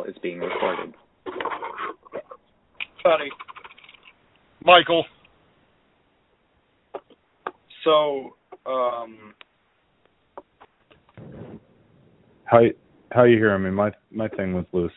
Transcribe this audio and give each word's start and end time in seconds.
call 0.00 0.10
is 0.10 0.16
being 0.22 0.38
recorded. 0.38 0.94
Funny. 3.02 3.30
Michael. 4.64 5.04
So, 7.84 8.36
um, 8.70 9.34
How 12.44 12.60
how 13.12 13.24
you 13.24 13.36
hearing 13.36 13.62
me? 13.62 13.70
My 13.70 13.90
my 14.10 14.28
thing 14.28 14.52
was 14.52 14.66
loose. 14.72 14.92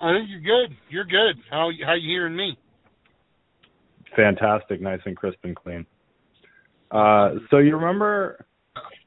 I 0.00 0.12
think 0.14 0.30
you're 0.30 0.40
good. 0.40 0.76
You're 0.88 1.04
good. 1.04 1.40
How 1.50 1.70
how 1.86 1.94
you 1.94 2.08
hearing 2.08 2.34
me? 2.34 2.58
Fantastic, 4.16 4.80
nice 4.80 5.00
and 5.04 5.16
crisp 5.16 5.38
and 5.44 5.54
clean. 5.54 5.86
Uh, 6.90 7.34
so 7.50 7.58
you 7.58 7.76
remember 7.76 8.44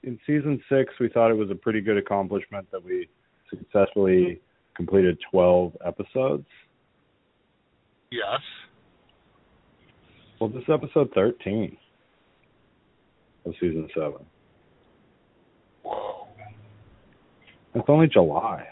in 0.03 0.17
season 0.25 0.61
six, 0.69 0.93
we 0.99 1.09
thought 1.09 1.31
it 1.31 1.37
was 1.37 1.49
a 1.49 1.55
pretty 1.55 1.81
good 1.81 1.97
accomplishment 1.97 2.65
that 2.71 2.83
we 2.83 3.09
successfully 3.49 4.39
completed 4.75 5.17
twelve 5.31 5.73
episodes. 5.85 6.45
Yes. 8.11 8.41
Well, 10.39 10.49
this 10.49 10.63
is 10.63 10.69
episode 10.71 11.11
thirteen 11.13 11.77
of 13.45 13.53
season 13.59 13.89
seven. 13.93 14.25
Whoa. 15.83 16.27
It's 17.75 17.85
only 17.87 18.07
July. 18.07 18.67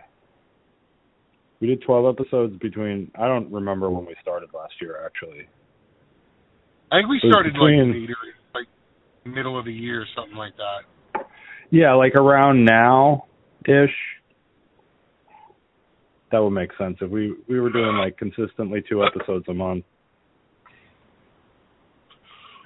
We 1.59 1.67
did 1.67 1.81
12 1.83 2.17
episodes 2.17 2.57
between. 2.59 3.11
I 3.15 3.27
don't 3.27 3.51
remember 3.51 3.89
when 3.91 4.05
we 4.05 4.15
started 4.21 4.49
last 4.53 4.73
year, 4.81 4.99
actually. 5.05 5.47
I 6.91 6.97
think 6.99 7.09
we 7.09 7.19
started 7.29 7.53
between- 7.53 7.89
like 7.91 8.01
later, 8.01 8.15
like 8.55 8.67
middle 9.25 9.57
of 9.59 9.65
the 9.65 9.73
year, 9.73 10.01
or 10.01 10.05
something 10.15 10.35
like 10.37 10.53
that. 10.57 11.25
Yeah, 11.69 11.93
like 11.93 12.15
around 12.15 12.65
now 12.65 13.25
ish. 13.67 13.95
That 16.31 16.39
would 16.39 16.51
make 16.51 16.69
sense 16.77 16.97
if 17.01 17.09
we 17.09 17.35
we 17.47 17.59
were 17.59 17.69
doing 17.69 17.97
like 17.97 18.17
consistently 18.17 18.83
two 18.87 19.03
episodes 19.03 19.45
a 19.49 19.53
month. 19.53 19.83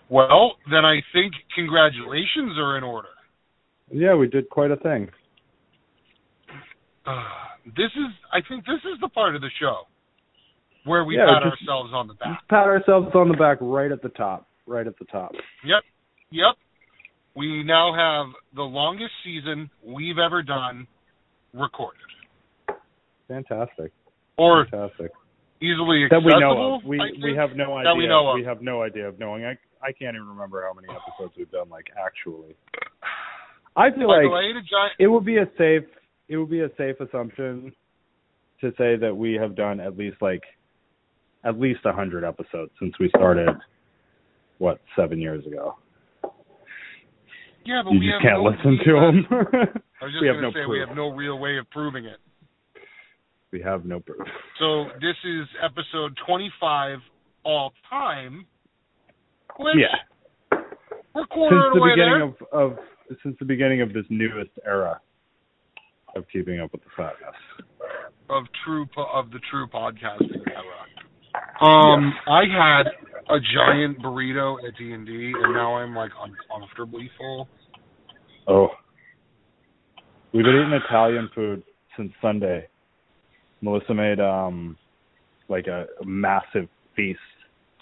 Well, 0.10 0.58
then 0.70 0.86
I 0.86 1.02
think 1.14 1.34
congratulations 1.56 2.58
are 2.60 2.78
in 2.78 2.84
order. 2.84 3.10
Yeah, 3.92 4.16
we 4.16 4.28
did 4.28 4.50
quite 4.50 4.72
a 4.72 4.78
thing. 4.78 5.10
Uh, 7.06 7.24
this 7.66 7.92
is, 7.96 8.12
I 8.32 8.40
think, 8.48 8.66
this 8.66 8.82
is 8.84 9.00
the 9.02 9.10
part 9.10 9.36
of 9.36 9.42
the 9.42 9.50
show 9.60 9.88
where 10.86 11.04
we 11.04 11.18
Yeah, 11.18 11.26
pat 11.26 11.44
ourselves 11.44 11.92
on 11.94 12.08
the 12.08 12.14
back. 12.16 12.48
Pat 12.50 12.68
ourselves 12.68 13.10
on 13.16 13.30
the 13.30 13.38
back 13.38 13.58
right 13.62 13.92
at 13.92 14.02
the 14.02 14.10
top. 14.10 14.48
Right 14.68 14.88
at 14.88 14.98
the 14.98 15.06
top. 15.06 15.32
Yep, 15.64 15.84
yep. 16.32 16.56
We 17.36 17.64
now 17.64 17.94
have 17.94 18.34
the 18.56 18.64
longest 18.64 19.12
season 19.24 19.70
we've 19.84 20.18
ever 20.18 20.42
done 20.42 20.88
recorded, 21.54 22.02
Fantastic. 23.28 23.92
or 24.38 24.66
Fantastic. 24.70 25.12
easily 25.62 26.06
That 26.10 26.22
we 26.24 26.32
know 26.40 26.76
of. 26.76 26.84
We 26.84 26.98
we 27.24 27.36
have 27.36 27.56
no 27.56 27.78
idea. 27.78 27.92
That 27.92 27.96
we 27.98 28.08
know 28.08 28.30
of. 28.30 28.36
we 28.36 28.46
have 28.46 28.62
no 28.62 28.84
idea 28.84 29.08
of 29.08 29.20
knowing. 29.20 29.46
I 29.46 29.58
I 29.82 29.92
can't 29.92 30.16
even 30.16 30.28
remember 30.28 30.64
how 30.64 30.74
many 30.74 30.88
episodes 30.90 31.34
we've 31.38 31.52
done 31.52 31.70
like 31.70 31.86
actually. 31.98 32.56
I 33.76 33.92
feel 33.92 34.08
Michael, 34.08 34.32
like 34.32 34.44
I 34.44 34.60
giant. 34.70 34.94
it 35.00 35.08
would 35.08 35.26
be 35.26 35.38
a 35.38 35.46
safe 35.58 35.84
it 36.30 36.38
would 36.38 36.50
be 36.50 36.62
a 36.62 36.70
safe 36.78 37.00
assumption 37.00 37.72
to 38.62 38.72
say 38.78 38.96
that 38.96 39.16
we 39.16 39.34
have 39.34 39.56
done 39.56 39.80
at 39.80 39.98
least 39.98 40.18
like 40.22 40.44
at 41.44 41.60
least 41.60 41.82
a 41.86 41.94
hundred 41.94 42.24
episodes 42.24 42.72
since 42.80 42.94
we 43.00 43.10
started 43.16 43.50
what 44.58 44.80
seven 44.96 45.20
years 45.20 45.46
ago. 45.46 45.76
Yeah, 47.66 47.82
but 47.84 47.92
You 47.94 48.00
we 48.00 48.06
just 48.08 48.22
have 48.22 48.22
can't 48.22 48.44
no 48.44 48.50
listen 48.50 48.78
to 48.86 48.92
them. 48.94 49.28
I 50.02 50.06
was 50.06 50.14
just 50.14 50.22
we 50.22 50.28
have 50.28 50.38
gonna 50.38 50.48
no 50.48 50.54
say 50.54 50.66
we 50.70 50.80
have 50.80 50.96
no 50.96 51.10
real 51.10 51.38
way 51.40 51.58
of 51.58 51.70
proving 51.72 52.06
it. 52.06 52.18
We 53.52 53.62
have 53.62 53.86
no 53.86 54.00
proof. 54.00 54.28
So 54.60 54.86
this 55.02 55.16
is 55.24 55.48
episode 55.64 56.18
25 56.28 57.00
all 57.44 57.72
time. 57.90 58.46
Which 59.58 59.76
Yeah, 59.78 60.58
we're 61.14 61.22
since 61.22 61.28
quartering 61.32 61.72
the 61.74 61.80
away 61.80 61.92
beginning 61.92 62.36
there. 62.52 62.62
of 62.62 62.72
of 62.74 63.18
since 63.24 63.36
the 63.40 63.46
beginning 63.46 63.82
of 63.82 63.94
this 63.94 64.06
newest 64.10 64.52
era 64.66 65.00
of 66.16 66.26
keeping 66.32 66.60
up 66.60 66.72
with 66.74 66.82
the 66.84 66.90
fatness. 66.98 67.36
of 68.30 68.44
true 68.66 68.86
po- 68.94 69.08
of 69.14 69.30
the 69.32 69.40
true 69.50 69.68
podcasting 69.68 70.42
era. 70.50 70.82
Um, 71.62 72.14
I 72.28 72.44
had 72.52 72.88
a 73.30 73.40
giant 73.54 74.00
burrito 74.02 74.58
at 74.68 74.76
D 74.78 74.92
and 74.92 75.06
D, 75.06 75.32
and 75.42 75.54
now 75.54 75.76
I'm 75.76 75.96
like 75.96 76.12
uncomfortably 76.22 77.10
full. 77.18 77.48
Oh. 78.48 78.70
We've 80.34 80.44
been 80.44 80.54
eating 80.56 80.80
Italian 80.86 81.30
food 81.34 81.64
since 81.96 82.12
Sunday. 82.22 82.68
Melissa 83.66 83.96
made 83.96 84.20
um 84.20 84.78
like 85.50 85.66
a, 85.68 85.86
a 86.02 86.06
massive 86.06 86.70
feast. 86.96 87.20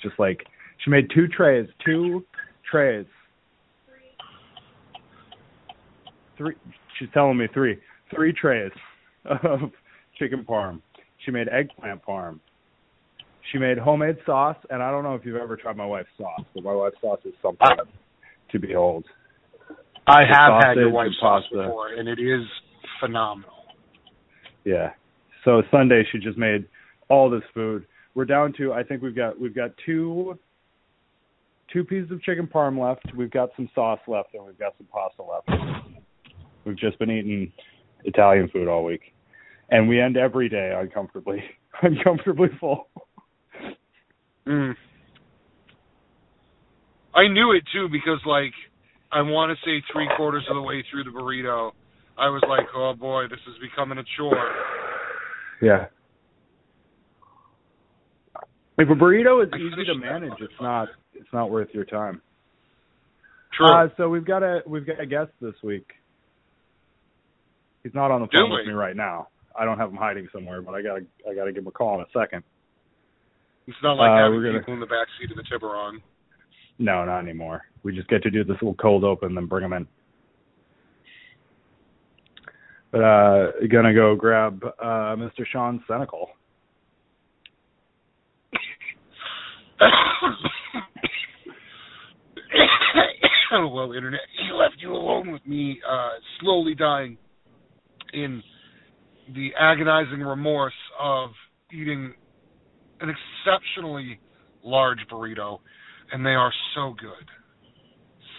Just 0.01 0.17
like 0.17 0.45
she 0.83 0.89
made 0.89 1.09
two 1.13 1.27
trays, 1.27 1.67
two 1.85 2.25
trays. 2.69 3.05
Three 6.37 6.55
she's 6.97 7.09
telling 7.13 7.37
me 7.37 7.47
three. 7.53 7.77
Three 8.15 8.31
trays 8.33 8.71
of 9.25 9.59
chicken 10.17 10.45
parm. 10.47 10.81
She 11.25 11.31
made 11.31 11.47
eggplant 11.49 12.03
parm. 12.03 12.39
She 13.51 13.57
made 13.57 13.77
homemade 13.77 14.17
sauce, 14.25 14.57
and 14.69 14.81
I 14.81 14.89
don't 14.89 15.03
know 15.03 15.15
if 15.15 15.25
you've 15.25 15.35
ever 15.35 15.57
tried 15.57 15.75
my 15.75 15.85
wife's 15.85 16.07
sauce, 16.17 16.45
but 16.55 16.63
my 16.63 16.73
wife's 16.73 16.95
sauce 17.01 17.19
is 17.25 17.33
something 17.41 17.67
to 18.51 18.59
behold. 18.59 19.03
I 20.07 20.21
have 20.21 20.63
had 20.63 20.75
your 20.75 20.91
wife's 20.91 21.15
sauce 21.19 21.43
pasta. 21.49 21.67
before, 21.67 21.93
and 21.93 22.07
it 22.07 22.19
is 22.19 22.45
phenomenal. 23.01 23.51
Yeah. 24.63 24.91
So 25.45 25.61
Sunday 25.71 26.03
she 26.11 26.19
just 26.19 26.37
made 26.37 26.65
all 27.09 27.29
this 27.29 27.43
food. 27.53 27.85
We're 28.15 28.25
down 28.25 28.53
to 28.57 28.73
I 28.73 28.83
think 28.83 29.01
we've 29.01 29.15
got 29.15 29.39
we've 29.39 29.55
got 29.55 29.71
two 29.85 30.37
two 31.71 31.83
pieces 31.83 32.11
of 32.11 32.21
chicken 32.21 32.47
parm 32.47 32.79
left. 32.79 33.15
We've 33.15 33.31
got 33.31 33.49
some 33.55 33.69
sauce 33.73 33.99
left 34.07 34.29
and 34.33 34.45
we've 34.45 34.59
got 34.59 34.75
some 34.77 34.87
pasta 34.91 35.23
left. 35.23 35.49
We've 36.65 36.77
just 36.77 36.97
been 36.99 37.11
eating 37.11 37.51
Italian 38.03 38.49
food 38.49 38.67
all 38.67 38.83
week. 38.83 39.01
And 39.69 39.89
we 39.89 39.99
end 39.99 40.17
every 40.17 40.49
day 40.49 40.73
uncomfortably 40.75 41.43
uncomfortably 41.81 42.49
full. 42.59 42.87
Mm. 44.47 44.75
I 47.15 47.27
knew 47.27 47.51
it 47.53 47.63
too 47.73 47.87
because 47.91 48.19
like 48.25 48.53
I 49.11 49.21
want 49.21 49.57
to 49.57 49.65
say 49.65 49.83
three 49.91 50.09
quarters 50.17 50.43
of 50.49 50.55
the 50.55 50.61
way 50.61 50.83
through 50.89 51.03
the 51.03 51.11
burrito, 51.11 51.71
I 52.17 52.29
was 52.29 52.43
like, 52.47 52.67
oh 52.75 52.93
boy, 52.93 53.23
this 53.29 53.39
is 53.47 53.55
becoming 53.61 53.97
a 53.97 54.03
chore. 54.17 54.51
Yeah. 55.63 55.85
If 58.77 58.89
a 58.89 58.93
burrito 58.93 59.43
is 59.45 59.49
I 59.53 59.57
easy 59.57 59.85
to 59.85 59.95
manage, 59.95 60.33
it's 60.41 60.53
not 60.59 60.89
it's 61.13 61.29
not 61.31 61.49
worth 61.49 61.69
your 61.73 61.85
time. 61.85 62.21
True. 63.55 63.67
Uh, 63.71 63.87
so 63.95 64.09
we've 64.09 64.25
got 64.25 64.43
a 64.43 64.61
we've 64.67 64.85
got 64.85 64.99
a 64.99 65.05
guest 65.05 65.31
this 65.39 65.53
week. 65.63 65.87
He's 67.83 67.93
not 67.93 68.11
on 68.11 68.21
the 68.21 68.27
phone 68.27 68.51
with 68.51 68.65
me 68.67 68.73
right 68.73 68.95
now. 68.95 69.27
I 69.57 69.63
don't 69.63 69.77
have 69.77 69.89
him 69.89 69.95
hiding 69.95 70.27
somewhere, 70.33 70.61
but 70.61 70.73
I 70.73 70.81
gotta 70.81 71.05
I 71.29 71.33
gotta 71.33 71.53
give 71.53 71.63
him 71.63 71.67
a 71.67 71.71
call 71.71 71.95
in 71.95 72.01
a 72.01 72.19
second. 72.19 72.43
it's 73.67 73.77
not 73.83 73.93
like 73.93 74.09
uh, 74.09 74.17
having 74.17 74.37
we're 74.37 74.45
gonna- 74.47 74.59
people 74.59 74.73
in 74.73 74.79
the 74.81 74.85
back 74.87 75.07
seat 75.19 75.31
of 75.31 75.37
the 75.37 75.43
Tiburon. 75.43 76.01
No, 76.79 77.05
not 77.05 77.19
anymore. 77.19 77.61
We 77.83 77.95
just 77.95 78.09
get 78.09 78.23
to 78.23 78.31
do 78.31 78.43
this 78.43 78.55
little 78.55 78.73
cold 78.75 79.03
open, 79.03 79.29
and 79.29 79.37
then 79.37 79.45
bring 79.45 79.63
him 79.63 79.73
in. 79.73 79.87
Uh, 82.93 83.47
gonna 83.71 83.93
go 83.93 84.15
grab 84.15 84.63
uh, 84.63 85.15
Mr. 85.15 85.45
Sean 85.51 85.83
Senecal. 85.89 86.27
well, 93.71 93.93
internet, 93.93 94.19
he 94.37 94.51
left 94.53 94.75
you 94.77 94.93
alone 94.93 95.31
with 95.31 95.43
me, 95.47 95.79
uh, 95.89 96.09
slowly 96.39 96.75
dying 96.75 97.17
in 98.13 98.43
the 99.33 99.49
agonizing 99.59 100.19
remorse 100.19 100.71
of 101.01 101.31
eating 101.71 102.13
an 103.01 103.09
exceptionally 103.09 104.19
large 104.63 104.99
burrito, 105.11 105.57
and 106.11 106.23
they 106.23 106.35
are 106.35 106.53
so 106.75 106.93
good, 106.99 107.27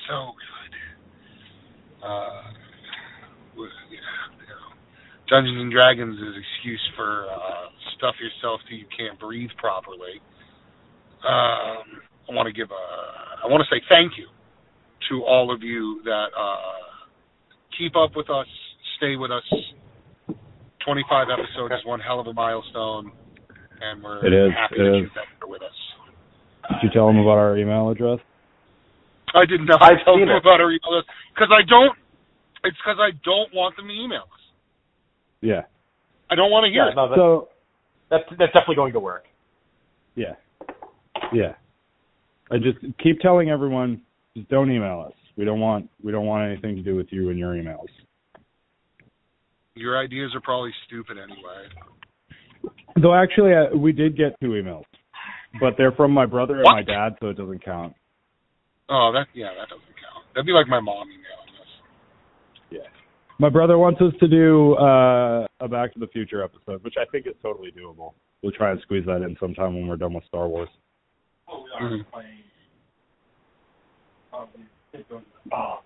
so 0.09 0.31
good. 0.39 0.45
Uh, 2.07 2.64
Dungeons 5.35 5.59
and 5.67 5.73
Dragons 5.73 6.15
is 6.15 6.35
excuse 6.39 6.81
for 6.95 7.27
uh, 7.27 7.67
stuff 7.99 8.15
yourself 8.23 8.61
till 8.71 8.79
you 8.79 8.87
can't 8.97 9.19
breathe 9.19 9.51
properly. 9.59 10.23
Um, 11.27 11.99
I 12.31 12.31
want 12.31 12.47
to 12.47 12.53
give 12.55 12.71
a, 12.71 12.85
I 13.43 13.51
want 13.51 13.59
to 13.67 13.67
say 13.75 13.83
thank 13.89 14.13
you 14.15 14.31
to 15.11 15.25
all 15.27 15.53
of 15.53 15.61
you 15.61 16.01
that 16.05 16.31
uh, 16.39 17.11
keep 17.77 17.97
up 17.97 18.15
with 18.15 18.31
us, 18.31 18.47
stay 18.99 19.17
with 19.17 19.33
us. 19.35 19.43
25 20.87 21.27
episodes 21.35 21.75
is 21.75 21.85
one 21.85 21.99
hell 21.99 22.21
of 22.21 22.29
a 22.29 22.33
milestone, 22.33 23.11
and 23.83 24.05
we're 24.05 24.23
It 24.23 24.31
is, 24.31 24.53
happy 24.55 24.77
it 24.79 24.87
that 24.87 24.95
is. 24.95 25.03
you've 25.03 25.15
been 25.19 25.31
here 25.43 25.49
with 25.51 25.63
us. 25.67 25.79
Did 26.79 26.79
you 26.85 26.91
tell 26.95 27.09
him 27.11 27.19
about 27.19 27.43
our 27.43 27.59
email 27.59 27.91
address? 27.91 28.21
I 29.35 29.45
did 29.51 29.67
not 29.67 29.83
I've 29.83 29.99
tell 30.05 30.15
them 30.15 30.29
it. 30.31 30.37
about 30.39 30.61
our 30.63 30.71
email 30.71 30.95
list 30.95 31.09
because 31.35 31.51
I 31.51 31.67
don't. 31.67 31.99
It's 32.63 32.77
because 32.79 33.03
I 33.03 33.11
don't 33.27 33.51
want 33.53 33.75
them 33.77 33.89
to 33.89 33.95
email 33.99 34.31
us. 34.31 34.44
Yeah. 35.45 35.63
I 36.31 36.33
I 36.33 36.37
don't 36.37 36.51
want 36.51 36.65
to 36.65 36.71
hear 36.73 36.85
Yeah, 36.87 36.93
it. 36.93 36.97
no, 36.97 37.09
that, 37.11 37.17
So 37.17 37.49
that's 38.11 38.25
that's 38.39 38.53
definitely 38.53 38.77
going 38.77 38.93
to 38.95 39.01
work. 39.01 39.25
yeah, 40.17 40.35
yeah. 41.33 41.55
I 42.51 42.57
just 42.59 42.79
keep 43.03 43.21
telling 43.21 43.51
everyone, 43.51 44.01
just 44.37 44.49
don't 44.49 44.71
email 44.71 45.05
us. 45.07 45.13
We 45.37 45.45
don't 45.45 45.61
want 45.61 45.91
we 46.03 46.13
don't 46.13 46.27
want 46.27 46.51
anything 46.51 46.77
to 46.77 46.83
do 46.83 46.97
with 46.97 47.09
you 47.11 47.29
and 47.31 47.39
your 47.39 47.53
emails. 47.55 47.87
Your 49.75 49.99
ideas 50.03 50.31
are 50.35 50.41
probably 50.41 50.73
stupid 50.87 51.19
anyway. 51.19 51.69
Though 53.03 53.15
actually, 53.15 53.53
uh, 53.53 53.77
we 53.77 53.93
did 53.93 54.17
get 54.17 54.39
two 54.41 54.51
emails, 54.51 54.85
but 55.61 55.75
they're 55.77 55.93
from 55.93 56.13
my 56.13 56.27
brother 56.27 56.55
and 56.55 56.65
What? 56.65 56.73
my 56.73 56.83
dad, 56.83 57.17
so 57.21 57.29
it 57.29 57.37
doesn't 57.37 57.65
count. 57.65 57.95
Oh, 58.89 59.11
that 59.13 59.27
yeah, 59.35 59.51
that 59.59 59.69
doesn't 59.69 59.85
count. 60.01 60.25
That'd 60.35 60.47
be 60.47 60.53
like 60.53 60.69
my 60.69 60.81
mom 60.81 61.09
emailing 61.09 61.21
us. 61.23 61.44
Yeah. 61.44 61.44
My 63.39 63.49
brother 63.49 63.79
wants 63.79 64.01
us 64.01 64.13
to 64.21 64.29
do 64.29 64.75
uh, 64.75 65.47
a 65.61 65.69
Back 65.69 65.93
to 65.95 65.99
the 65.99 66.07
Future 66.09 66.43
episode, 66.43 66.83
which 66.85 66.95
I 67.01 67.05
think 67.11 67.27
is 67.27 67.35
totally 67.43 67.73
doable. 67.73 68.13
We'll 68.43 68.53
try 68.53 68.71
and 68.71 68.81
squeeze 68.83 69.05
that 69.07 69.23
in 69.23 69.37
sometime 69.41 69.75
when 69.75 69.89
we're 69.89 69.97
done 69.97 70.15
with 70.15 70.25
Star 70.27 70.47
Wars. 70.49 70.69
Mhm. 71.81 72.05
Oh. 75.53 75.81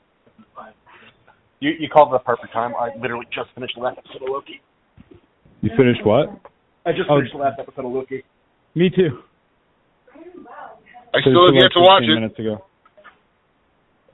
You 1.61 1.71
you 1.79 1.89
called 1.89 2.13
the 2.13 2.19
perfect 2.21 2.53
time. 2.53 2.73
I 2.79 2.91
literally 3.01 3.27
just 3.35 3.51
finished 3.55 3.75
the 3.77 3.83
last 3.83 3.99
episode 3.99 4.23
of 4.23 4.29
Loki. 4.29 4.61
You 5.63 5.71
finished 5.77 6.05
what? 6.05 6.29
I 6.87 6.93
just 6.93 7.09
Oh. 7.11 7.17
finished 7.19 7.33
the 7.35 7.41
last 7.41 7.59
episode 7.59 7.85
of 7.85 7.93
Loki. 7.93 8.23
Me 8.75 8.91
too. 8.91 9.23
I 11.15 11.21
still 11.21 11.47
have 11.47 11.55
yet 11.55 11.73
to 11.73 11.81
watch 11.81 12.03
it. 12.05 12.15
Minutes 12.15 12.39
ago. 12.39 12.65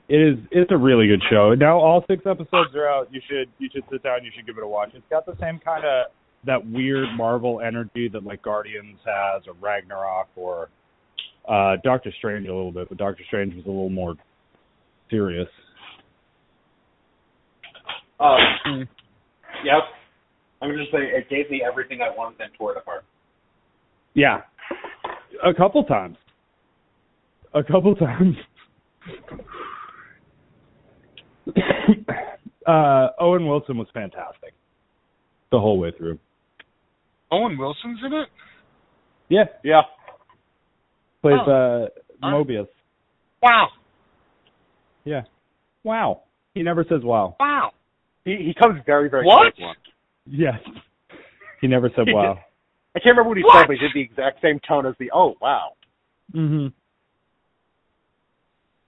It 0.07 0.17
is. 0.17 0.37
It's 0.51 0.71
a 0.71 0.77
really 0.77 1.07
good 1.07 1.21
show. 1.31 1.55
Now 1.55 1.77
all 1.79 2.03
six 2.07 2.23
episodes 2.25 2.75
are 2.75 2.87
out. 2.87 3.07
You 3.11 3.21
should. 3.27 3.49
You 3.57 3.69
should 3.73 3.83
sit 3.91 4.03
down. 4.03 4.23
You 4.23 4.31
should 4.35 4.45
give 4.45 4.57
it 4.57 4.63
a 4.63 4.67
watch. 4.67 4.89
It's 4.93 5.03
got 5.09 5.25
the 5.25 5.35
same 5.41 5.59
kind 5.63 5.83
of 5.83 6.11
that 6.45 6.63
weird 6.69 7.07
Marvel 7.17 7.59
energy 7.59 8.07
that 8.13 8.23
like 8.23 8.43
Guardians 8.43 8.99
has, 9.05 9.43
or 9.47 9.53
Ragnarok, 9.59 10.27
or 10.35 10.69
uh 11.49 11.77
Doctor 11.83 12.11
Strange 12.19 12.47
a 12.47 12.53
little 12.53 12.71
bit. 12.71 12.87
But 12.89 12.99
Doctor 12.99 13.23
Strange 13.27 13.55
was 13.55 13.65
a 13.65 13.69
little 13.69 13.89
more 13.89 14.15
serious. 15.09 15.47
Um, 18.19 18.37
Mm. 18.65 18.87
yep. 19.63 19.83
I'm 20.61 20.69
gonna 20.69 20.81
just 20.83 20.91
say 20.91 20.99
it 20.99 21.29
gave 21.29 21.49
me 21.51 21.61
everything 21.67 21.99
I 22.01 22.15
wanted 22.15 22.39
and 22.41 22.51
tore 22.57 22.71
it 22.73 22.77
apart. 22.77 23.03
Yeah, 24.13 24.41
a 25.43 25.53
couple 25.53 25.83
times. 25.83 26.17
A 27.53 27.61
couple 27.63 27.93
times. 27.95 28.35
uh, 32.67 33.07
Owen 33.19 33.47
Wilson 33.47 33.77
was 33.77 33.87
fantastic 33.93 34.53
the 35.51 35.59
whole 35.59 35.79
way 35.79 35.91
through. 35.97 36.17
Owen 37.31 37.57
Wilson's 37.57 37.99
in 38.05 38.13
it. 38.13 38.27
Yeah, 39.29 39.45
Yeah. 39.63 39.81
plays 41.21 41.39
Oh. 41.45 41.51
uh, 41.51 41.87
Huh? 42.23 42.31
Mobius. 42.33 42.67
Wow, 43.41 43.67
Yeah. 45.03 45.21
Wow. 45.83 46.21
He 46.53 46.63
never 46.63 46.83
says 46.89 47.01
wow. 47.03 47.35
wow. 47.39 47.71
He 48.23 48.37
he 48.37 48.53
comes 48.59 48.81
very 48.85 49.09
very 49.09 49.25
What? 49.25 49.53
close 49.55 49.67
once. 49.67 49.79
Yes. 50.25 50.59
He 51.61 51.67
never 51.67 51.89
said 51.95 52.07
He 52.07 52.13
wow. 52.13 52.39
I 52.95 52.99
can't 52.99 53.17
remember 53.17 53.29
what 53.29 53.37
he 53.37 53.43
What? 53.43 53.59
said, 53.61 53.67
but 53.67 53.73
he 53.73 53.79
did 53.79 53.91
the 53.93 54.01
exact 54.01 54.41
same 54.41 54.59
tone 54.67 54.85
as 54.85 54.95
the 54.99 55.11
oh 55.13 55.35
wow. 55.41 55.73
Mhm. 56.33 56.71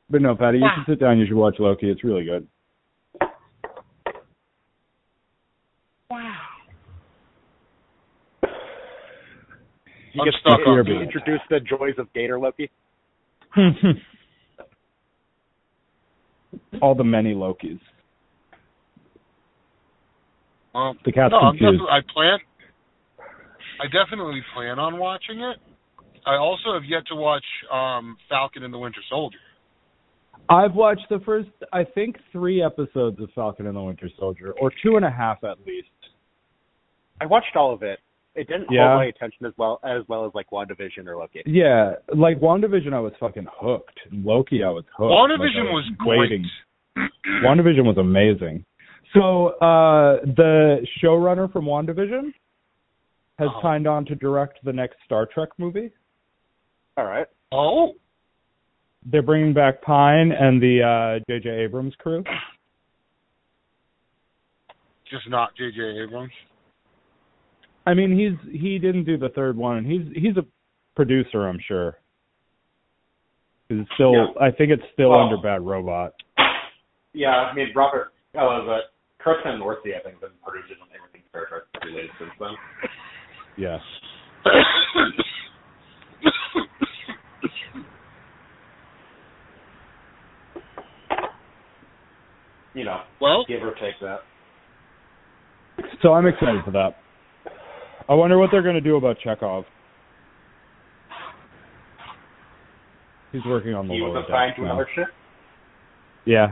But 0.09 0.21
no, 0.21 0.35
Patty, 0.35 0.59
you 0.59 0.63
Wow. 0.63 0.75
should 0.77 0.85
sit 0.93 0.99
down. 0.99 1.17
You 1.19 1.25
should 1.27 1.35
watch 1.35 1.59
Loki. 1.59 1.89
It's 1.89 2.03
really 2.03 2.23
good. 2.23 2.47
He 10.13 10.19
I'm 10.19 10.25
gets 10.25 10.37
stuck 10.39 10.59
on 10.65 10.85
he 10.85 10.93
that. 10.93 11.01
introduced 11.01 11.43
the 11.49 11.59
joys 11.59 11.95
of 11.97 12.11
Gator 12.13 12.39
Loki. 12.39 12.69
All 16.81 16.95
the 16.95 17.03
many 17.03 17.33
Lokis. 17.35 17.79
Well, 20.73 20.95
The 21.05 21.11
cat's 21.11 21.31
no, 21.31 21.37
I'm 21.39 21.51
confused. 21.57 21.81
definitely, 21.83 21.91
I 21.91 21.99
plan. 22.13 22.39
I 23.81 23.85
definitely 23.85 24.41
plan 24.55 24.79
on 24.79 24.97
watching 24.97 25.41
it. 25.41 25.57
I 26.25 26.35
also 26.35 26.73
have 26.73 26.83
yet 26.85 27.05
to 27.07 27.15
watch 27.15 27.45
um 27.71 28.17
Falcon 28.29 28.63
and 28.63 28.73
the 28.73 28.77
Winter 28.77 29.01
Soldier. 29.09 29.37
I've 30.49 30.73
watched 30.75 31.07
the 31.09 31.19
first, 31.25 31.49
I 31.73 31.83
think, 31.83 32.17
three 32.31 32.61
episodes 32.63 33.19
of 33.21 33.29
Falcon 33.35 33.67
and 33.67 33.75
the 33.75 33.81
Winter 33.81 34.09
Soldier, 34.19 34.53
or 34.61 34.71
two 34.83 34.95
and 34.95 35.05
a 35.05 35.09
half 35.11 35.43
at 35.43 35.57
least. 35.65 35.87
I 37.19 37.25
watched 37.25 37.55
all 37.55 37.73
of 37.73 37.83
it. 37.83 37.99
It 38.35 38.47
didn't 38.47 38.69
Yeah. 38.71 38.89
hold 38.89 38.99
my 38.99 39.05
attention 39.05 39.45
as 39.47 39.53
well 39.57 39.79
as 39.83 40.07
well 40.07 40.25
as 40.25 40.33
like 40.35 40.49
WandaVision 40.51 41.07
or 41.07 41.17
Loki. 41.17 41.41
Yeah, 41.47 41.95
like 42.13 42.39
WandaVision, 42.39 42.93
I 42.93 42.99
was 42.99 43.13
fucking 43.19 43.47
hooked. 43.51 43.99
Loki, 44.11 44.63
I 44.63 44.69
was 44.69 44.85
hooked. 44.95 45.11
WandaVision 45.11 45.63
Like, 45.63 45.69
I 45.69 45.73
was 45.73 45.89
great. 45.97 46.41
WandaVision 47.43 47.83
was 47.85 47.97
amazing. 47.97 48.63
So 49.13 49.47
uh 49.59 50.19
the 50.25 50.85
showrunner 51.01 51.51
from 51.51 51.65
WandaVision 51.65 52.31
has 53.39 53.49
Oh. 53.55 53.61
signed 53.61 53.87
on 53.87 54.05
to 54.05 54.15
direct 54.15 54.63
the 54.63 54.73
next 54.73 54.97
Star 55.03 55.25
Trek 55.25 55.49
movie. 55.57 55.89
All 56.95 57.05
right. 57.05 57.25
Oh, 57.51 57.95
They're 59.09 59.21
bringing 59.21 59.53
back 59.53 59.81
Pine 59.81 60.31
and 60.37 60.61
the 60.61 60.81
uh 60.83 61.19
J.J. 61.29 61.49
Abrams 61.49 61.93
crew. 61.97 62.23
just 65.09 65.29
not 65.29 65.55
J.J. 65.57 66.03
Abrams. 66.03 66.31
I 67.85 67.93
mean, 67.93 68.17
he's 68.17 68.51
he 68.61 68.77
didn't 68.79 69.05
do 69.05 69.17
the 69.17 69.29
third 69.29 69.55
one. 69.55 69.85
He's 69.85 70.01
he's 70.13 70.35
a 70.37 70.45
producer, 70.95 71.47
I'm 71.47 71.59
sure. 71.67 71.93
'Cause 73.69 73.79
It's 73.81 73.89
still, 73.95 74.13
Yeah. 74.13 74.27
I 74.41 74.51
think 74.51 74.71
it's 74.71 74.83
still 74.93 75.11
Well- 75.11 75.21
under 75.21 75.37
Bad 75.37 75.61
Robot. 75.61 76.13
Yeah, 77.13 77.35
I 77.35 77.53
mean 77.53 77.71
Robert 77.75 78.13
oh 78.35 78.63
but 78.65 78.93
Kirsten 79.23 79.51
and 79.53 79.59
Dorsey 79.61 79.95
I 79.95 79.99
think 79.99 80.15
have 80.15 80.21
been 80.21 80.39
producing 80.45 80.77
on 80.81 80.87
everything 80.95 81.23
Star 81.29 81.45
Trek 81.47 81.63
related 81.83 82.11
since 82.19 82.31
then. 82.39 82.55
Yeah. 83.57 83.79
You 92.77 92.85
know, 92.85 93.01
well, 93.19 93.43
give 93.47 93.63
or 93.63 93.73
take 93.73 93.99
that. 94.01 94.19
So 96.03 96.13
I'm 96.13 96.27
excited 96.27 96.63
for 96.63 96.69
that. 96.71 96.97
I 98.07 98.13
wonder 98.13 98.37
what 98.37 98.49
they're 98.51 98.61
going 98.61 98.75
to 98.75 98.81
do 98.81 98.97
about 98.97 99.17
Chekhov. 99.23 99.65
He's 103.31 103.41
working 103.47 103.73
on 103.73 103.87
the 103.87 103.95
He 103.95 103.99
lower 103.99 104.11
was 104.11 104.25
deck 104.27 104.29
assigned 104.29 104.53
to 104.57 104.63
another 104.65 104.87
ship. 104.93 105.07
Yeah. 106.25 106.51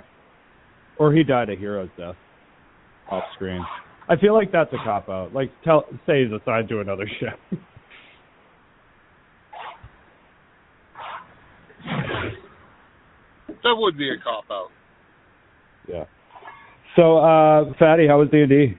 Or 0.98 1.14
he 1.14 1.24
died 1.24 1.52
a 1.52 1.56
hero's 1.56 1.90
death 1.96 2.16
off 3.12 3.24
screen. 3.36 3.64
I 4.10 4.16
feel 4.16 4.34
like 4.34 4.52
that's 4.52 4.74
a 4.74 4.78
cop 4.84 5.08
out. 5.10 5.32
Like 5.32 5.52
tell 5.64 5.86
say 6.08 6.24
he's 6.24 6.34
assigned 6.34 6.70
to 6.70 6.80
another 6.80 7.08
ship. 7.20 7.40
that 11.86 13.76
would 13.78 13.96
be 13.96 14.10
a 14.10 14.18
cop 14.24 14.46
out. 14.50 14.70
Yeah. 15.88 16.06
So 16.96 17.18
uh 17.18 17.74
Fatty, 17.80 18.08
how 18.08 18.20
was 18.20 18.30
D 18.32 18.42
and 18.42 18.50
D? 18.50 18.78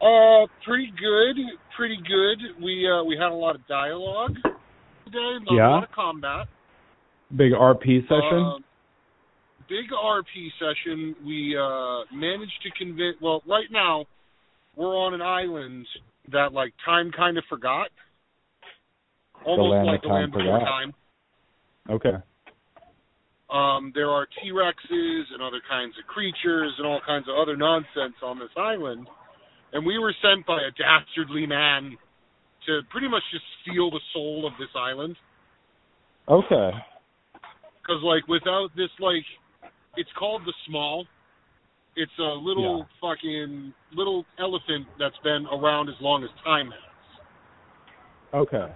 Uh, 0.00 0.46
pretty 0.66 0.92
good, 1.00 1.36
pretty 1.76 1.96
good. 1.96 2.62
We 2.62 2.88
uh 2.90 3.04
we 3.04 3.16
had 3.16 3.30
a 3.30 3.34
lot 3.34 3.54
of 3.54 3.66
dialogue 3.66 4.34
today, 5.06 5.38
not 5.44 5.54
Yeah? 5.54 5.68
a 5.68 5.70
lot 5.70 5.84
of 5.84 5.92
combat. 5.92 6.46
Big 7.34 7.52
RP 7.52 8.02
session? 8.02 8.38
Um, 8.38 8.64
big 9.68 9.90
RP 9.90 10.50
session. 10.58 11.16
We 11.24 11.56
uh 11.56 12.04
managed 12.14 12.60
to 12.64 12.70
convince. 12.78 13.16
Well, 13.22 13.42
right 13.48 13.70
now 13.70 14.04
we're 14.76 14.94
on 14.96 15.14
an 15.14 15.22
island 15.22 15.86
that 16.32 16.52
like 16.52 16.74
time 16.84 17.10
kind 17.16 17.38
of 17.38 17.44
forgot. 17.48 17.88
Almost 19.46 19.72
land 19.72 19.86
like 19.86 20.02
the 20.02 20.08
time 20.08 20.14
land 20.20 20.32
before 20.32 20.58
forgot. 20.58 20.64
time. 20.64 20.92
okay. 21.90 22.24
Um, 23.54 23.92
there 23.94 24.10
are 24.10 24.26
T 24.26 24.50
Rexes 24.50 25.22
and 25.32 25.40
other 25.40 25.62
kinds 25.70 25.94
of 25.96 26.06
creatures 26.08 26.72
and 26.78 26.86
all 26.86 27.00
kinds 27.06 27.26
of 27.28 27.36
other 27.40 27.56
nonsense 27.56 28.18
on 28.20 28.38
this 28.38 28.50
island. 28.56 29.06
And 29.72 29.86
we 29.86 29.98
were 29.98 30.14
sent 30.20 30.44
by 30.44 30.58
a 30.58 30.70
dastardly 30.76 31.46
man 31.46 31.96
to 32.66 32.80
pretty 32.90 33.08
much 33.08 33.22
just 33.30 33.44
steal 33.62 33.90
the 33.90 34.00
soul 34.12 34.44
of 34.44 34.54
this 34.58 34.70
island. 34.76 35.16
Okay. 36.28 36.70
Because, 37.80 38.02
like, 38.02 38.26
without 38.26 38.70
this, 38.76 38.90
like, 38.98 39.24
it's 39.96 40.10
called 40.18 40.42
the 40.46 40.54
Small. 40.66 41.06
It's 41.96 42.18
a 42.18 42.34
little 42.34 42.86
fucking 43.00 43.72
little 43.94 44.24
elephant 44.40 44.86
that's 44.98 45.18
been 45.22 45.46
around 45.52 45.88
as 45.88 45.94
long 46.00 46.24
as 46.24 46.30
time 46.42 46.72
has. 46.72 48.40
Okay. 48.40 48.72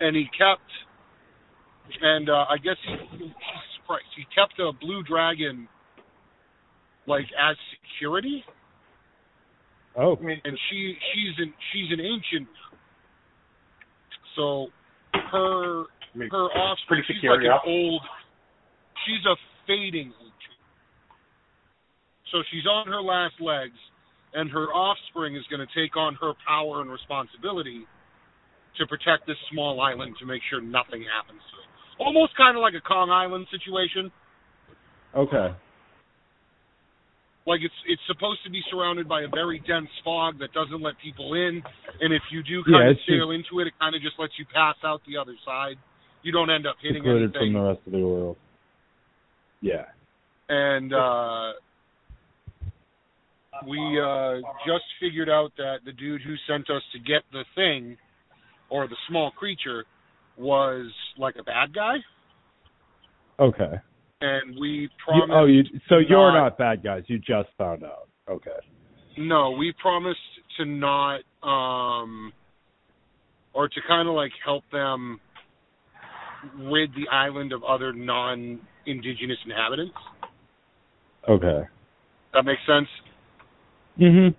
And 0.00 0.16
he 0.16 0.24
kept, 0.38 0.70
and 2.00 2.30
uh, 2.30 2.46
I 2.48 2.56
guess 2.56 2.76
he, 2.86 3.32
Jesus 3.82 3.86
Christ, 3.86 4.04
he 4.16 4.24
kept 4.34 4.58
a 4.60 4.72
blue 4.72 5.02
dragon, 5.02 5.68
like, 7.06 7.26
as 7.38 7.56
security. 7.82 8.44
Oh, 9.96 10.16
and 10.16 10.58
she 10.70 10.94
she's 11.12 11.36
an 11.36 11.52
she's 11.72 11.92
an 11.92 12.00
ancient. 12.00 12.48
So 14.36 14.68
her 15.12 15.84
I 15.84 16.16
mean, 16.16 16.30
her 16.30 16.48
offspring 16.48 17.02
pretty 17.04 17.12
she's 17.12 17.16
secure, 17.16 17.36
like 17.36 17.44
yeah. 17.44 17.60
an 17.60 17.68
old 17.68 18.00
she's 19.04 19.20
a 19.26 19.36
fading 19.66 20.08
ancient. 20.16 20.60
So 22.32 22.40
she's 22.50 22.64
on 22.64 22.88
her 22.88 23.02
last 23.02 23.34
legs 23.38 23.76
and 24.32 24.50
her 24.50 24.72
offspring 24.72 25.36
is 25.36 25.44
going 25.50 25.60
to 25.60 25.68
take 25.76 25.96
on 25.96 26.16
her 26.20 26.32
power 26.48 26.80
and 26.80 26.90
responsibility 26.90 27.84
to 28.80 28.86
protect 28.86 29.26
this 29.26 29.36
small 29.52 29.80
island 29.80 30.16
to 30.20 30.24
make 30.24 30.40
sure 30.48 30.60
nothing 30.60 31.04
happens 31.04 31.44
to 31.52 31.56
it. 31.60 31.71
Almost 31.98 32.36
kind 32.36 32.56
of 32.56 32.62
like 32.62 32.74
a 32.74 32.80
Kong 32.80 33.10
Island 33.10 33.46
situation. 33.50 34.10
okay. 35.14 35.54
like 37.46 37.60
it's 37.62 37.74
it's 37.86 38.02
supposed 38.06 38.38
to 38.44 38.50
be 38.50 38.60
surrounded 38.70 39.08
by 39.08 39.22
a 39.22 39.28
very 39.28 39.58
dense 39.66 39.90
fog 40.04 40.38
that 40.38 40.52
doesn't 40.52 40.80
let 40.80 40.94
people 41.02 41.34
in 41.34 41.62
and 42.00 42.12
if 42.14 42.22
you 42.30 42.42
do 42.42 42.62
Yeah, 42.66 42.78
kind 42.78 42.90
of 42.90 42.96
it's 42.96 43.06
sail 43.08 43.30
into 43.30 43.60
it 43.60 43.66
it 43.66 43.74
kind 43.80 43.94
of 43.96 44.00
just 44.02 44.14
lets 44.18 44.32
you 44.38 44.46
pass 44.54 44.76
out 44.84 45.00
the 45.06 45.16
other 45.18 45.34
side 45.44 45.76
you 46.22 46.30
don't 46.32 46.50
end 46.50 46.66
up 46.66 46.76
hitting 46.80 47.02
anything 47.04 47.32
from 47.32 47.52
the 47.52 47.60
rest 47.68 47.80
of 47.86 47.92
the 47.92 47.98
world. 47.98 48.36
Yeah. 49.60 49.86
and 50.48 50.94
uh 50.94 51.52
we 53.68 53.78
uh 54.00 54.36
just 54.66 54.84
figured 55.00 55.28
out 55.28 55.50
that 55.58 55.78
the 55.84 55.92
dude 55.92 56.22
who 56.22 56.34
sent 56.48 56.70
us 56.70 56.82
to 56.92 56.98
get 56.98 57.22
the 57.32 57.44
thing 57.54 57.96
or 58.70 58.88
the 58.88 58.96
small 59.08 59.30
creature 59.32 59.84
was 60.38 60.90
like 61.18 61.36
a 61.38 61.42
bad 61.42 61.74
guy 61.74 61.96
Okay. 63.38 63.74
and 64.20 64.58
we 64.60 64.68
You, 64.68 64.88
promised 65.04 65.32
oh, 65.34 65.44
you. 65.46 65.62
So 65.88 65.98
you're 65.98 66.32
not- 66.32 66.40
not 66.40 66.58
bad 66.58 66.82
guys. 66.82 67.04
You 67.08 67.18
just 67.18 67.48
found 67.58 67.82
out. 67.84 68.08
Okay. 68.28 68.50
No, 69.18 69.50
we 69.50 69.72
promised 69.80 70.18
to 70.58 70.64
not 70.64 71.20
um 71.42 72.32
or 73.52 73.68
to 73.68 73.80
kind 73.86 74.08
of 74.08 74.14
like 74.14 74.32
help 74.44 74.64
them 74.72 75.20
rid 76.56 76.90
the 76.94 77.08
island 77.12 77.52
of 77.52 77.62
other 77.64 77.92
non-indigenous 77.92 79.38
inhabitants. 79.44 79.94
Okay. 81.28 81.62
That 82.32 82.44
makes 82.44 82.62
sense. 82.66 82.88
Mhm. 83.98 84.34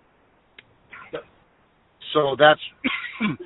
So 2.13 2.35
that's 2.37 2.59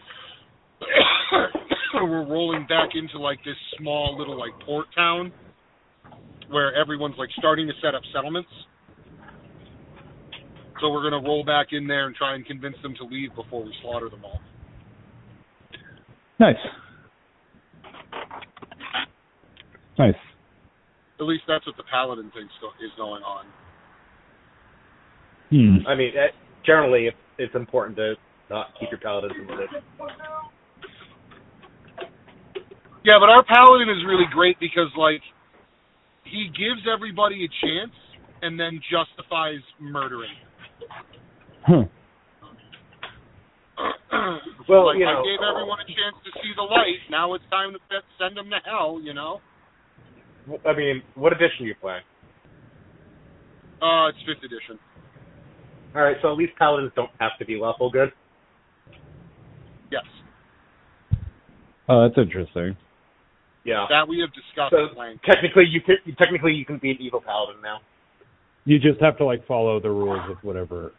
we're 1.93 2.27
rolling 2.27 2.65
back 2.67 2.89
into 2.95 3.19
like 3.19 3.39
this 3.43 3.55
small 3.77 4.17
little 4.17 4.37
like 4.37 4.51
port 4.65 4.87
town 4.95 5.31
where 6.49 6.75
everyone's 6.75 7.15
like 7.17 7.29
starting 7.37 7.67
to 7.67 7.73
set 7.81 7.95
up 7.95 8.01
settlements. 8.13 8.49
So 10.81 10.89
we're 10.89 11.09
gonna 11.09 11.23
roll 11.23 11.43
back 11.43 11.67
in 11.71 11.87
there 11.87 12.07
and 12.07 12.15
try 12.15 12.35
and 12.35 12.45
convince 12.45 12.75
them 12.83 12.93
to 12.99 13.03
leave 13.05 13.35
before 13.35 13.63
we 13.63 13.73
slaughter 13.81 14.09
them 14.09 14.23
all. 14.23 14.39
Nice. 16.39 16.55
Nice. 19.97 20.13
At 21.19 21.25
least 21.25 21.43
that's 21.47 21.65
what 21.65 21.75
the 21.77 21.83
paladin 21.89 22.31
thing 22.31 22.43
is 22.43 22.91
going 22.95 23.23
on. 23.23 23.45
Hmm. 25.49 25.87
I 25.87 25.95
mean, 25.95 26.11
eh, 26.15 26.31
generally, 26.65 27.07
it's, 27.07 27.17
it's 27.39 27.55
important 27.55 27.97
to 27.97 28.13
not 28.49 28.67
keep 28.79 28.89
your 28.91 28.99
paladins 28.99 29.33
in 29.39 29.47
religion. 29.47 29.81
Yeah, 33.07 33.23
but 33.23 33.31
our 33.31 33.39
paladin 33.47 33.87
is 33.87 34.03
really 34.03 34.27
great 34.33 34.59
because 34.59 34.91
like 34.99 35.23
he 36.25 36.51
gives 36.51 36.83
everybody 36.91 37.47
a 37.47 37.49
chance 37.63 37.95
and 38.41 38.59
then 38.59 38.81
justifies 38.91 39.63
murdering. 39.79 40.35
Hmm. 41.63 41.87
Well, 44.67 44.87
like 44.87 44.97
you 44.99 45.07
I 45.07 45.23
gave 45.23 45.39
everyone 45.39 45.79
a 45.79 45.87
chance 45.87 46.19
to 46.25 46.31
see 46.43 46.51
the 46.57 46.63
light. 46.63 46.99
Now 47.09 47.33
it's 47.35 47.43
time 47.49 47.71
to 47.71 47.79
send 48.19 48.35
them 48.35 48.49
to 48.49 48.57
hell. 48.69 48.99
You 49.01 49.13
know. 49.13 49.39
I 50.67 50.75
mean, 50.75 51.01
what 51.15 51.31
edition 51.31 51.63
are 51.63 51.67
you 51.67 51.75
playing? 51.79 52.03
Uh, 53.81 54.09
it's 54.09 54.17
fifth 54.27 54.43
edition. 54.43 54.77
All 55.95 56.01
right, 56.01 56.17
so 56.21 56.33
at 56.33 56.37
least 56.37 56.51
paladins 56.59 56.91
don't 56.97 57.11
have 57.21 57.31
to 57.39 57.45
be 57.45 57.55
lawful 57.55 57.89
good. 57.89 58.11
Yes, 59.89 60.03
Oh, 61.87 62.01
that's 62.03 62.17
interesting. 62.17 62.75
Yeah. 63.67 63.85
that 63.89 64.07
we 64.07 64.23
have 64.23 64.31
discussed 64.31 64.71
So 64.71 64.95
technically, 65.27 65.65
you 65.67 65.81
can 65.81 65.97
technically 66.15 66.53
you 66.53 66.63
can 66.63 66.77
be 66.77 66.91
an 66.91 66.97
evil 67.01 67.19
paladin 67.19 67.61
now. 67.61 67.79
You 68.63 68.79
just 68.79 69.01
have 69.01 69.17
to 69.17 69.25
like 69.25 69.45
follow 69.45 69.81
the 69.81 69.89
rules 69.89 70.23
of 70.31 70.37
whatever, 70.41 70.93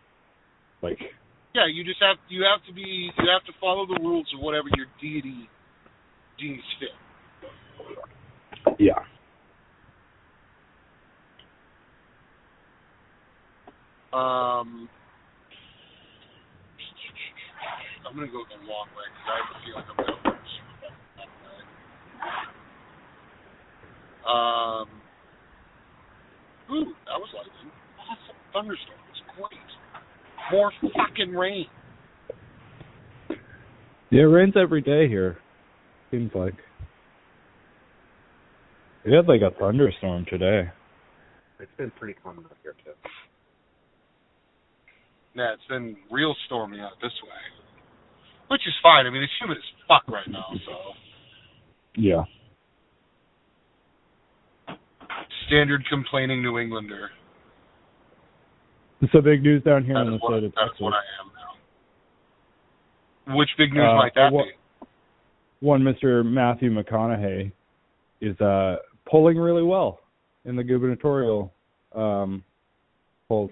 like. 0.82 0.98
Yeah, 1.54 1.64
you 1.72 1.82
just 1.82 1.98
have 2.00 2.18
you 2.28 2.44
have 2.44 2.64
to 2.68 2.74
be 2.74 2.82
you 3.16 3.28
have 3.32 3.44
to 3.46 3.58
follow 3.58 3.86
the 3.86 3.98
rules 4.02 4.26
of 4.36 4.40
whatever 4.44 4.68
your 4.76 4.86
deity 5.00 5.48
deems 6.38 6.60
fit. 6.78 6.92
Yeah. 8.78 9.00
Um, 14.12 14.88
I'm 18.06 18.14
gonna 18.14 18.26
go 18.26 18.44
the 18.44 18.60
long 18.68 18.88
way 18.92 19.08
because 19.08 19.28
I 19.28 19.36
have 19.40 19.52
a 19.52 19.64
feeling 19.64 19.84
I'm 19.88 19.96
gonna 19.96 20.36
lose 20.36 20.52
that 21.16 21.28
way. 21.44 22.57
Um, 24.26 24.88
ooh, 26.70 26.92
that 27.06 27.18
was 27.18 27.28
lightning. 27.34 27.72
Awesome 27.98 28.36
thunderstorm. 28.52 28.98
It's 29.10 29.20
great. 29.36 30.52
More 30.52 30.72
fucking 30.80 31.32
rain. 31.34 31.66
Yeah, 34.10 34.22
it 34.22 34.24
rains 34.24 34.54
every 34.56 34.80
day 34.80 35.08
here. 35.08 35.38
Seems 36.10 36.30
like. 36.34 36.54
We 39.04 39.12
had 39.14 39.26
like 39.26 39.42
a 39.42 39.50
thunderstorm 39.58 40.26
today. 40.28 40.70
It's 41.60 41.70
been 41.76 41.90
pretty 41.98 42.14
common 42.22 42.44
up 42.44 42.56
here 42.62 42.74
too. 42.84 42.92
Yeah, 45.34 45.52
it's 45.54 45.66
been 45.68 45.96
real 46.10 46.34
stormy 46.46 46.80
out 46.80 46.92
this 47.00 47.12
way, 47.22 47.74
which 48.48 48.62
is 48.66 48.74
fine. 48.82 49.06
I 49.06 49.10
mean, 49.10 49.22
it's 49.22 49.32
humid 49.40 49.56
as 49.58 49.64
fuck 49.86 50.02
right 50.08 50.26
now, 50.28 50.46
so 50.66 50.72
Yeah. 51.94 52.24
Standard 55.46 55.84
complaining 55.88 56.42
New 56.42 56.58
Englander. 56.58 57.10
It's 59.00 59.12
So 59.12 59.20
big 59.20 59.42
news 59.42 59.62
down 59.62 59.84
here 59.84 59.94
That 59.94 60.00
in 60.06 60.10
the 60.12 60.18
what, 60.18 60.32
state 60.32 60.44
of 60.44 60.52
that's 60.54 60.68
Texas. 60.70 60.80
what 60.80 60.92
I 60.94 61.02
am 61.20 61.30
now. 63.28 63.36
Which 63.36 63.50
big 63.56 63.72
news 63.72 63.84
Uh, 63.88 63.94
might 63.96 64.14
that 64.14 64.32
what- 64.32 64.46
be? 64.46 64.52
One 65.60 65.82
Mr. 65.82 66.24
Matthew 66.24 66.70
McConaughey 66.70 67.50
is 68.20 68.40
uh 68.40 68.76
polling 69.06 69.36
really 69.38 69.62
well 69.62 70.00
in 70.44 70.54
the 70.56 70.62
gubernatorial 70.64 71.52
um 71.94 72.44
polls. 73.28 73.50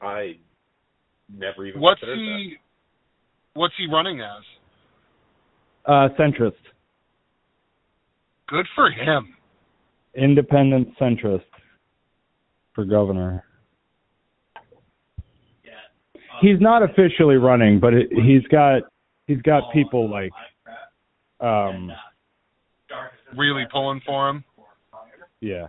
I 0.00 0.36
never 1.32 1.64
even 1.66 1.80
What's 1.80 2.00
considered 2.00 2.18
he? 2.18 2.58
What's 3.54 3.74
he 3.76 3.86
running 3.86 4.20
as? 4.20 4.42
Uh 5.86 6.08
centrist. 6.18 6.54
Good 8.48 8.66
for 8.74 8.90
him. 8.90 9.34
Independent 10.14 10.88
centrist 10.98 11.42
for 12.74 12.84
governor. 12.84 13.44
He's 16.40 16.60
not 16.60 16.82
officially 16.82 17.36
running, 17.36 17.80
but 17.80 17.94
it, 17.94 18.08
he's 18.10 18.42
got 18.50 18.82
he's 19.26 19.40
got 19.42 19.72
people 19.72 20.10
like 20.10 20.32
um 21.40 21.90
Really 23.36 23.64
pulling 23.72 24.00
for 24.06 24.30
him. 24.30 24.44
yeah. 25.40 25.66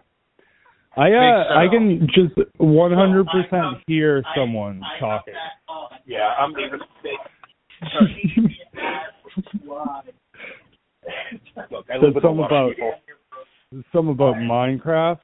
I 0.97 1.11
uh 1.11 1.57
I 1.57 1.67
can 1.71 2.07
just 2.13 2.35
100% 2.59 3.81
hear 3.87 4.23
someone 4.35 4.81
talking. 4.99 5.33
Yeah, 6.05 6.33
I'm 6.39 6.53
leaving. 6.53 6.79
Look, 11.71 11.85
I 11.89 11.93
Said 11.95 12.01
live 12.03 12.15
with 12.15 12.23
a 12.23 12.27
about- 12.27 12.69
people. 12.75 12.93
Some 13.91 14.07
about 14.09 14.35
Minecraft. 14.35 15.19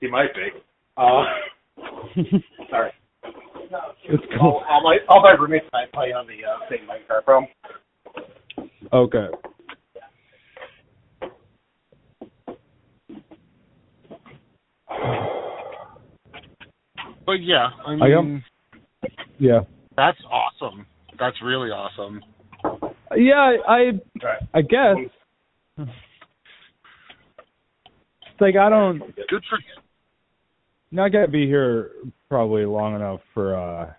He 0.00 0.08
might 0.08 0.34
be. 0.34 0.48
Uh, 0.96 1.24
sorry. 2.70 2.90
it's 4.08 4.22
All, 4.40 4.40
cool. 4.40 4.62
all 4.68 4.82
my 4.82 4.96
all 5.08 5.20
my 5.22 5.32
roommates 5.32 5.66
and 5.72 5.82
I 5.82 5.94
play 5.94 6.12
on 6.12 6.26
the 6.26 6.44
uh, 6.44 6.68
same 6.70 6.88
Minecraft 6.88 7.26
room. 7.28 7.46
Okay. 8.92 9.26
But 17.24 17.40
yeah, 17.42 17.68
I 17.86 17.92
I 17.94 18.08
am- 18.18 18.44
Yeah. 19.38 19.60
that's 19.96 20.18
awesome. 20.30 20.86
That's 21.18 21.36
really 21.42 21.70
awesome. 21.70 22.22
Yeah, 23.16 23.52
I. 23.66 23.92
I 24.54 24.62
guess. 24.62 24.96
It's 25.78 25.90
like 28.40 28.56
I 28.56 28.68
don't 28.68 28.98
Good 28.98 29.42
for 29.48 29.56
him. 29.56 29.82
not 30.90 31.12
gonna 31.12 31.28
be 31.28 31.46
here 31.46 31.92
probably 32.28 32.66
long 32.66 32.94
enough 32.94 33.20
for 33.32 33.56
uh 33.56 33.92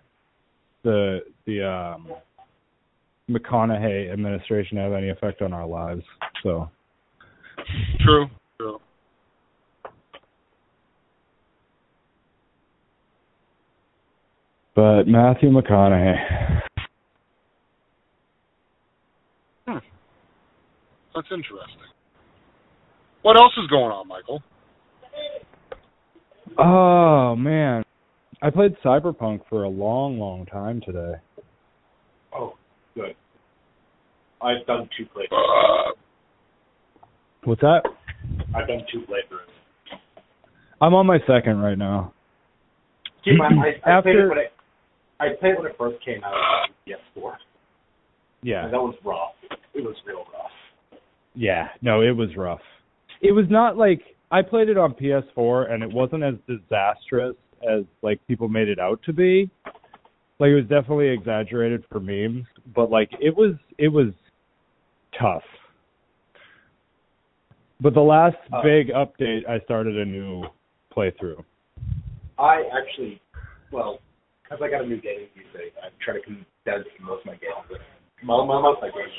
the 0.84 1.20
the 1.46 1.64
um 1.68 2.08
McConaughey 3.28 4.12
administration 4.12 4.76
to 4.76 4.82
have 4.84 4.92
any 4.92 5.08
effect 5.10 5.42
on 5.42 5.52
our 5.52 5.66
lives. 5.66 6.02
So 6.42 6.70
True. 8.00 8.26
True. 8.60 8.78
but 14.74 15.04
Matthew 15.08 15.50
McConaughey. 15.50 16.57
That's 21.18 21.32
interesting. 21.32 21.82
What 23.22 23.34
else 23.36 23.52
is 23.60 23.66
going 23.68 23.90
on, 23.90 24.06
Michael? 24.06 24.40
Oh 26.56 27.34
man. 27.34 27.82
I 28.40 28.50
played 28.50 28.76
Cyberpunk 28.84 29.40
for 29.50 29.64
a 29.64 29.68
long, 29.68 30.20
long 30.20 30.46
time 30.46 30.80
today. 30.80 31.14
Oh, 32.32 32.54
good. 32.94 33.16
I've 34.40 34.64
done 34.68 34.88
two 34.96 35.06
playthroughs. 35.06 35.94
What's 37.42 37.62
that? 37.62 37.80
I've 38.54 38.68
done 38.68 38.82
two 38.92 39.00
playthroughs. 39.00 39.98
I'm 40.80 40.94
on 40.94 41.04
my 41.06 41.18
second 41.26 41.58
right 41.58 41.76
now. 41.78 42.12
Keep 43.24 43.32
in 43.32 43.38
mind, 43.38 43.58
I, 43.84 43.98
I 43.98 44.00
played 44.02 44.14
After- 44.14 44.26
it 44.26 44.28
when 44.28 44.38
it, 44.38 44.52
I 45.18 45.26
played 45.40 45.52
it 45.54 45.58
when 45.58 45.66
it 45.66 45.76
first 45.76 46.04
came 46.04 46.22
out 46.22 46.32
on 46.32 46.68
PS4. 46.86 47.32
Yeah. 48.44 48.66
And 48.66 48.72
that 48.72 48.78
was 48.78 48.94
rough. 49.04 49.32
It 49.74 49.82
was 49.82 49.96
real 50.06 50.18
rough. 50.32 50.52
Yeah, 51.34 51.68
no, 51.82 52.02
it 52.02 52.16
was 52.16 52.36
rough. 52.36 52.60
It 53.20 53.32
was 53.32 53.46
not 53.48 53.76
like 53.76 54.00
I 54.30 54.42
played 54.42 54.68
it 54.68 54.76
on 54.76 54.94
PS4 54.94 55.70
and 55.72 55.82
it 55.82 55.92
wasn't 55.92 56.22
as 56.22 56.34
disastrous 56.46 57.36
as 57.62 57.84
like 58.02 58.24
people 58.26 58.48
made 58.48 58.68
it 58.68 58.78
out 58.78 59.00
to 59.06 59.12
be. 59.12 59.50
Like 60.38 60.50
it 60.50 60.54
was 60.54 60.66
definitely 60.68 61.08
exaggerated 61.08 61.84
for 61.90 62.00
memes, 62.00 62.46
but 62.74 62.90
like 62.90 63.10
it 63.20 63.34
was 63.36 63.54
it 63.78 63.88
was 63.88 64.08
tough. 65.18 65.42
But 67.80 67.94
the 67.94 68.00
last 68.00 68.36
Uh, 68.52 68.62
big 68.62 68.88
update 68.88 69.48
I 69.48 69.60
started 69.60 69.96
a 69.96 70.04
new 70.04 70.44
playthrough. 70.94 71.44
I 72.38 72.62
actually, 72.72 73.20
well, 73.72 74.00
because 74.42 74.60
I 74.62 74.70
got 74.70 74.82
a 74.82 74.86
new 74.86 75.00
game 75.00 75.26
gaming 75.34 75.50
PC, 75.54 75.72
I 75.82 75.90
try 76.04 76.14
to 76.14 76.20
condense 76.20 76.86
most 77.00 77.20
of 77.20 77.26
my 77.26 77.34
games. 77.34 77.82
Most, 78.22 78.46
most 78.46 78.76
of 78.76 78.82
my 78.82 78.90
games 78.90 79.12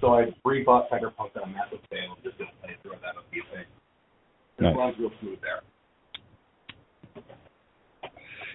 So 0.00 0.14
I 0.14 0.26
rebought 0.44 0.88
Cyberpunk 0.90 1.36
on 1.36 1.44
a 1.44 1.46
massive 1.46 1.78
sale 1.90 2.14
and 2.14 2.22
just 2.24 2.36
did 2.38 2.46
a 2.48 2.66
playthrough 2.66 2.94
of 2.96 3.00
that 3.02 3.16
on 3.16 3.22
PC. 3.32 3.64
This 4.58 4.64
Nice. 4.64 4.76
runs 4.76 4.96
real 4.98 5.10
smooth 5.20 5.38
there. 5.40 5.62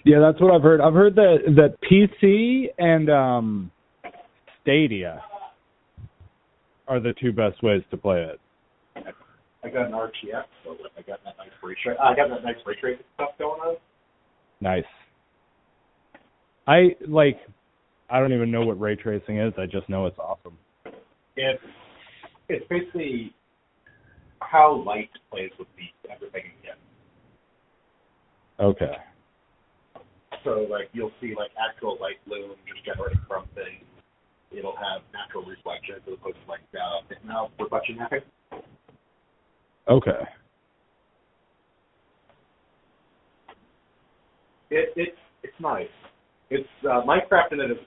Yeah, 0.06 0.20
that's 0.20 0.40
what 0.42 0.54
I've 0.54 0.62
heard. 0.62 0.80
I've 0.82 0.94
heard 0.94 1.16
that 1.16 1.38
that 1.56 1.76
PC 1.82 2.68
and 2.78 3.10
um 3.10 3.72
Stadia 4.62 5.22
are 6.88 7.00
the 7.00 7.14
two 7.22 7.32
best 7.32 7.62
ways 7.64 7.82
to 7.92 7.98
play 7.98 8.22
it. 8.24 8.40
I 9.62 9.70
got 9.70 9.88
an 9.88 9.92
RTX, 9.92 10.46
so 10.64 10.78
I 10.98 11.02
got 11.02 11.24
that 11.26 11.36
nice 11.38 11.50
ray 11.62 11.76
tra- 11.84 12.02
I 12.02 12.16
got 12.16 12.30
that 12.30 12.44
nice 12.44 12.56
ray 12.66 12.76
tracing 12.80 13.04
stuff 13.16 13.32
going 13.38 13.60
on. 13.62 13.76
Nice. 14.62 14.86
I 16.66 16.96
like 17.08 17.40
I 18.10 18.20
don't 18.20 18.34
even 18.34 18.52
know 18.52 18.62
what 18.66 18.80
ray 18.80 18.96
tracing 18.96 19.38
is. 19.40 19.54
I 19.58 19.66
just 19.66 19.90
know 19.90 20.06
it's 20.06 20.18
awesome. 20.18 20.58
It's 21.40 21.64
it's 22.50 22.66
basically 22.68 23.34
how 24.42 24.84
light 24.86 25.10
plays 25.32 25.52
with 25.58 25.70
the 25.78 26.12
everything 26.12 26.44
again. 26.62 26.76
Okay. 28.60 28.98
So 30.44 30.68
like 30.70 30.90
you'll 30.92 31.14
see 31.22 31.34
like 31.38 31.52
actual 31.56 31.98
light 32.02 32.18
bloom 32.28 32.52
just 32.68 32.84
generating 32.84 33.22
from 33.26 33.46
things. 33.56 33.86
It'll 34.52 34.76
have 34.76 35.02
natural 35.14 35.46
reflections 35.46 36.02
as 36.08 36.14
opposed 36.16 36.36
to 36.44 36.52
like 36.52 36.60
uh 36.74 37.16
now 37.26 37.52
reflection 37.58 37.96
mapping. 37.96 38.20
Okay. 39.88 40.28
It 44.72 44.92
it 44.98 45.16
it's 45.44 45.60
nice. 45.62 45.88
It's 46.50 46.68
uh 46.84 47.02
Minecraft 47.08 47.54
in 47.54 47.62
it 47.62 47.72
is 47.72 47.78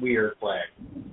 weird 0.00 0.38
playing. 0.38 1.10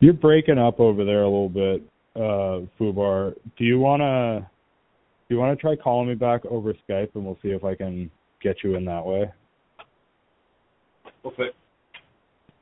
You're 0.00 0.14
breaking 0.14 0.58
up 0.58 0.80
over 0.80 1.04
there 1.04 1.22
a 1.22 1.28
little 1.28 1.48
bit, 1.48 1.82
uh, 2.16 2.66
Fubar. 2.78 3.34
Do 3.56 3.64
you 3.64 3.78
wanna 3.78 4.50
do 5.28 5.34
you 5.34 5.40
wanna 5.40 5.56
try 5.56 5.76
calling 5.76 6.08
me 6.08 6.14
back 6.14 6.44
over 6.46 6.74
Skype 6.88 7.14
and 7.14 7.24
we'll 7.24 7.38
see 7.42 7.50
if 7.50 7.64
I 7.64 7.74
can 7.74 8.10
get 8.42 8.56
you 8.64 8.76
in 8.76 8.84
that 8.86 9.04
way? 9.04 9.30
We'll. 11.22 11.34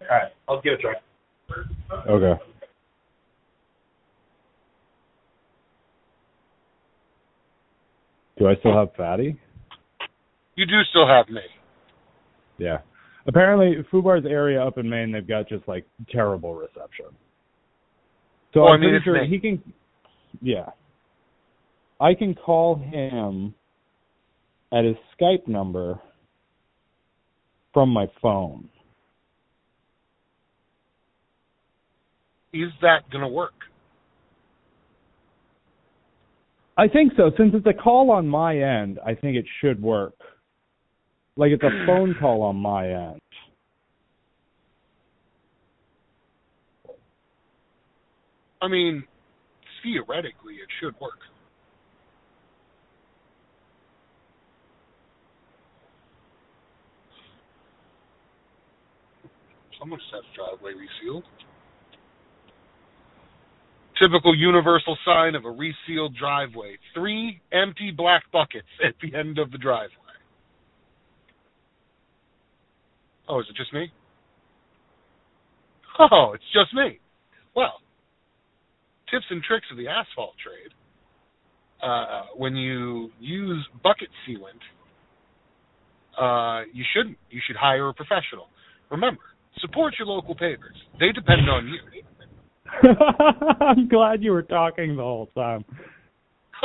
Alright, 0.02 0.32
I'll 0.48 0.60
give 0.60 0.74
it 0.74 0.80
a 0.80 0.82
try. 0.82 0.94
Okay. 2.08 2.42
Do 8.38 8.48
I 8.48 8.54
still 8.56 8.74
have 8.74 8.94
Fatty? 8.96 9.38
you 10.54 10.66
do 10.66 10.80
still 10.90 11.06
have 11.06 11.28
me. 11.28 11.40
Yeah. 12.58 12.78
Apparently, 13.26 13.76
Fubar's 13.92 14.26
area 14.26 14.60
up 14.60 14.76
in 14.78 14.88
Maine, 14.88 15.12
they've 15.12 15.26
got 15.26 15.48
just 15.48 15.66
like 15.68 15.86
terrible 16.10 16.54
reception. 16.54 17.06
So 18.54 18.60
Well, 18.60 18.70
I 18.70 18.74
I'm 18.74 18.80
mean, 18.80 18.90
pretty 18.90 19.04
sure 19.04 19.24
he 19.24 19.38
can. 19.38 19.62
Yeah. 20.40 20.70
I 22.00 22.14
can 22.14 22.34
call 22.34 22.76
him 22.76 23.54
at 24.72 24.84
his 24.84 24.96
Skype 25.18 25.46
number 25.48 26.00
from 27.72 27.90
my 27.90 28.06
phone. 28.22 28.68
Is 32.52 32.70
that 32.82 33.08
going 33.10 33.22
to 33.22 33.28
work? 33.28 33.52
I 36.76 36.86
think 36.86 37.12
so. 37.16 37.30
Since 37.36 37.54
it's 37.54 37.66
a 37.66 37.72
call 37.72 38.10
on 38.10 38.26
my 38.28 38.56
end, 38.56 39.00
I 39.04 39.14
think 39.14 39.36
it 39.36 39.44
should 39.60 39.82
work. 39.82 40.14
Like 41.36 41.50
it's 41.50 41.62
a 41.62 41.86
phone 41.86 42.14
call 42.20 42.42
on 42.42 42.56
my 42.56 42.88
end. 42.88 43.20
I 48.60 48.68
mean, 48.68 49.04
theoretically, 49.82 50.54
it 50.54 50.68
should 50.80 50.94
work. 51.00 51.18
Someone 59.78 60.00
said 60.10 60.20
driveway 60.34 60.72
resealed. 60.72 61.24
Typical 64.00 64.36
universal 64.36 64.96
sign 65.04 65.34
of 65.34 65.44
a 65.44 65.50
resealed 65.50 66.16
driveway. 66.16 66.76
Three 66.94 67.40
empty 67.52 67.92
black 67.96 68.22
buckets 68.32 68.68
at 68.84 68.94
the 69.02 69.16
end 69.16 69.38
of 69.38 69.50
the 69.50 69.58
driveway. 69.58 69.94
Oh, 73.28 73.40
is 73.40 73.46
it 73.50 73.56
just 73.56 73.72
me? 73.72 73.92
Oh, 76.00 76.30
it's 76.32 76.44
just 76.52 76.72
me. 76.74 77.00
Well, 77.56 77.80
tips 79.10 79.26
and 79.30 79.42
tricks 79.42 79.66
of 79.70 79.76
the 79.76 79.88
asphalt 79.88 80.34
trade. 80.42 80.72
Uh, 81.82 82.22
when 82.36 82.56
you 82.56 83.10
use 83.20 83.64
bucket 83.84 84.08
sealant, 84.26 84.60
uh, 86.18 86.64
you 86.72 86.84
shouldn't. 86.94 87.16
You 87.30 87.40
should 87.46 87.56
hire 87.56 87.88
a 87.88 87.94
professional. 87.94 88.48
Remember, 88.90 89.20
support 89.60 89.94
your 89.98 90.08
local 90.08 90.34
pavers. 90.34 90.74
They 90.98 91.12
depend 91.12 91.48
on 91.48 91.68
you. 91.68 91.78
I'm 93.60 93.88
glad 93.88 94.22
you 94.22 94.32
were 94.32 94.42
talking 94.42 94.96
the 94.96 95.02
whole 95.02 95.28
time. 95.34 95.64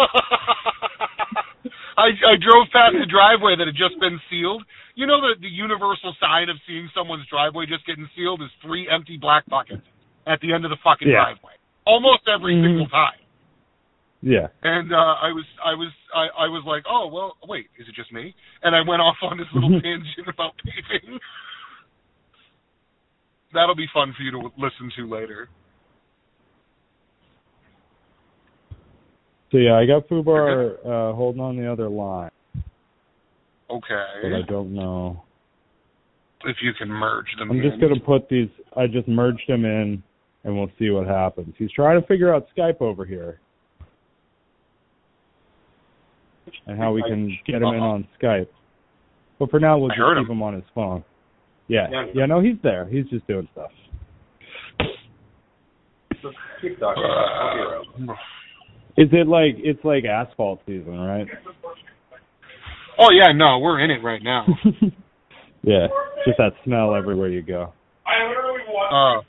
I 1.96 2.10
I 2.10 2.36
drove 2.42 2.68
past 2.74 2.98
the 2.98 3.06
driveway 3.06 3.56
that 3.58 3.68
had 3.68 3.78
just 3.78 4.00
been 4.02 4.20
sealed. 4.30 4.64
You 4.96 5.06
know 5.06 5.22
the 5.22 5.36
the 5.40 5.48
universal 5.50 6.16
sign 6.20 6.50
of 6.50 6.58
seeing 6.68 6.90
someone's 6.96 7.28
driveway 7.30 7.66
just 7.68 7.86
getting 7.86 8.10
sealed 8.18 8.42
is 8.42 8.50
three 8.66 8.90
empty 8.90 9.18
black 9.22 9.46
buckets 9.48 9.86
at 10.26 10.42
the 10.42 10.54
end 10.54 10.66
of 10.66 10.72
the 10.72 10.78
fucking 10.84 11.08
Yeah. 11.08 11.22
driveway. 11.38 11.54
Almost 11.86 12.28
every 12.28 12.56
Mhm. 12.56 12.64
single 12.66 12.88
time. 12.88 13.20
Yeah. 14.22 14.48
And 14.64 14.94
uh, 14.94 15.16
I 15.22 15.32
was 15.34 15.44
I 15.64 15.74
was 15.74 15.92
I, 16.16 16.28
I 16.46 16.48
was 16.48 16.64
like, 16.66 16.84
oh 16.90 17.08
well, 17.08 17.36
wait, 17.48 17.68
is 17.78 17.88
it 17.90 17.96
just 17.96 18.12
me? 18.14 18.34
And 18.64 18.74
I 18.76 18.82
went 18.82 19.02
off 19.02 19.18
on 19.22 19.38
this 19.38 19.48
little 19.54 19.70
tangent 19.82 20.28
about 20.28 20.54
paving. 20.64 21.20
That'll 23.54 23.76
be 23.76 23.88
fun 23.94 24.14
for 24.16 24.24
you 24.24 24.32
to 24.32 24.50
listen 24.58 24.92
to 24.96 25.10
later. 25.10 25.50
So 29.52 29.58
yeah, 29.60 29.76
I 29.76 29.86
got 29.86 30.08
Fubar 30.08 30.78
uh, 30.80 31.14
holding 31.14 31.42
on 31.42 31.56
the 31.58 31.72
other 31.72 31.88
line, 31.90 32.32
Okay. 33.70 34.06
but 34.24 34.34
I 34.34 34.42
don't 34.48 34.74
know. 34.74 35.22
If 36.46 36.58
you 36.62 36.74
can 36.74 36.90
merge 36.90 37.28
them. 37.38 37.52
I'm 37.52 37.62
just 37.62 37.80
gonna 37.80 38.00
put 38.00 38.28
these. 38.30 38.50
I 38.76 38.88
just 38.88 39.08
merged 39.08 39.48
them 39.48 39.64
in, 39.64 40.02
and 40.44 40.58
we'll 40.58 40.72
see 40.80 40.90
what 40.90 41.08
happens. 41.08 41.54
He's 41.58 41.72
trying 41.72 42.00
to 42.02 42.08
figure 42.08 42.34
out 42.34 42.48
Skype 42.58 42.82
over 42.82 43.06
here. 43.06 43.40
and 46.68 46.78
how 46.78 46.92
we 46.92 47.02
can 47.04 47.36
get 47.46 47.56
him 47.56 47.64
in 47.74 47.80
on 47.80 48.08
Skype. 48.22 48.48
But 49.40 49.50
for 49.50 49.60
now, 49.60 49.78
we'll 49.78 49.90
just 49.90 50.00
keep 50.00 50.30
him. 50.30 50.32
him 50.38 50.44
on 50.44 50.54
his 50.54 50.64
phone. 50.76 51.04
Yeah, 51.68 51.88
Yeah. 51.92 52.06
yeah, 52.14 52.26
no, 52.26 52.40
he's 52.42 52.58
there. 52.62 52.86
He's 52.86 53.06
just 53.08 53.26
doing 53.28 53.48
stuff. 53.54 53.72
Keep 56.62 56.80
talking. 56.80 57.04
I'll 57.04 57.56
be 57.56 57.60
around. 57.62 58.18
Is 58.96 59.10
it 59.12 59.28
like 59.28 59.56
it's 59.58 59.84
like 59.84 60.06
asphalt 60.06 60.62
season, 60.66 60.98
right? 60.98 61.28
Oh 63.00 63.10
yeah, 63.12 63.32
no, 63.36 63.60
we're 63.60 63.80
in 63.84 63.90
it 63.92 64.04
right 64.04 64.22
now. 64.24 64.46
yeah, 65.64 65.88
just 66.26 66.38
that 66.38 66.52
smell 66.64 66.94
everywhere 66.96 67.30
you 67.30 67.42
go. 67.42 67.74
Uh, 68.06 69.22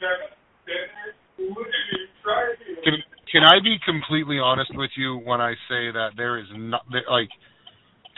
can 2.84 2.94
can 3.30 3.42
I 3.42 3.60
be 3.62 3.76
completely 3.84 4.38
honest 4.38 4.70
with 4.74 4.90
you 4.96 5.16
when 5.24 5.40
I 5.40 5.54
say 5.68 5.90
that 5.92 6.10
there 6.16 6.38
is 6.38 6.46
not 6.54 6.82
there, 6.90 7.02
like 7.10 7.28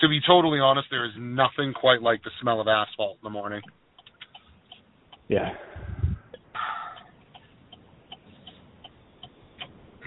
to 0.01 0.09
be 0.09 0.21
totally 0.27 0.59
honest, 0.61 0.89
there 0.91 1.07
is 1.07 1.13
nothing 1.19 1.73
quite 1.73 2.03
like 2.03 2.23
the 2.23 2.31
smell 2.41 2.61
of 2.61 2.69
asphalt 2.69 3.19
in 3.23 3.25
the 3.25 3.31
morning. 3.31 3.63
Yeah, 5.29 5.55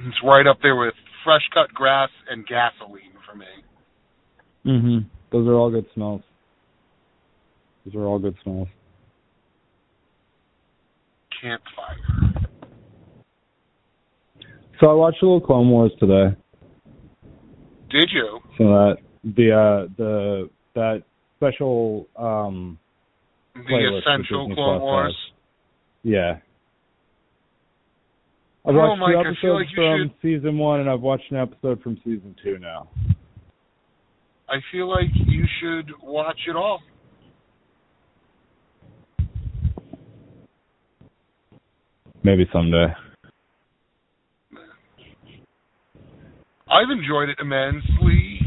It's 0.07 0.17
right 0.23 0.47
up 0.47 0.59
there 0.61 0.75
with 0.77 0.93
fresh 1.23 1.41
cut 1.53 1.73
grass 1.73 2.09
and 2.29 2.45
gasoline 2.47 3.13
for 3.29 3.35
me. 3.35 3.45
mhm. 4.65 5.05
Those 5.31 5.47
are 5.47 5.53
all 5.53 5.69
good 5.69 5.85
smells. 5.93 6.21
Those 7.85 7.95
are 7.95 8.05
all 8.05 8.19
good 8.19 8.37
smells. 8.43 8.67
Campfire. 11.41 12.28
So 14.79 14.89
I 14.89 14.93
watched 14.93 15.21
a 15.21 15.25
little 15.25 15.41
Clone 15.41 15.69
Wars 15.69 15.91
today. 15.99 16.35
Did 17.89 18.09
you? 18.13 18.39
So 18.57 18.63
that 18.65 18.97
the 19.23 19.51
uh 19.51 19.93
the 19.97 20.49
that 20.75 21.03
special 21.37 22.07
um 22.15 22.77
The 23.55 23.99
essential 24.01 24.53
Clone 24.53 24.81
Wars. 24.81 25.15
yeah. 26.03 26.37
I've 28.65 28.75
Oh, 28.75 28.77
watched 28.77 28.99
Mike, 28.99 29.13
two 29.13 29.19
episodes 29.19 29.67
like 29.67 29.75
from 29.75 30.11
season 30.21 30.57
one 30.57 30.79
and 30.81 30.89
I've 30.89 31.01
watched 31.01 31.31
an 31.31 31.37
episode 31.37 31.81
from 31.81 31.97
season 32.03 32.35
two 32.43 32.57
now. 32.59 32.89
I 34.47 34.57
feel 34.71 34.87
like 34.89 35.07
you 35.13 35.45
should 35.59 35.91
watch 36.01 36.39
it 36.47 36.55
all. 36.55 36.79
Maybe 42.23 42.47
someday. 42.51 42.87
I've 46.69 46.89
enjoyed 46.91 47.29
it 47.29 47.37
immensely. 47.39 48.41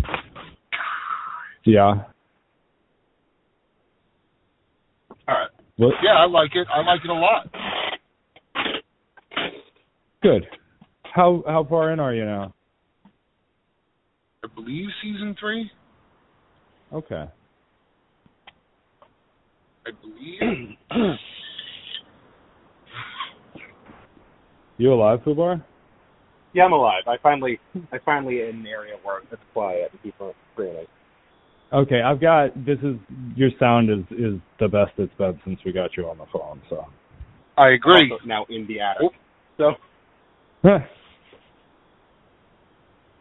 Yeah. 1.64 2.04
All 5.28 5.34
right. 5.34 5.50
What? 5.76 5.94
Yeah, 6.02 6.14
I 6.18 6.26
like 6.26 6.54
it. 6.54 6.66
I 6.72 6.82
like 6.82 7.00
it 7.04 7.10
a 7.10 7.14
lot. 7.14 7.48
Good. 10.22 10.46
How 11.04 11.42
how 11.46 11.64
far 11.68 11.92
in 11.92 12.00
are 12.00 12.14
you 12.14 12.24
now? 12.24 12.54
I 14.44 14.48
believe 14.54 14.88
season 15.02 15.36
three. 15.38 15.70
Okay. 16.92 17.24
I 19.86 19.90
believe. 20.00 20.76
You 24.78 24.92
alive, 24.92 25.20
Fubar? 25.24 25.62
Yeah, 26.54 26.64
I'm 26.64 26.72
alive. 26.72 27.02
I 27.06 27.16
finally, 27.22 27.58
I 27.92 27.98
finally 28.04 28.42
in 28.42 28.56
an 28.60 28.66
area 28.66 28.94
where 29.02 29.20
it's 29.20 29.42
quiet 29.52 29.90
and 29.92 30.02
people 30.02 30.28
are 30.28 30.34
screaming. 30.52 30.86
Okay, 31.72 32.02
I've 32.02 32.20
got 32.20 32.54
this 32.66 32.78
is 32.82 32.96
your 33.34 33.48
sound 33.58 33.88
is 33.88 34.04
is 34.18 34.34
the 34.60 34.68
best 34.68 34.92
it's 34.98 35.12
been 35.16 35.40
since 35.44 35.58
we 35.64 35.72
got 35.72 35.96
you 35.96 36.06
on 36.08 36.18
the 36.18 36.26
phone, 36.30 36.60
so 36.68 36.84
I 37.56 37.70
agree. 37.70 38.10
Also 38.12 38.26
now 38.26 38.44
in 38.50 38.66
the 38.66 38.80
attic. 38.80 39.10
Oh. 39.58 39.72
So 40.62 40.68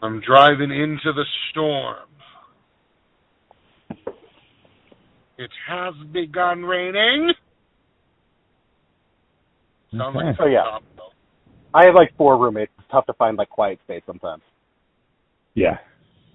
I'm 0.02 0.20
driving 0.22 0.72
into 0.72 1.14
the 1.14 1.24
storm. 1.50 2.10
It 5.38 5.50
has 5.70 5.94
begun 6.12 6.64
raining. 6.64 7.32
Sounds 9.98 10.16
like 10.16 10.24
Okay. 10.26 10.30
it's 10.32 10.40
Oh, 10.42 10.46
yeah. 10.48 10.64
top. 10.64 10.84
I 11.74 11.86
have 11.86 11.96
like 11.96 12.14
four 12.18 12.38
roommates. 12.38 12.72
Tough 12.92 13.06
to 13.06 13.14
find 13.14 13.38
like 13.38 13.50
quiet 13.50 13.80
space 13.84 14.04
sometimes. 14.06 14.44
Yeah, 15.54 15.78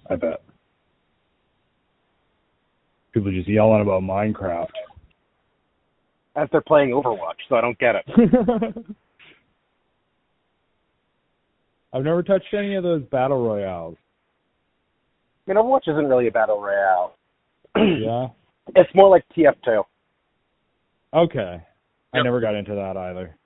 I 0.09 0.15
bet. 0.15 0.41
People 3.13 3.31
just 3.31 3.47
yelling 3.47 3.81
about 3.81 4.01
Minecraft. 4.01 4.67
As 6.35 6.47
they're 6.51 6.61
playing 6.61 6.89
Overwatch, 6.89 7.37
so 7.49 7.55
I 7.55 7.61
don't 7.61 7.77
get 7.79 7.95
it. 7.95 8.05
I've 11.93 12.03
never 12.03 12.21
touched 12.21 12.53
any 12.53 12.75
of 12.75 12.83
those 12.83 13.01
battle 13.03 13.41
royales. 13.43 13.95
I 15.47 15.53
mean, 15.53 15.63
Overwatch 15.63 15.87
isn't 15.87 16.07
really 16.07 16.27
a 16.27 16.31
battle 16.31 16.61
royale. 16.61 17.15
Yeah. 17.77 18.27
It's 18.75 18.93
more 18.93 19.09
like 19.09 19.23
TF2. 19.35 19.83
Okay. 21.13 21.63
I 22.13 22.21
never 22.21 22.41
got 22.41 22.55
into 22.55 22.75
that 22.75 22.97
either. 22.97 23.36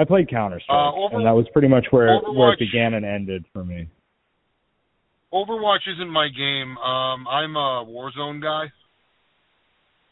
I 0.00 0.04
played 0.04 0.30
Counter 0.30 0.58
Strike, 0.60 0.74
Uh, 0.78 0.92
Over- 0.94 1.16
and 1.16 1.26
that 1.26 1.32
was 1.32 1.46
pretty 1.52 1.68
much 1.68 1.86
where 1.90 2.18
where 2.20 2.54
it 2.54 2.58
began 2.58 2.94
and 2.94 3.04
ended 3.04 3.44
for 3.52 3.62
me. 3.62 3.86
Overwatch 5.30 5.86
isn't 5.86 6.08
my 6.08 6.28
game. 6.28 6.78
Um, 6.78 7.28
I'm 7.28 7.54
a 7.54 7.84
Warzone 7.84 8.40
guy. 8.40 8.72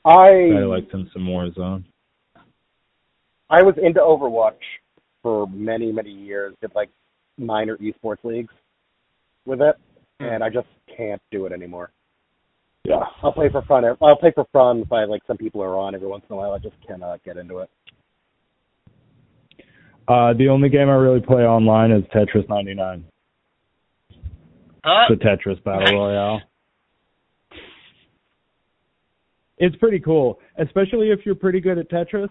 I 0.05 0.59
I 0.59 0.65
liked 0.65 0.93
him 0.93 1.09
some 1.15 1.27
Warzone. 1.27 1.85
I 3.49 3.63
was 3.63 3.77
into 3.79 4.01
Overwatch 4.01 4.61
for 5.23 5.47
many 5.49 5.91
many 5.91 6.11
years. 6.13 6.55
Did 6.61 6.75
like 6.75 6.91
minor 7.39 7.79
esports 7.79 8.23
leagues 8.25 8.53
with 9.47 9.63
it, 9.63 9.77
Hmm. 10.21 10.27
and 10.27 10.45
I 10.45 10.51
just 10.51 10.69
can't 10.95 11.23
do 11.31 11.47
it 11.47 11.53
anymore. 11.53 11.93
Yeah. 12.85 13.07
I'll 13.23 13.33
play 13.33 13.49
for 13.49 13.63
fun. 13.63 13.87
I'll 14.03 14.17
play 14.17 14.33
for 14.33 14.45
fun 14.53 14.81
if 14.81 14.93
I 14.93 15.05
like 15.05 15.23
some 15.27 15.39
people 15.39 15.63
are 15.63 15.77
on 15.79 15.95
every 15.95 16.09
once 16.09 16.25
in 16.29 16.35
a 16.35 16.37
while. 16.37 16.53
I 16.53 16.59
just 16.59 16.77
cannot 16.87 17.23
get 17.25 17.39
into 17.39 17.59
it. 17.61 17.71
Uh, 20.09 20.33
the 20.33 20.49
only 20.49 20.71
game 20.71 20.89
I 20.89 20.95
really 20.95 21.21
play 21.21 21.43
online 21.43 21.93
is 21.93 22.03
Tetris 22.15 22.49
99. 22.49 23.05
Huh? 24.85 25.07
the 25.11 25.17
Tetris 25.17 25.63
Battle 25.65 25.81
Nice. 25.81 25.93
Royale. 25.93 26.41
It's 29.59 29.77
pretty 29.77 29.99
cool, 29.99 30.39
especially 30.59 31.11
if 31.11 31.21
you're 31.27 31.35
pretty 31.35 31.61
good 31.61 31.79
at 31.79 31.91
Tetris. 31.91 32.29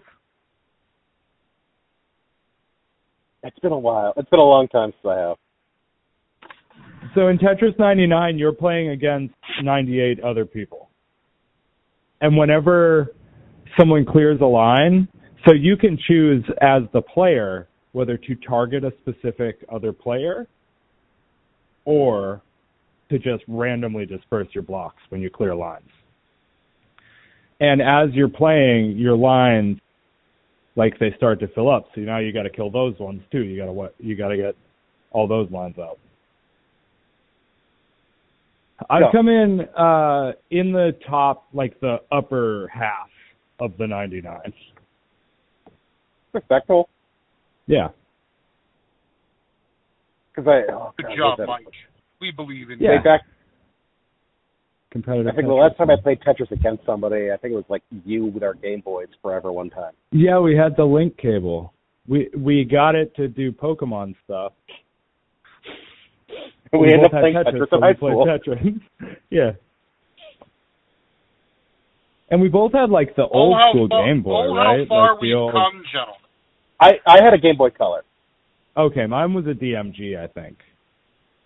It's 3.44 3.58
been 3.60 3.72
a 3.72 3.78
while. 3.78 4.12
It's 4.16 4.28
been 4.30 4.40
a 4.40 4.44
long 4.44 4.66
time 4.68 4.92
since 4.92 5.12
I 5.12 5.18
have. 5.18 5.36
So 7.14 7.28
in 7.28 7.38
Tetris 7.38 7.78
99, 7.78 8.38
you're 8.38 8.52
playing 8.52 8.90
against 8.90 9.34
98 9.62 10.20
other 10.20 10.44
people. 10.44 10.88
And 12.20 12.36
whenever 12.36 13.14
someone 13.78 14.04
clears 14.04 14.40
a 14.40 14.46
line, 14.46 15.06
so 15.46 15.54
you 15.54 15.76
can 15.76 15.96
choose 16.08 16.44
as 16.60 16.82
the 16.92 17.02
player 17.02 17.67
whether 17.92 18.16
to 18.16 18.34
target 18.36 18.84
a 18.84 18.92
specific 19.00 19.64
other 19.72 19.92
player 19.92 20.46
or 21.84 22.42
to 23.10 23.18
just 23.18 23.42
randomly 23.48 24.04
disperse 24.04 24.48
your 24.52 24.62
blocks 24.62 25.02
when 25.08 25.20
you 25.20 25.30
clear 25.30 25.54
lines. 25.54 25.88
And 27.60 27.80
as 27.80 28.14
you're 28.14 28.28
playing, 28.28 28.96
your 28.96 29.16
lines 29.16 29.78
like 30.76 30.98
they 31.00 31.12
start 31.16 31.40
to 31.40 31.48
fill 31.48 31.70
up. 31.70 31.86
So 31.94 32.02
now 32.02 32.18
you 32.18 32.32
got 32.32 32.44
to 32.44 32.50
kill 32.50 32.70
those 32.70 32.98
ones 32.98 33.22
too. 33.32 33.42
You 33.42 33.58
got 33.58 33.66
to 33.66 33.72
what? 33.72 33.94
You 33.98 34.16
got 34.16 34.28
to 34.28 34.36
get 34.36 34.54
all 35.10 35.26
those 35.26 35.50
lines 35.50 35.76
out. 35.78 35.98
I've 38.88 39.10
come 39.10 39.28
in 39.28 39.60
uh 39.76 40.32
in 40.50 40.70
the 40.72 40.92
top 41.08 41.48
like 41.52 41.80
the 41.80 41.96
upper 42.12 42.68
half 42.72 43.08
of 43.58 43.72
the 43.76 43.86
99. 43.86 44.38
Respectful, 46.32 46.88
Yeah. 47.68 47.88
because 50.34 50.48
I. 50.48 50.72
Oh, 50.72 50.92
Good 50.96 51.06
God, 51.06 51.16
job, 51.16 51.38
what 51.38 51.48
was 51.48 51.60
Mike. 51.66 51.74
We 52.20 52.32
believe 52.32 52.70
in 52.70 52.78
that? 52.78 52.84
you. 52.84 52.90
Yeah. 52.92 53.02
Back. 53.02 53.20
Competitive. 54.90 55.26
I 55.30 55.36
think 55.36 55.46
the 55.48 55.52
last 55.54 55.76
time 55.76 55.90
I 55.90 55.96
played 56.02 56.18
Tetris 56.20 56.50
against 56.50 56.84
somebody, 56.86 57.30
I 57.30 57.36
think 57.36 57.52
it 57.52 57.56
was 57.56 57.64
like 57.68 57.82
you 58.04 58.24
with 58.26 58.42
our 58.42 58.54
Game 58.54 58.80
Boys 58.80 59.08
forever 59.20 59.52
one 59.52 59.68
time. 59.70 59.92
Yeah, 60.12 60.38
we 60.40 60.56
had 60.56 60.76
the 60.76 60.84
link 60.84 61.16
cable. 61.18 61.74
We 62.08 62.30
we 62.36 62.64
got 62.64 62.94
it 62.94 63.14
to 63.16 63.28
do 63.28 63.52
Pokemon 63.52 64.14
stuff. 64.24 64.52
We, 66.72 66.92
ended 66.92 67.00
both 67.00 67.06
up 67.06 67.12
had 67.12 67.20
playing 67.20 67.34
Tetris, 67.36 67.52
Tetris 67.54 67.70
so 67.70 67.76
in 67.76 67.80
we 67.80 67.86
high 67.86 67.92
played 67.94 68.12
school. 68.12 68.26
Tetris. 68.26 69.16
yeah. 69.30 69.50
And 72.30 72.40
we 72.42 72.48
both 72.48 72.72
had 72.72 72.90
like 72.90 73.16
the 73.16 73.22
Oh, 73.24 73.28
old 73.32 73.56
how 73.56 73.70
school 73.72 73.88
far- 73.88 74.06
Game 74.06 74.22
Boy, 74.22 74.46
oh, 74.48 74.54
right? 74.54 74.80
how 74.80 74.86
far 74.88 75.10
like 75.12 75.20
the 75.20 75.26
we've 75.28 75.36
old. 75.36 75.52
come, 75.52 75.82
gentlemen. 75.90 76.17
I 76.80 76.92
I 77.06 77.22
had 77.22 77.34
a 77.34 77.38
Game 77.38 77.56
Boy 77.56 77.70
Color. 77.70 78.04
Okay, 78.76 79.06
mine 79.06 79.34
was 79.34 79.46
a 79.46 79.54
DMG, 79.54 80.16
I 80.16 80.28
think. 80.28 80.58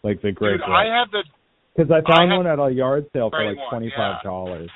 like 0.03 0.21
the 0.21 0.33
great. 0.33 0.59
Dude, 0.59 0.63
I 0.63 0.85
had 0.85 1.07
the 1.11 1.25
because 1.75 1.91
I 1.91 1.99
I 1.99 2.03
found 2.03 2.31
had 2.31 2.37
one 2.37 2.47
at 2.47 2.59
a 2.59 2.71
yard 2.71 3.07
sale 3.13 3.31
for 3.31 3.45
like 3.45 3.57
twenty 3.71 3.91
five 3.97 4.23
dollars. 4.23 4.69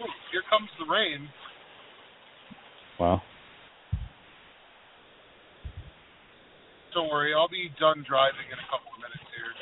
Ooh, 0.00 0.08
here 0.32 0.42
comes 0.48 0.70
the 0.78 0.90
rain. 0.90 1.28
wow. 2.98 3.20
Don't 6.94 7.08
worry, 7.08 7.32
I'll 7.34 7.48
be 7.48 7.70
done 7.80 8.04
driving 8.06 8.46
in 8.52 8.58
a 8.58 8.68
couple 8.68 8.92
of 8.92 9.00
minutes 9.00 9.24
here. 9.32 9.52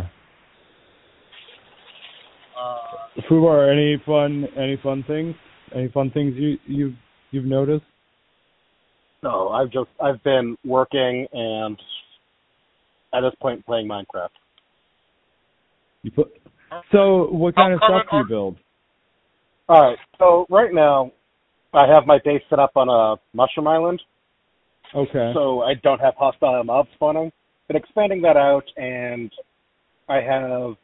Okay. 0.00 0.08
Uh, 2.60 3.22
Fubar, 3.28 3.72
any 3.72 4.02
fun 4.04 4.46
any 4.56 4.78
fun 4.82 5.04
things? 5.06 5.34
Any 5.74 5.88
fun 5.88 6.10
things 6.10 6.34
you 6.36 6.58
you've 6.66 6.94
you've 7.30 7.44
noticed? 7.44 7.84
No, 9.22 9.48
I've 9.48 9.70
just 9.70 9.88
I've 10.02 10.22
been 10.22 10.56
working 10.64 11.26
and 11.32 11.78
at 13.14 13.20
this 13.22 13.34
point 13.40 13.64
playing 13.66 13.88
Minecraft. 13.88 14.28
You 16.02 16.10
put 16.10 16.32
so 16.92 17.28
what 17.30 17.54
kind 17.54 17.72
of 17.74 17.80
stuff 17.84 18.02
do 18.10 18.16
you 18.18 18.24
build? 18.28 18.56
All 19.68 19.80
right, 19.80 19.98
so 20.18 20.46
right 20.50 20.72
now 20.72 21.12
I 21.72 21.86
have 21.86 22.06
my 22.06 22.18
base 22.24 22.42
set 22.50 22.58
up 22.58 22.72
on 22.76 22.88
a 22.88 23.20
mushroom 23.36 23.68
island, 23.68 24.02
Okay. 24.94 25.32
so 25.34 25.62
I 25.62 25.74
don't 25.74 26.00
have 26.00 26.14
hostile 26.18 26.64
mobs 26.64 26.88
spawning. 26.94 27.30
Been 27.68 27.76
expanding 27.76 28.22
that 28.22 28.36
out, 28.36 28.64
and 28.76 29.30
I 30.08 30.16
have. 30.16 30.74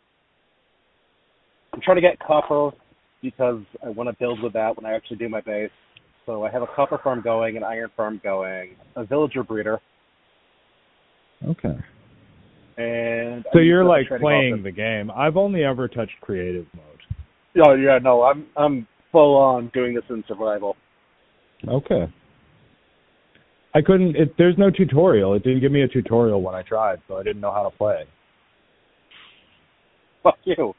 I'm 1.76 1.82
trying 1.82 1.98
to 1.98 2.00
get 2.00 2.18
copper 2.18 2.70
because 3.20 3.60
I 3.84 3.90
want 3.90 4.08
to 4.08 4.16
build 4.18 4.42
with 4.42 4.54
that 4.54 4.76
when 4.76 4.90
I 4.90 4.96
actually 4.96 5.18
do 5.18 5.28
my 5.28 5.42
base. 5.42 5.70
So 6.24 6.42
I 6.42 6.50
have 6.50 6.62
a 6.62 6.66
copper 6.74 6.98
farm 7.04 7.20
going, 7.22 7.58
an 7.58 7.62
iron 7.62 7.90
farm 7.94 8.18
going, 8.24 8.76
a 8.96 9.04
villager 9.04 9.44
breeder, 9.44 9.78
okay. 11.46 11.76
and 12.78 13.44
So 13.52 13.60
you're 13.60 13.84
like 13.84 14.06
playing 14.20 14.62
the 14.64 14.72
game. 14.72 15.10
I've 15.10 15.36
only 15.36 15.64
ever 15.64 15.86
touched 15.86 16.14
creative 16.22 16.66
mode. 16.74 17.64
Oh 17.64 17.74
yeah, 17.74 17.98
no, 18.02 18.22
I'm 18.22 18.46
I'm 18.56 18.88
full 19.12 19.36
on 19.36 19.70
doing 19.72 19.94
this 19.94 20.04
in 20.08 20.24
survival. 20.26 20.76
Okay. 21.68 22.12
I 23.74 23.82
couldn't. 23.82 24.16
It, 24.16 24.34
there's 24.38 24.56
no 24.56 24.70
tutorial. 24.70 25.34
It 25.34 25.44
didn't 25.44 25.60
give 25.60 25.70
me 25.70 25.82
a 25.82 25.88
tutorial 25.88 26.40
when 26.40 26.54
I 26.54 26.62
tried, 26.62 27.00
so 27.06 27.18
I 27.18 27.22
didn't 27.22 27.42
know 27.42 27.52
how 27.52 27.68
to 27.68 27.76
play. 27.76 28.04
Fuck 30.22 30.38
you. 30.44 30.74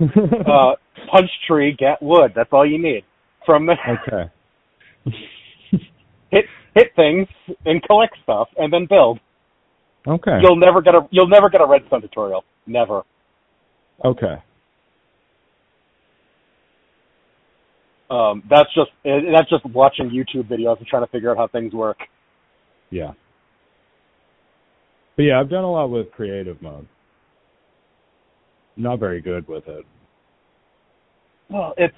Uh, 0.00 0.72
punch 1.10 1.30
tree, 1.46 1.76
get 1.78 2.00
wood. 2.00 2.32
That's 2.34 2.48
all 2.52 2.66
you 2.66 2.80
need. 2.80 3.04
From 3.44 3.66
there, 3.66 4.00
okay. 4.06 4.30
hit 6.30 6.44
hit 6.74 6.88
things 6.96 7.26
and 7.64 7.82
collect 7.82 8.14
stuff, 8.22 8.48
and 8.56 8.72
then 8.72 8.86
build. 8.88 9.18
Okay. 10.06 10.38
You'll 10.42 10.56
never 10.56 10.80
get 10.80 10.94
a 10.94 11.06
you'll 11.10 11.28
never 11.28 11.50
get 11.50 11.60
a 11.60 11.66
redstone 11.66 12.02
tutorial. 12.02 12.44
Never. 12.66 13.02
Okay. 14.04 14.36
Um, 18.10 18.42
that's 18.50 18.68
just 18.74 18.90
that's 19.04 19.48
just 19.48 19.64
watching 19.66 20.10
YouTube 20.10 20.48
videos 20.48 20.78
and 20.78 20.86
trying 20.86 21.04
to 21.04 21.10
figure 21.10 21.30
out 21.30 21.36
how 21.36 21.46
things 21.46 21.72
work. 21.72 21.98
Yeah. 22.90 23.12
But 25.16 25.22
yeah, 25.22 25.40
I've 25.40 25.50
done 25.50 25.64
a 25.64 25.70
lot 25.70 25.90
with 25.90 26.10
creative 26.12 26.60
mode. 26.60 26.88
Not 28.80 28.98
very 28.98 29.20
good 29.20 29.46
with 29.46 29.68
it. 29.68 29.84
Well, 31.50 31.74
it's 31.76 31.94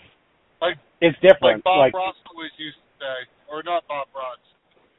Like- 0.60 0.78
it's 1.00 1.14
different. 1.20 1.42
like 1.42 1.56
different. 1.62 1.64
Bob 1.64 1.78
Like, 1.78 1.94
Ross 1.94 2.16
always 2.30 2.50
used 2.58 2.76
to 2.76 3.04
say, 3.04 3.28
or 3.48 3.62
not 3.62 3.86
Bob 3.86 4.08
Ross, 4.14 4.38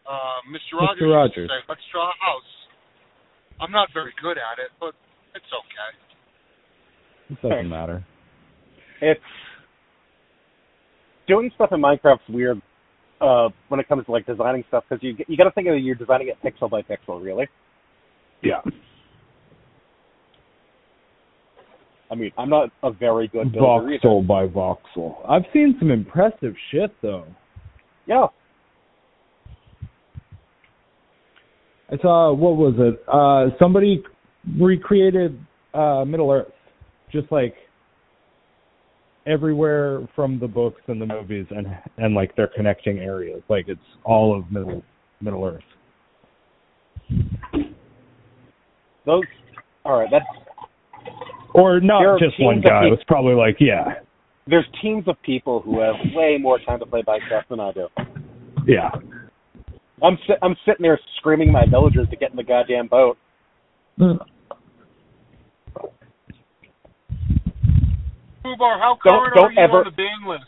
uh, 0.05 0.41
Mr. 0.47 0.75
Mr. 0.75 0.79
Rogers, 0.79 1.01
used 1.01 1.13
Rogers. 1.13 1.49
to 1.49 1.59
say, 1.59 1.63
let's 1.67 1.81
draw 1.91 2.09
a 2.09 2.13
house. 2.23 2.67
I'm 3.59 3.71
not 3.71 3.91
very 3.93 4.13
good 4.21 4.37
at 4.37 4.59
it, 4.59 4.71
but 4.79 4.95
it's 5.35 5.51
okay. 5.51 5.97
It 7.31 7.41
doesn't 7.41 7.69
matter. 7.69 8.03
it's 9.01 9.21
doing 11.27 11.51
stuff 11.55 11.71
in 11.73 11.81
Minecraft's 11.81 12.27
weird 12.29 12.61
uh, 13.19 13.49
when 13.67 13.79
it 13.81 13.87
comes 13.89 14.05
to 14.05 14.11
like 14.11 14.25
designing 14.25 14.63
stuff 14.69 14.85
because 14.87 15.01
you 15.03 15.15
you 15.27 15.35
got 15.37 15.45
to 15.45 15.51
think 15.51 15.67
of 15.67 15.73
it, 15.75 15.79
you're 15.79 15.95
designing 15.95 16.29
it 16.29 16.37
pixel 16.41 16.69
by 16.69 16.81
pixel, 16.81 17.21
really. 17.21 17.47
Yeah. 18.41 18.61
I 22.13 22.15
mean, 22.15 22.31
I'm 22.37 22.49
not 22.49 22.69
a 22.83 22.91
very 22.91 23.27
good 23.27 23.51
builder 23.51 23.91
either. 23.91 24.07
Voxel 24.07 24.27
by 24.27 24.45
voxel. 24.45 25.15
I've 25.27 25.51
seen 25.51 25.75
some 25.79 25.89
impressive 25.89 26.53
shit 26.69 26.95
though. 27.01 27.25
Yeah, 28.05 28.27
I 31.89 31.97
saw 31.97 32.31
what 32.31 32.55
was 32.55 32.75
it? 32.77 33.01
Uh 33.07 33.57
somebody 33.57 34.03
recreated 34.59 35.39
uh 35.73 36.05
Middle 36.05 36.29
Earth. 36.29 36.53
Just 37.11 37.31
like 37.31 37.55
everywhere 39.25 40.07
from 40.15 40.39
the 40.39 40.47
books 40.47 40.81
and 40.87 41.01
the 41.01 41.07
movies 41.07 41.47
and 41.49 41.65
and 41.97 42.13
like 42.13 42.35
their 42.35 42.49
connecting 42.55 42.99
areas. 42.99 43.41
Like 43.49 43.65
it's 43.67 43.81
all 44.03 44.37
of 44.37 44.51
Middle 44.51 44.83
Middle 45.19 45.45
Earth. 45.45 45.63
those. 49.07 49.23
All 49.83 49.99
right, 49.99 50.09
that's 50.11 50.25
Or 51.53 51.79
not 51.79 52.19
just 52.19 52.39
one 52.39 52.61
guy. 52.61 52.87
It 52.87 52.91
was 52.91 53.03
probably 53.07 53.35
like, 53.35 53.57
yeah. 53.59 53.95
there's 54.47 54.65
teams 54.81 55.07
of 55.07 55.21
people 55.21 55.61
who 55.61 55.79
have 55.79 55.95
way 56.15 56.37
more 56.39 56.59
time 56.59 56.79
to 56.79 56.85
play 56.85 57.03
Minecraft 57.03 57.47
than 57.49 57.59
I 57.59 57.71
do. 57.71 57.87
Yeah. 58.65 58.89
I'm 60.01 60.17
si- 60.27 60.33
I'm 60.41 60.55
sitting 60.65 60.83
there 60.83 60.99
screaming 61.17 61.51
my 61.51 61.65
villagers 61.69 62.09
to 62.09 62.15
get 62.15 62.31
in 62.31 62.37
the 62.37 62.43
goddamn 62.43 62.87
boat. 62.87 63.17
Fubar, 63.99 64.19
how 68.79 68.97
Don't- 69.03 69.11
current 69.19 69.35
don't 69.35 69.45
are 69.45 69.51
you 69.51 69.59
ever- 69.59 69.77
on 69.79 69.83
the 69.85 69.91
ban 69.91 70.25
list? 70.27 70.43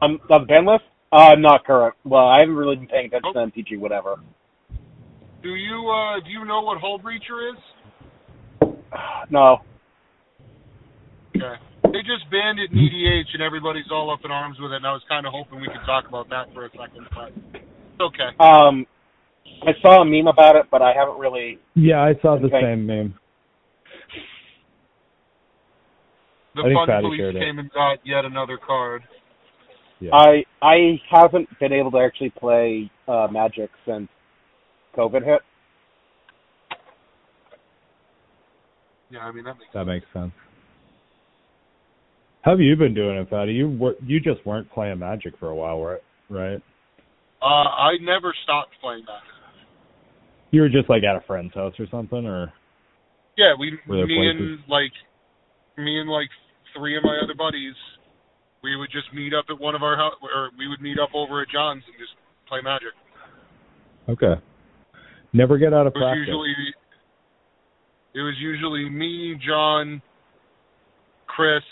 I'm 0.00 0.20
on 0.30 0.40
the 0.42 0.46
ban 0.46 0.64
list. 0.64 0.84
Uh, 1.12 1.30
I'm 1.32 1.42
not 1.42 1.64
current. 1.64 1.94
Well, 2.04 2.26
I 2.26 2.40
haven't 2.40 2.56
really 2.56 2.76
been 2.76 2.86
paying 2.86 3.06
attention 3.06 3.34
to 3.34 3.40
MTG, 3.40 3.76
whatever. 3.76 4.20
Do 5.42 5.54
you 5.54 5.88
uh 5.90 6.20
do 6.20 6.30
you 6.30 6.44
know 6.44 6.60
what 6.60 6.78
Hullbreacher 6.80 7.52
is? 7.52 7.58
No, 9.30 9.58
Okay. 11.36 11.54
They 11.84 12.00
just 12.02 12.28
banned 12.30 12.58
it 12.58 12.70
in 12.70 12.78
EDH 12.78 13.32
and 13.34 13.42
everybody's 13.42 13.90
all 13.90 14.10
up 14.12 14.20
in 14.24 14.30
arms 14.30 14.58
with 14.60 14.72
it 14.72 14.76
and 14.76 14.86
I 14.86 14.92
was 14.92 15.02
kinda 15.08 15.30
hoping 15.30 15.60
we 15.60 15.68
could 15.68 15.84
talk 15.86 16.06
about 16.08 16.28
that 16.30 16.52
for 16.52 16.66
a 16.66 16.70
second, 16.70 17.06
but 17.14 17.32
it's 17.54 18.00
okay. 18.00 18.30
um, 18.38 18.86
I 19.66 19.72
saw 19.80 20.02
a 20.02 20.04
meme 20.04 20.26
about 20.28 20.56
it, 20.56 20.66
but 20.70 20.82
I 20.82 20.92
haven't 20.92 21.18
really. 21.18 21.58
Yeah, 21.74 22.00
I 22.02 22.14
saw 22.20 22.36
the 22.38 22.46
Okay. 22.46 22.60
same 22.62 22.86
meme. 22.86 23.14
The 26.54 26.62
I 26.62 26.74
Fun 26.74 27.02
Police 27.02 27.18
shared 27.20 27.36
it. 27.36 27.40
came 27.40 27.58
and 27.58 27.70
got 27.72 27.98
yet 28.04 28.24
another 28.24 28.58
card. 28.58 29.02
Yeah. 30.00 30.14
I 30.14 30.44
I 30.62 31.00
haven't 31.10 31.48
been 31.58 31.72
able 31.72 31.90
to 31.92 31.98
actually 31.98 32.30
play 32.30 32.90
uh, 33.06 33.28
Magic 33.30 33.70
since 33.86 34.08
COVID 34.96 35.24
hit. 35.24 35.42
Yeah, 39.10 39.20
I 39.20 39.32
mean 39.32 39.44
that 39.44 39.54
makes 39.58 39.72
That 39.74 39.84
makes 39.86 40.06
sense. 40.12 40.32
How 42.42 42.52
have 42.52 42.60
you 42.60 42.74
been 42.76 42.94
doing 42.94 43.18
it, 43.18 43.28
Fatty? 43.28 43.52
You 43.52 43.68
were 43.68 43.94
you 44.04 44.20
just 44.20 44.44
weren't 44.46 44.70
playing 44.70 44.98
Magic 44.98 45.34
for 45.38 45.48
a 45.48 45.54
while, 45.54 45.80
right? 45.82 46.00
Right? 46.28 46.62
uh 47.42 47.44
I 47.68 47.92
never 48.00 48.32
stopped 48.44 48.70
playing 48.80 49.04
that. 49.06 49.22
You 50.50 50.62
were 50.62 50.68
just 50.68 50.88
like 50.88 51.02
at 51.04 51.16
a 51.16 51.24
friend's 51.26 51.54
house 51.54 51.74
or 51.78 51.86
something, 51.90 52.24
or 52.26 52.52
Yeah, 53.36 53.54
we 53.58 53.70
me 53.70 53.78
places? 53.86 54.40
and 54.40 54.58
like 54.68 54.92
me 55.76 56.00
and 56.00 56.08
like 56.10 56.28
three 56.76 56.96
of 56.96 57.02
my 57.04 57.18
other 57.22 57.34
buddies, 57.36 57.74
we 58.62 58.76
would 58.76 58.90
just 58.90 59.12
meet 59.14 59.32
up 59.34 59.46
at 59.50 59.60
one 59.60 59.74
of 59.74 59.82
our 59.82 59.96
house, 59.96 60.14
or 60.22 60.50
we 60.58 60.68
would 60.68 60.80
meet 60.80 60.98
up 60.98 61.10
over 61.14 61.42
at 61.42 61.48
John's 61.50 61.82
and 61.86 61.96
just 61.98 62.12
play 62.48 62.60
Magic. 62.62 62.94
okay. 64.08 64.40
Never 65.32 65.58
get 65.58 65.72
out 65.72 65.86
of 65.86 65.94
practice. 65.94 66.26
usually 66.26 66.54
it 68.14 68.20
was 68.20 68.34
usually 68.40 68.88
me, 68.88 69.36
John, 69.46 70.02
Chris, 71.26 71.62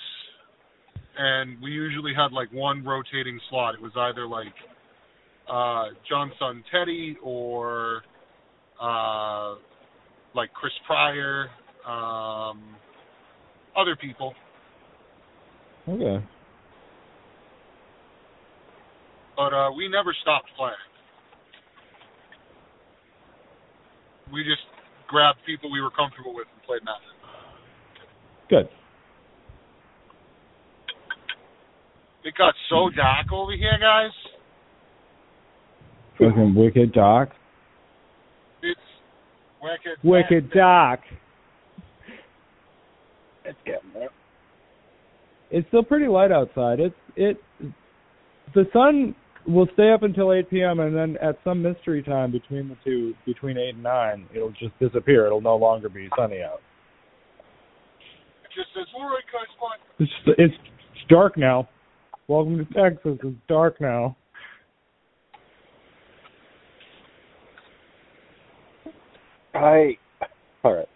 and 1.18 1.60
we 1.60 1.70
usually 1.70 2.12
had 2.14 2.32
like 2.32 2.52
one 2.52 2.84
rotating 2.84 3.40
slot. 3.50 3.74
It 3.74 3.82
was 3.82 3.92
either 3.96 4.26
like 4.26 4.54
uh 5.50 5.94
John's 6.08 6.32
son 6.38 6.62
Teddy 6.70 7.16
or 7.22 8.02
uh 8.80 9.56
like 10.34 10.52
Chris 10.52 10.72
Pryor, 10.86 11.48
um 11.86 12.76
other 13.76 13.96
people. 14.00 14.34
Okay. 15.88 16.24
But 19.36 19.52
uh 19.52 19.70
we 19.76 19.88
never 19.88 20.14
stopped 20.22 20.50
playing. 20.56 20.74
We 24.32 24.44
just 24.44 24.62
grabbed 25.08 25.38
people 25.44 25.72
we 25.72 25.80
were 25.80 25.90
comfortable 25.90 26.34
with 26.34 26.46
and 26.54 26.62
played 26.64 26.82
Magic. 26.84 27.16
Good. 28.48 28.68
It 32.24 32.34
got 32.36 32.54
so 32.68 32.90
dark 32.94 33.32
over 33.32 33.52
here, 33.52 33.78
guys. 33.80 34.12
Fucking 36.18 36.54
Wicked 36.54 36.92
Doc. 36.92 37.30
It's 38.62 38.80
wicked. 39.62 39.98
Wicked 40.04 40.50
Doc. 40.50 41.00
It's 43.44 43.58
getting 43.64 43.90
there. 43.94 44.10
It's 45.50 45.66
still 45.68 45.82
pretty 45.82 46.06
light 46.06 46.32
outside. 46.32 46.80
It's 46.80 46.94
it. 47.16 47.36
The 48.54 48.64
sun 48.72 49.14
will 49.46 49.68
stay 49.74 49.92
up 49.92 50.02
until 50.02 50.32
8 50.32 50.50
p.m. 50.50 50.80
and 50.80 50.94
then 50.94 51.16
at 51.22 51.38
some 51.44 51.62
mystery 51.62 52.02
time 52.02 52.32
between 52.32 52.68
the 52.68 52.76
two, 52.84 53.14
between 53.26 53.56
8 53.56 53.74
and 53.74 53.82
9, 53.82 54.28
it'll 54.34 54.50
just 54.50 54.78
disappear. 54.80 55.26
It'll 55.26 55.40
no 55.40 55.56
longer 55.56 55.88
be 55.88 56.08
sunny 56.16 56.42
out. 56.42 56.60
It 58.44 58.50
just 58.54 58.68
says, 58.74 58.86
all 58.96 59.06
right, 59.06 59.24
guys, 59.32 59.46
fine. 59.60 59.78
It's 59.98 60.12
it's, 60.38 60.54
it's 60.94 61.08
dark 61.08 61.36
now. 61.36 61.68
Welcome 62.26 62.58
to 62.58 62.64
Texas. 62.74 63.18
It's 63.22 63.36
dark 63.48 63.80
now. 63.80 64.16
I 69.54 69.96
all 70.62 70.74
right. 70.74 70.88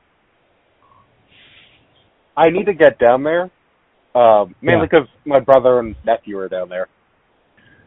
I 2.36 2.50
need 2.50 2.66
to 2.66 2.74
get 2.74 2.98
down 2.98 3.22
there, 3.24 3.50
um, 4.14 4.54
mainly 4.62 4.86
because 4.90 5.06
my 5.26 5.40
brother 5.40 5.78
and 5.80 5.94
nephew 6.04 6.38
are 6.38 6.48
down 6.48 6.68
there. 6.68 6.88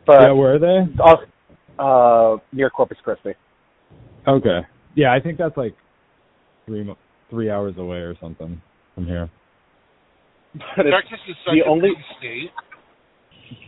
But 0.05 0.21
yeah, 0.21 0.31
where 0.31 0.55
are 0.55 0.59
they? 0.59 0.85
uh, 1.03 1.81
uh, 1.81 2.37
near 2.51 2.69
Corpus 2.69 2.97
Christi. 3.03 3.31
Okay. 4.27 4.59
Yeah, 4.95 5.13
I 5.13 5.19
think 5.19 5.37
that's 5.37 5.57
like 5.57 5.75
three 6.65 6.83
mo- 6.83 6.97
three 7.29 7.49
hours 7.49 7.75
away 7.77 7.97
or 7.97 8.15
something 8.21 8.61
from 8.93 9.05
here. 9.05 9.29
But 10.77 10.83
Texas 10.83 11.19
is 11.27 11.35
such 11.45 11.53
the 11.55 11.61
a 11.61 11.69
only- 11.69 11.89
big 11.89 11.97
state. 12.17 12.51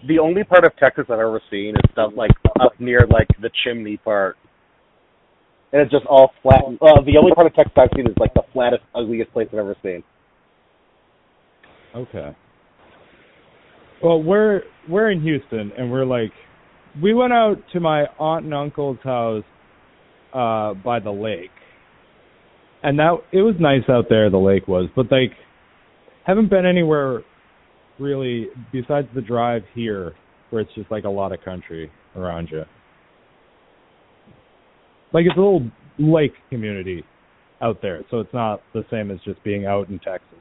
the 0.07 0.19
only 0.19 0.43
part 0.43 0.63
of 0.65 0.75
Texas 0.77 1.05
I've 1.09 1.19
ever 1.19 1.41
seen 1.51 1.75
is 1.75 1.91
stuff 1.91 2.13
like 2.15 2.31
up 2.61 2.79
near 2.79 3.05
like 3.09 3.27
the 3.41 3.49
chimney 3.63 3.97
part. 3.97 4.37
And 5.73 5.81
it's 5.81 5.91
just 5.91 6.05
all 6.05 6.31
flat. 6.41 6.61
Uh, 6.81 7.01
the 7.05 7.17
only 7.17 7.33
part 7.35 7.45
of 7.47 7.53
Texas 7.53 7.73
I've 7.75 7.89
seen 7.95 8.07
is 8.07 8.15
like 8.19 8.33
the 8.33 8.43
flattest, 8.53 8.83
ugliest 8.95 9.33
place 9.33 9.49
I've 9.51 9.59
ever 9.59 9.75
seen. 9.83 10.01
Okay. 11.93 12.33
Well, 14.03 14.21
we're 14.21 14.61
we're 14.87 15.11
in 15.11 15.21
Houston, 15.21 15.71
and 15.77 15.91
we're 15.91 16.05
like, 16.05 16.31
we 17.01 17.13
went 17.13 17.33
out 17.33 17.55
to 17.73 17.79
my 17.79 18.05
aunt 18.19 18.45
and 18.45 18.53
uncle's 18.53 18.99
house 19.03 19.43
uh 20.33 20.73
by 20.73 20.99
the 20.99 21.11
lake, 21.11 21.49
and 22.83 22.99
that 22.99 23.17
it 23.31 23.41
was 23.41 23.55
nice 23.59 23.89
out 23.89 24.05
there. 24.09 24.29
The 24.29 24.37
lake 24.37 24.67
was, 24.67 24.89
but 24.95 25.11
like, 25.11 25.31
haven't 26.25 26.49
been 26.49 26.65
anywhere 26.65 27.21
really 27.99 28.47
besides 28.71 29.07
the 29.15 29.21
drive 29.21 29.63
here, 29.73 30.13
where 30.51 30.61
it's 30.61 30.73
just 30.75 30.91
like 30.91 31.03
a 31.03 31.09
lot 31.09 31.31
of 31.31 31.41
country 31.43 31.91
around 32.15 32.49
you. 32.51 32.63
Like 35.13 35.25
it's 35.25 35.35
a 35.35 35.39
little 35.39 35.71
lake 35.97 36.33
community 36.49 37.03
out 37.61 37.81
there, 37.81 38.03
so 38.11 38.19
it's 38.19 38.33
not 38.33 38.61
the 38.73 38.83
same 38.91 39.09
as 39.09 39.17
just 39.25 39.43
being 39.43 39.65
out 39.65 39.89
in 39.89 39.97
Texas. 39.99 40.37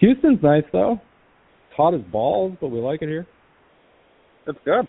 Houston's 0.00 0.42
nice 0.42 0.64
though. 0.72 0.92
It's 0.92 1.76
hot 1.76 1.94
as 1.94 2.00
balls, 2.10 2.56
but 2.60 2.68
we 2.68 2.80
like 2.80 3.02
it 3.02 3.08
here. 3.08 3.26
It's 4.46 4.58
good. 4.64 4.88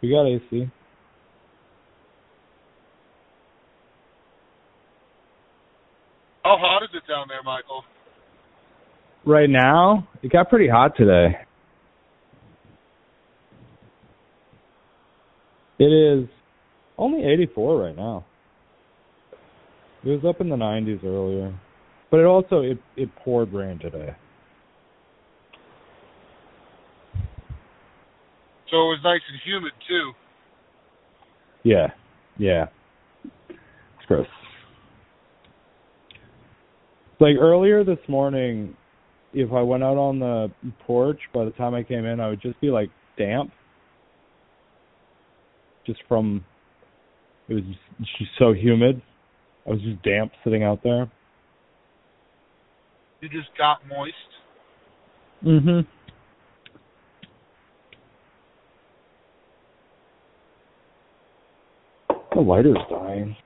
We 0.00 0.10
got 0.10 0.26
AC. 0.26 0.70
How 6.44 6.56
hot 6.58 6.82
is 6.82 6.90
it 6.94 7.02
down 7.08 7.26
there, 7.28 7.42
Michael? 7.44 7.84
Right 9.24 9.48
now, 9.48 10.08
it 10.22 10.32
got 10.32 10.48
pretty 10.48 10.68
hot 10.68 10.96
today. 10.96 11.36
It 15.78 15.84
is 15.84 16.28
only 16.98 17.24
84 17.24 17.80
right 17.80 17.96
now. 17.96 18.24
It 20.04 20.08
was 20.08 20.24
up 20.28 20.40
in 20.40 20.48
the 20.48 20.56
90s 20.56 21.04
earlier, 21.04 21.54
but 22.10 22.18
it 22.18 22.26
also 22.26 22.60
it 22.60 22.78
it 22.96 23.08
poured 23.16 23.52
rain 23.52 23.78
today. 23.78 24.16
So 28.70 28.76
it 28.76 28.96
was 28.96 29.00
nice 29.04 29.20
and 29.30 29.40
humid 29.44 29.72
too. 29.86 30.12
Yeah, 31.62 31.88
yeah. 32.38 32.66
It's 33.48 34.06
gross. 34.08 34.26
Like 37.20 37.36
earlier 37.36 37.84
this 37.84 37.98
morning, 38.08 38.74
if 39.32 39.52
I 39.52 39.62
went 39.62 39.84
out 39.84 39.96
on 39.96 40.18
the 40.18 40.50
porch, 40.84 41.20
by 41.32 41.44
the 41.44 41.52
time 41.52 41.74
I 41.74 41.84
came 41.84 42.04
in, 42.04 42.18
I 42.18 42.28
would 42.28 42.42
just 42.42 42.60
be 42.60 42.68
like 42.70 42.90
damp, 43.16 43.52
just 45.86 46.00
from 46.08 46.44
it 47.48 47.54
was 47.54 47.62
just, 47.64 48.18
just 48.18 48.30
so 48.38 48.52
humid. 48.52 49.00
I 49.66 49.70
was 49.70 49.80
just 49.80 50.02
damp 50.02 50.32
sitting 50.42 50.62
out 50.62 50.82
there. 50.82 51.10
You 53.20 53.28
just 53.28 53.56
got 53.56 53.86
moist. 53.86 54.14
Mhm. 55.44 55.86
The 62.34 62.40
lighter's 62.40 62.78
dying. 62.90 63.36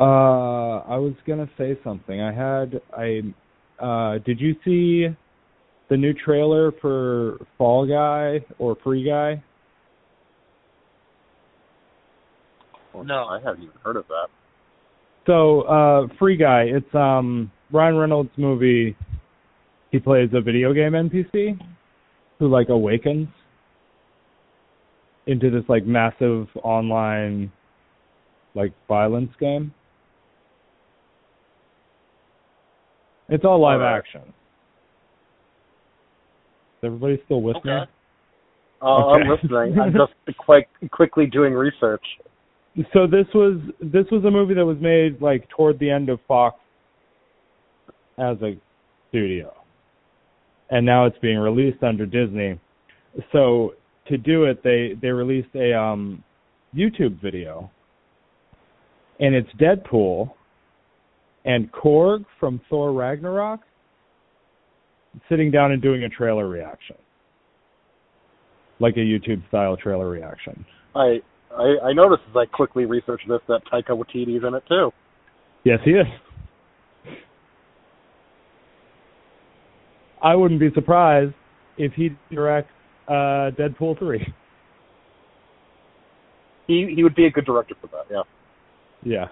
Uh, 0.00 0.78
I 0.86 0.96
was 0.96 1.14
gonna 1.26 1.48
say 1.58 1.78
something. 1.84 2.20
I 2.20 2.32
had 2.32 2.80
I 2.96 3.22
uh 3.78 4.18
did 4.18 4.40
you 4.40 4.56
see 4.64 5.14
the 5.88 5.96
new 5.96 6.12
trailer 6.12 6.72
for 6.80 7.38
Fall 7.56 7.86
Guy 7.86 8.44
or 8.58 8.76
Free 8.76 9.04
Guy? 9.04 9.42
No. 13.02 13.24
I 13.26 13.40
haven't 13.44 13.62
even 13.62 13.74
heard 13.82 13.96
of 13.96 14.06
that. 14.08 14.28
So, 15.26 15.62
uh 15.62 16.08
Free 16.18 16.36
Guy, 16.36 16.64
it's 16.68 16.94
um 16.94 17.50
Ryan 17.72 17.96
Reynolds 17.96 18.30
movie. 18.36 18.96
He 19.90 19.98
plays 19.98 20.30
a 20.34 20.40
video 20.40 20.72
game 20.72 20.92
NPC 20.92 21.58
who 22.38 22.48
like 22.48 22.68
awakens 22.68 23.28
into 25.26 25.50
this 25.50 25.64
like 25.68 25.84
massive 25.84 26.46
online 26.62 27.52
like 28.54 28.72
violence 28.88 29.30
game. 29.38 29.72
It's 33.28 33.44
all 33.44 33.60
live 33.60 33.80
Alright. 33.80 33.98
action. 33.98 34.22
Is 36.78 36.84
everybody 36.84 37.20
still 37.26 37.42
with 37.42 37.56
me? 37.64 37.72
Okay. 37.72 37.90
Uh, 38.80 38.86
I'm 38.86 39.28
listening. 39.28 39.78
I'm 39.78 39.92
just 40.26 40.38
quite 40.38 40.66
quickly 40.90 41.26
doing 41.26 41.52
research. 41.52 42.04
So 42.92 43.06
this 43.06 43.26
was 43.34 43.60
this 43.80 44.04
was 44.10 44.24
a 44.24 44.30
movie 44.30 44.54
that 44.54 44.64
was 44.64 44.78
made 44.80 45.20
like 45.20 45.48
toward 45.48 45.78
the 45.78 45.90
end 45.90 46.08
of 46.08 46.20
Fox 46.28 46.58
as 48.18 48.36
a 48.42 48.56
studio, 49.08 49.52
and 50.70 50.84
now 50.84 51.06
it's 51.06 51.18
being 51.18 51.38
released 51.38 51.82
under 51.82 52.06
Disney. 52.06 52.58
So 53.32 53.74
to 54.06 54.16
do 54.16 54.44
it, 54.44 54.62
they 54.62 54.92
they 55.00 55.08
released 55.08 55.54
a 55.54 55.76
um, 55.76 56.22
YouTube 56.74 57.20
video, 57.20 57.70
and 59.18 59.34
it's 59.34 59.50
Deadpool 59.60 60.32
and 61.44 61.72
Korg 61.72 62.24
from 62.38 62.60
Thor 62.68 62.92
Ragnarok 62.92 63.60
sitting 65.28 65.50
down 65.50 65.72
and 65.72 65.82
doing 65.82 66.04
a 66.04 66.08
trailer 66.08 66.46
reaction, 66.46 66.96
like 68.78 68.96
a 68.96 69.00
YouTube 69.00 69.46
style 69.48 69.76
trailer 69.76 70.08
reaction. 70.08 70.64
I 70.94 71.20
I, 71.56 71.88
I 71.88 71.92
noticed 71.92 72.22
as 72.30 72.36
I 72.36 72.44
quickly 72.46 72.84
researched 72.84 73.26
this 73.28 73.40
that 73.48 73.60
Taika 73.72 73.90
Waititi's 73.90 74.44
in 74.44 74.54
it 74.54 74.62
too. 74.68 74.90
Yes, 75.64 75.78
he 75.84 75.92
is. 75.92 76.06
I 80.22 80.34
wouldn't 80.34 80.60
be 80.60 80.70
surprised 80.74 81.34
if 81.76 81.92
he 81.92 82.10
directs 82.30 82.70
uh, 83.08 83.50
Deadpool 83.56 83.98
three. 83.98 84.26
He 86.66 86.92
he 86.94 87.02
would 87.02 87.14
be 87.14 87.26
a 87.26 87.30
good 87.30 87.46
director 87.46 87.74
for 87.80 87.88
that. 87.88 88.04
Yeah. 88.10 88.22
Yeah. 89.04 89.26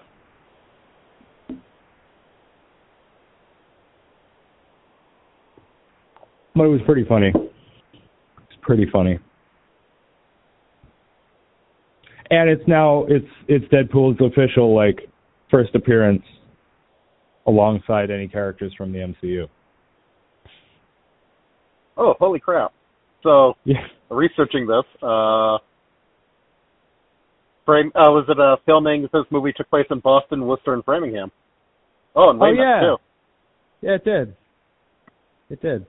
But 6.55 6.63
it 6.63 6.69
was 6.69 6.81
pretty 6.85 7.05
funny. 7.07 7.31
It's 7.93 8.59
pretty 8.61 8.87
funny. 8.91 9.19
And 12.29 12.49
it's 12.49 12.67
now 12.67 13.05
it's 13.07 13.25
it's 13.47 13.65
Deadpool's 13.73 14.19
official 14.19 14.75
like 14.75 15.09
first 15.49 15.73
appearance 15.75 16.23
alongside 17.45 18.11
any 18.11 18.27
characters 18.27 18.73
from 18.77 18.91
the 18.91 18.99
MCU. 18.99 19.47
Oh, 21.95 22.15
holy 22.19 22.39
crap! 22.39 22.73
So 23.23 23.55
Yeah. 23.63 23.87
researching 24.09 24.67
this, 24.67 24.83
uh, 25.01 25.57
frame 27.65 27.91
uh, 27.95 28.11
was 28.11 28.25
it 28.29 28.37
a 28.39 28.57
filming? 28.65 29.03
This 29.13 29.25
movie 29.31 29.53
took 29.53 29.69
place 29.69 29.87
in 29.89 29.99
Boston, 29.99 30.45
Worcester, 30.45 30.73
and 30.73 30.83
Framingham. 30.83 31.31
Oh, 32.15 32.29
and 32.29 32.41
Oh, 32.41 32.51
yeah. 32.51 32.79
too. 32.81 32.97
Yeah, 33.81 33.95
it 33.95 34.03
did. 34.05 34.35
It 35.49 35.61
did. 35.61 35.85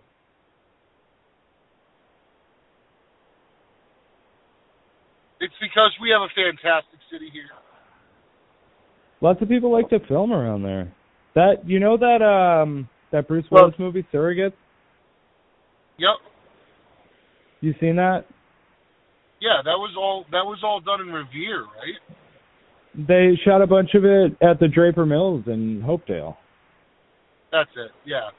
It's 5.41 5.55
because 5.61 5.93
we 6.01 6.11
have 6.11 6.23
a 6.23 6.33
fantastic 6.35 6.99
city 7.11 7.31
here. 7.33 7.51
Lots 9.21 9.41
of 9.43 9.49
people 9.49 9.73
like 9.73 9.89
to 9.91 9.99
film 10.07 10.33
around 10.33 10.63
there. 10.63 10.93
That 11.35 11.67
you 11.67 11.81
know 11.81 11.97
that 11.97 12.23
um 12.23 12.89
that 13.13 13.29
Bruce 13.29 13.45
Well- 13.51 13.65
Willis 13.65 13.79
movie 13.79 14.07
Surrogates? 14.13 14.53
Yep. 15.99 16.17
You 17.61 17.75
seen 17.81 17.97
that? 17.97 18.25
Yeah, 19.41 19.63
that 19.65 19.79
was 19.79 19.95
all. 19.97 20.25
That 20.33 20.45
was 20.45 20.59
all 20.65 20.81
done 20.81 21.01
in 21.01 21.13
Revere, 21.13 21.63
right? 21.63 21.99
They 22.95 23.39
shot 23.45 23.63
a 23.63 23.67
bunch 23.67 23.91
of 23.95 24.05
it 24.05 24.37
at 24.43 24.59
the 24.59 24.67
Draper 24.69 25.07
Mills 25.07 25.45
in 25.47 25.83
Hopedale. 25.87 26.37
That's 27.53 27.71
it. 27.77 27.91
Yeah. 28.05 28.31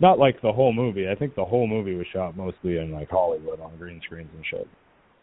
Not 0.00 0.18
like 0.18 0.40
the 0.40 0.52
whole 0.52 0.72
movie. 0.72 1.06
I 1.08 1.14
think 1.14 1.34
the 1.34 1.44
whole 1.44 1.66
movie 1.66 1.94
was 1.94 2.06
shot 2.12 2.36
mostly 2.36 2.78
in 2.78 2.90
like 2.90 3.10
Hollywood 3.10 3.60
on 3.60 3.76
green 3.76 4.00
screens 4.04 4.30
and 4.34 4.44
shit. 4.50 4.66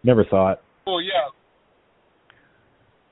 Never 0.04 0.26
saw 0.30 0.52
it. 0.52 0.60
Well, 0.86 1.02
yeah. 1.02 1.34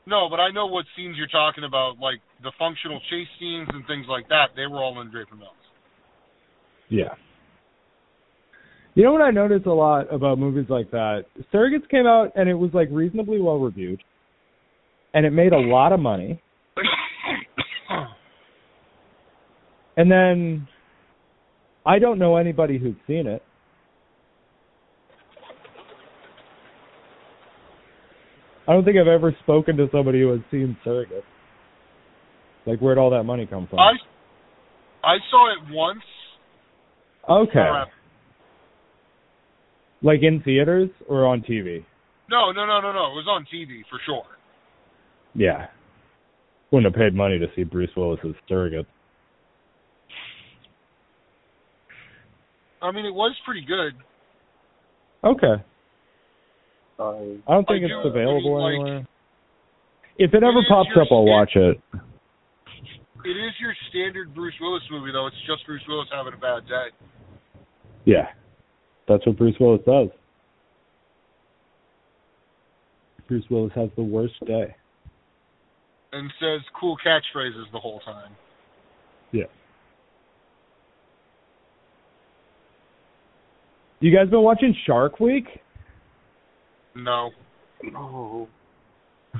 No, 0.07 0.27
but 0.29 0.39
I 0.39 0.51
know 0.51 0.67
what 0.67 0.85
scenes 0.95 1.17
you're 1.17 1.27
talking 1.27 1.63
about, 1.63 1.97
like 1.99 2.21
the 2.43 2.51
functional 2.59 2.99
chase 3.09 3.27
scenes 3.39 3.67
and 3.73 3.85
things 3.87 4.05
like 4.07 4.27
that. 4.29 4.49
They 4.55 4.67
were 4.67 4.77
all 4.77 5.01
in 5.01 5.09
Draper 5.09 5.35
Mills. 5.35 5.51
Yeah. 6.89 7.15
You 8.93 9.03
know 9.03 9.11
what 9.11 9.21
I 9.21 9.31
noticed 9.31 9.65
a 9.65 9.73
lot 9.73 10.13
about 10.13 10.37
movies 10.37 10.67
like 10.69 10.91
that? 10.91 11.25
Surrogates 11.51 11.89
came 11.89 12.05
out 12.05 12.31
and 12.35 12.47
it 12.47 12.53
was 12.53 12.69
like 12.73 12.87
reasonably 12.91 13.41
well 13.41 13.57
reviewed. 13.57 14.01
And 15.15 15.25
it 15.25 15.31
made 15.31 15.53
a 15.53 15.59
lot 15.59 15.91
of 15.91 15.99
money. 15.99 16.41
And 19.97 20.11
then 20.11 20.67
I 21.85 21.99
don't 21.99 22.17
know 22.19 22.37
anybody 22.37 22.77
who's 22.79 22.95
seen 23.07 23.27
it. 23.27 23.43
I 28.67 28.73
don't 28.73 28.83
think 28.83 28.97
I've 28.97 29.07
ever 29.07 29.35
spoken 29.43 29.77
to 29.77 29.87
somebody 29.91 30.21
who 30.21 30.29
has 30.31 30.41
seen 30.49 30.75
Surrogates. 30.85 31.21
Like 32.65 32.79
where'd 32.79 32.97
all 32.97 33.11
that 33.11 33.23
money 33.23 33.45
come 33.45 33.67
from? 33.67 33.79
I 33.79 33.91
I 35.03 35.17
saw 35.29 35.53
it 35.53 35.71
once. 35.73 36.01
okay. 37.29 37.59
Uh, 37.59 37.85
Like 40.01 40.23
in 40.23 40.41
theaters 40.43 40.89
or 41.07 41.27
on 41.27 41.41
TV? 41.41 41.85
no, 42.27 42.51
no, 42.51 42.65
no, 42.65 42.81
no, 42.81 42.91
no. 42.91 43.05
It 43.11 43.15
was 43.15 43.27
on 43.29 43.45
TV 43.53 43.81
for 43.89 43.99
sure. 44.05 44.23
Yeah. 45.35 45.67
Wouldn't 46.71 46.91
have 46.91 46.99
paid 46.99 47.13
money 47.15 47.37
to 47.37 47.45
see 47.55 47.63
Bruce 47.63 47.91
Willis's 47.95 48.33
surrogate. 48.49 48.87
I 52.85 52.91
mean, 52.91 53.05
it 53.05 53.13
was 53.13 53.35
pretty 53.45 53.65
good. 53.65 53.93
Okay. 55.23 55.61
I 56.97 57.03
don't 57.47 57.67
think 57.67 57.81
I 57.83 57.85
it's 57.85 58.03
do- 58.03 58.07
available 58.09 58.63
I 58.63 58.71
mean, 58.71 58.79
like, 58.81 58.87
anywhere. 58.87 59.07
If 60.17 60.33
it 60.33 60.43
ever 60.43 60.59
is 60.59 60.65
pops 60.69 60.89
up, 60.95 61.07
I'll 61.11 61.25
watch 61.25 61.51
it. 61.55 61.81
It 63.25 63.29
is 63.29 63.53
your 63.59 63.73
standard 63.89 64.33
Bruce 64.35 64.53
Willis 64.61 64.83
movie, 64.91 65.11
though. 65.11 65.27
It's 65.27 65.35
just 65.47 65.65
Bruce 65.65 65.81
Willis 65.87 66.07
having 66.13 66.33
a 66.33 66.37
bad 66.37 66.67
day. 66.67 66.87
Yeah. 68.05 68.27
That's 69.07 69.25
what 69.25 69.37
Bruce 69.37 69.55
Willis 69.59 69.81
does. 69.85 70.09
Bruce 73.27 73.45
Willis 73.49 73.71
has 73.75 73.89
the 73.97 74.03
worst 74.03 74.35
day. 74.45 74.75
and 76.13 76.31
says 76.39 76.61
cool 76.79 76.95
catchphrases 77.05 77.69
the 77.73 77.79
whole 77.79 77.99
time. 78.01 78.31
Yeah. 79.33 79.45
You 83.99 84.15
guys 84.15 84.29
been 84.29 84.41
watching 84.41 84.75
Shark 84.85 85.19
Week? 85.19 85.45
No. 86.95 87.31
no. 87.83 88.47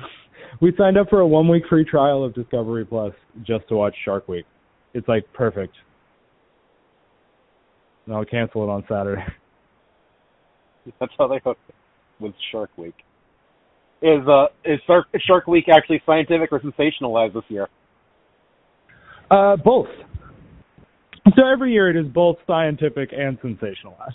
We 0.60 0.72
signed 0.78 0.96
up 0.96 1.10
for 1.10 1.20
a 1.20 1.26
one 1.26 1.48
week 1.48 1.64
free 1.68 1.84
trial 1.84 2.24
of 2.24 2.34
Discovery 2.34 2.86
Plus 2.86 3.12
just 3.42 3.68
to 3.68 3.74
watch 3.74 3.94
Shark 4.04 4.26
Week. 4.26 4.46
It's 4.94 5.06
like 5.06 5.30
perfect. 5.34 5.74
And 8.06 8.14
I'll 8.14 8.24
cancel 8.24 8.62
it 8.62 8.70
on 8.70 8.82
Saturday. 8.88 9.22
That's 11.00 11.12
how 11.18 11.26
they 11.26 11.40
hooked 11.44 11.60
it 11.68 11.74
with 12.20 12.32
Shark 12.52 12.70
Week. 12.78 12.94
Is 14.00 14.26
uh 14.26 14.46
is 14.64 14.78
Shark, 14.86 15.06
Shark 15.26 15.46
Week 15.46 15.66
actually 15.70 16.00
scientific 16.06 16.50
or 16.52 16.60
sensationalized 16.60 17.34
this 17.34 17.44
year? 17.48 17.68
Uh, 19.30 19.56
both. 19.56 19.88
So 21.34 21.46
every 21.46 21.72
year 21.72 21.90
it 21.90 21.96
is 21.96 22.10
both 22.12 22.36
scientific 22.46 23.10
and 23.12 23.38
sensationalized. 23.40 24.14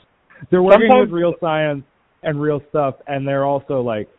They're 0.50 0.64
working 0.64 0.88
Sometimes- 0.89 1.12
with 1.12 1.20
real 1.20 1.34
science 1.39 1.84
and 2.24 2.42
real 2.42 2.62
stuff, 2.70 2.96
and 3.08 3.28
they're 3.28 3.46
also 3.46 3.82
like, 3.82 4.10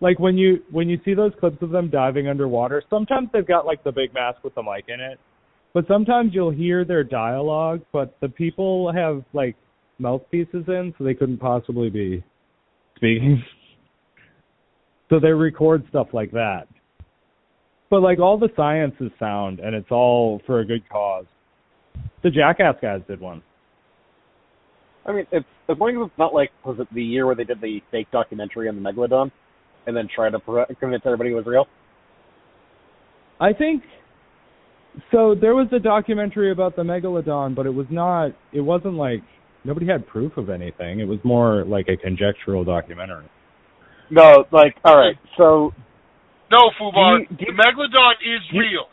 like 0.00 0.18
when 0.18 0.36
you 0.36 0.62
when 0.70 0.88
you 0.88 1.00
see 1.04 1.14
those 1.14 1.32
clips 1.40 1.62
of 1.62 1.70
them 1.70 1.88
diving 1.88 2.28
underwater. 2.28 2.82
Sometimes 2.90 3.28
they've 3.32 3.46
got 3.46 3.66
like 3.66 3.82
the 3.84 3.92
big 3.92 4.12
mask 4.12 4.42
with 4.44 4.54
the 4.54 4.62
mic 4.62 4.84
in 4.88 5.00
it, 5.00 5.18
but 5.72 5.86
sometimes 5.86 6.34
you'll 6.34 6.50
hear 6.50 6.84
their 6.84 7.04
dialogue, 7.04 7.80
but 7.92 8.16
the 8.20 8.28
people 8.28 8.92
have 8.92 9.24
like 9.32 9.56
mouthpieces 9.98 10.64
in, 10.68 10.94
so 10.98 11.04
they 11.04 11.14
couldn't 11.14 11.38
possibly 11.38 11.90
be 11.90 12.22
speaking. 12.96 13.42
So 15.10 15.20
they 15.20 15.28
record 15.28 15.84
stuff 15.90 16.08
like 16.14 16.32
that. 16.32 16.66
But 17.90 18.00
like 18.00 18.18
all 18.18 18.38
the 18.38 18.48
science 18.56 18.94
is 19.00 19.10
sound 19.18 19.60
and 19.60 19.74
it's 19.74 19.90
all 19.90 20.40
for 20.46 20.60
a 20.60 20.64
good 20.64 20.88
cause. 20.88 21.26
The 22.22 22.30
Jackass 22.30 22.76
guys 22.80 23.02
did 23.06 23.20
one. 23.20 23.42
I 25.06 25.12
mean, 25.12 25.26
it's 25.32 25.46
as 25.68 25.76
long 25.78 25.90
as 25.90 26.06
it's 26.06 26.18
not 26.18 26.34
like 26.34 26.50
was 26.64 26.78
it 26.80 26.88
the 26.94 27.02
year 27.02 27.26
where 27.26 27.34
they 27.34 27.44
did 27.44 27.60
the 27.60 27.80
fake 27.90 28.10
documentary 28.10 28.68
on 28.68 28.76
the 28.76 28.82
megalodon, 28.82 29.30
and 29.86 29.96
then 29.96 30.08
try 30.14 30.30
to 30.30 30.38
pro- 30.38 30.66
convince 30.80 31.02
everybody 31.04 31.30
it 31.30 31.34
was 31.34 31.46
real. 31.46 31.66
I 33.40 33.52
think 33.52 33.82
so 35.10 35.34
there 35.34 35.54
was 35.54 35.68
a 35.72 35.78
documentary 35.78 36.52
about 36.52 36.76
the 36.76 36.82
megalodon, 36.82 37.54
but 37.54 37.66
it 37.66 37.74
was 37.74 37.86
not 37.90 38.30
it 38.52 38.60
wasn't 38.60 38.94
like 38.94 39.22
nobody 39.64 39.86
had 39.86 40.06
proof 40.06 40.36
of 40.36 40.48
anything. 40.50 41.00
It 41.00 41.08
was 41.08 41.18
more 41.24 41.64
like 41.64 41.88
a 41.88 41.96
conjectural 41.96 42.64
documentary. 42.64 43.26
No, 44.10 44.44
like 44.52 44.76
all 44.84 44.96
right, 44.96 45.16
so 45.36 45.72
No, 46.50 46.70
Fubar. 46.78 47.18
Do 47.18 47.22
you- 47.22 47.36
do 47.36 47.44
you- 47.46 47.56
the 47.56 47.62
Megalodon 47.62 48.12
is 48.22 48.52
you- 48.52 48.60
real. 48.60 48.88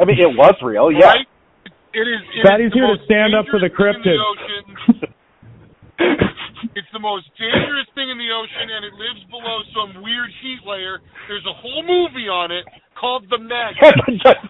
I 0.00 0.04
mean, 0.04 0.18
it 0.18 0.36
was 0.36 0.54
real, 0.62 0.90
yeah. 0.90 1.06
Right? 1.06 1.28
It 1.94 2.06
is. 2.10 2.20
It 2.34 2.42
Fatty's 2.46 2.68
is 2.68 2.74
here 2.74 2.86
to 2.90 2.98
stand 3.06 3.34
up 3.34 3.46
for 3.50 3.58
the 3.62 3.70
cryptid. 3.70 4.02
thing 4.02 4.18
in 4.18 4.74
cryptids. 4.74 4.98
ocean. 4.98 5.14
It's 6.74 6.88
the 6.92 6.98
most 6.98 7.28
dangerous 7.38 7.86
thing 7.94 8.10
in 8.10 8.18
the 8.18 8.32
ocean, 8.34 8.66
and 8.66 8.82
it 8.88 8.94
lives 8.98 9.22
below 9.30 9.62
some 9.76 10.02
weird 10.02 10.30
heat 10.42 10.58
layer. 10.66 10.98
There's 11.28 11.44
a 11.46 11.52
whole 11.54 11.84
movie 11.86 12.26
on 12.26 12.50
it 12.50 12.64
called 12.98 13.28
The 13.30 13.38
Meg. 13.38 13.78
Just 14.24 14.42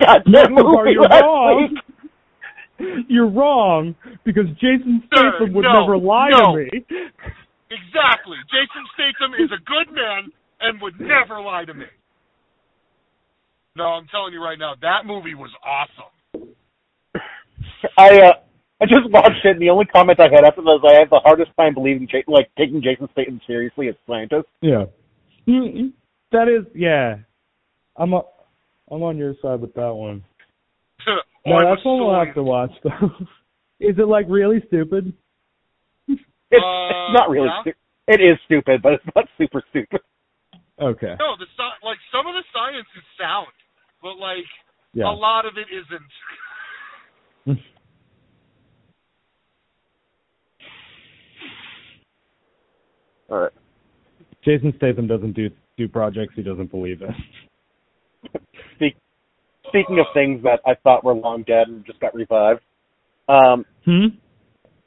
goddamn 0.00 0.54
movie 0.56 0.96
you're 0.96 1.02
last 1.04 1.20
wrong. 1.22 1.68
week. 2.78 3.04
You're 3.08 3.28
wrong 3.28 3.94
because 4.24 4.46
Jason 4.56 5.02
Sir, 5.12 5.36
Statham 5.36 5.52
would 5.54 5.68
no, 5.68 5.80
never 5.84 5.98
lie 5.98 6.30
no. 6.30 6.56
to 6.56 6.64
me. 6.64 6.68
Exactly. 7.68 8.38
Jason 8.48 8.84
Statham 8.94 9.34
is 9.36 9.50
a 9.52 9.60
good 9.66 9.92
man 9.92 10.30
and 10.60 10.80
would 10.80 10.96
never 11.00 11.42
lie 11.42 11.64
to 11.66 11.74
me. 11.74 11.86
No, 13.76 13.84
I'm 14.00 14.06
telling 14.08 14.32
you 14.32 14.40
right 14.42 14.58
now, 14.58 14.74
that 14.80 15.04
movie 15.04 15.34
was 15.34 15.50
awesome. 15.60 16.12
I 17.98 18.08
uh, 18.20 18.32
I 18.80 18.84
just 18.86 19.10
watched 19.10 19.44
it, 19.44 19.50
and 19.52 19.60
the 19.62 19.70
only 19.70 19.86
comment 19.86 20.20
I 20.20 20.24
had 20.24 20.44
after 20.44 20.60
that 20.62 20.80
was 20.80 20.84
I 20.88 20.98
have 21.00 21.10
the 21.10 21.20
hardest 21.24 21.50
time 21.58 21.74
believing, 21.74 22.06
J- 22.10 22.24
like 22.28 22.50
taking 22.58 22.82
Jason 22.82 23.08
Statham 23.12 23.40
seriously 23.46 23.88
as 23.88 23.94
a 23.94 24.10
scientist. 24.10 24.48
Yeah. 24.60 24.84
Mm, 25.48 25.92
That 26.32 26.48
is, 26.48 26.66
yeah. 26.74 27.16
I'm 27.96 28.12
a, 28.12 28.22
I'm 28.90 29.02
on 29.02 29.16
your 29.16 29.34
side 29.40 29.60
with 29.60 29.74
that 29.74 29.92
one. 29.94 30.24
No, 31.46 31.58
I'm 31.58 31.64
that's 31.76 31.84
one 31.86 32.00
we'll 32.02 32.12
have 32.18 32.34
to 32.34 32.42
watch 32.42 32.72
though. 32.82 33.06
is 33.78 33.94
it 33.96 34.08
like 34.08 34.26
really 34.28 34.58
stupid? 34.66 35.12
It's, 36.08 36.62
Uh, 36.62 36.90
it's 36.90 37.14
not 37.14 37.30
really. 37.30 37.46
yeah. 37.46 37.62
Stu- 37.62 37.80
it 38.08 38.20
is 38.22 38.38
stupid, 38.46 38.82
but 38.82 38.94
it's 38.94 39.04
not 39.14 39.26
super 39.38 39.62
stupid. 39.70 40.00
Okay. 40.78 41.14
No, 41.18 41.34
the 41.38 41.46
like 41.86 41.98
some 42.14 42.26
of 42.26 42.34
the 42.34 42.42
science 42.54 42.86
is 42.98 43.02
sound, 43.18 43.50
but 44.02 44.14
like 44.18 44.46
Yeah. 44.94 45.06
a 45.06 45.14
lot 45.14 45.46
of 45.46 45.54
it 45.58 45.66
isn't. 45.70 46.10
All 53.30 53.38
right. 53.38 53.52
Jason 54.44 54.72
Statham 54.76 55.06
doesn't 55.06 55.32
do 55.32 55.50
do 55.76 55.88
projects 55.88 56.32
he 56.36 56.42
doesn't 56.42 56.70
believe 56.70 57.02
in. 57.02 57.14
Speak, 58.76 58.96
speaking 59.68 59.98
of 59.98 60.06
things 60.14 60.42
that 60.42 60.60
I 60.66 60.74
thought 60.82 61.04
were 61.04 61.12
long 61.14 61.42
dead 61.42 61.68
and 61.68 61.84
just 61.84 62.00
got 62.00 62.14
revived. 62.14 62.60
Um, 63.28 63.64
Hmm. 63.84 64.06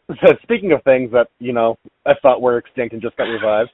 so 0.25 0.33
speaking 0.43 0.71
of 0.71 0.83
things 0.83 1.11
that 1.11 1.27
you 1.39 1.53
know 1.53 1.77
I 2.05 2.13
thought 2.21 2.41
were 2.41 2.57
extinct 2.57 2.93
and 2.93 3.01
just 3.01 3.15
got 3.17 3.25
revived. 3.25 3.71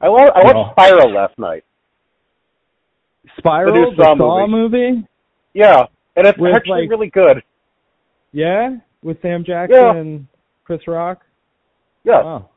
I, 0.00 0.08
wa- 0.08 0.30
I 0.34 0.44
watched 0.44 0.54
No. 0.54 0.70
Spiral 0.72 1.12
last 1.12 1.38
night. 1.38 1.64
Spiral, 3.36 3.90
The 3.90 3.96
the 3.96 4.02
Saw 4.04 4.16
Saw 4.16 4.46
movie. 4.46 4.76
movie. 4.92 5.06
Yeah, 5.54 5.86
and 6.16 6.26
it's 6.26 6.38
With, 6.38 6.54
actually 6.54 6.82
like- 6.82 6.90
really 6.90 7.10
good. 7.10 7.42
Yeah, 8.32 8.76
with 9.02 9.20
Sam 9.22 9.44
Jackson 9.44 9.76
Yeah. 9.76 9.94
and 9.96 10.26
Chris 10.64 10.86
Rock. 10.86 11.24
Yeah, 12.04 12.22
Wow. 12.22 12.50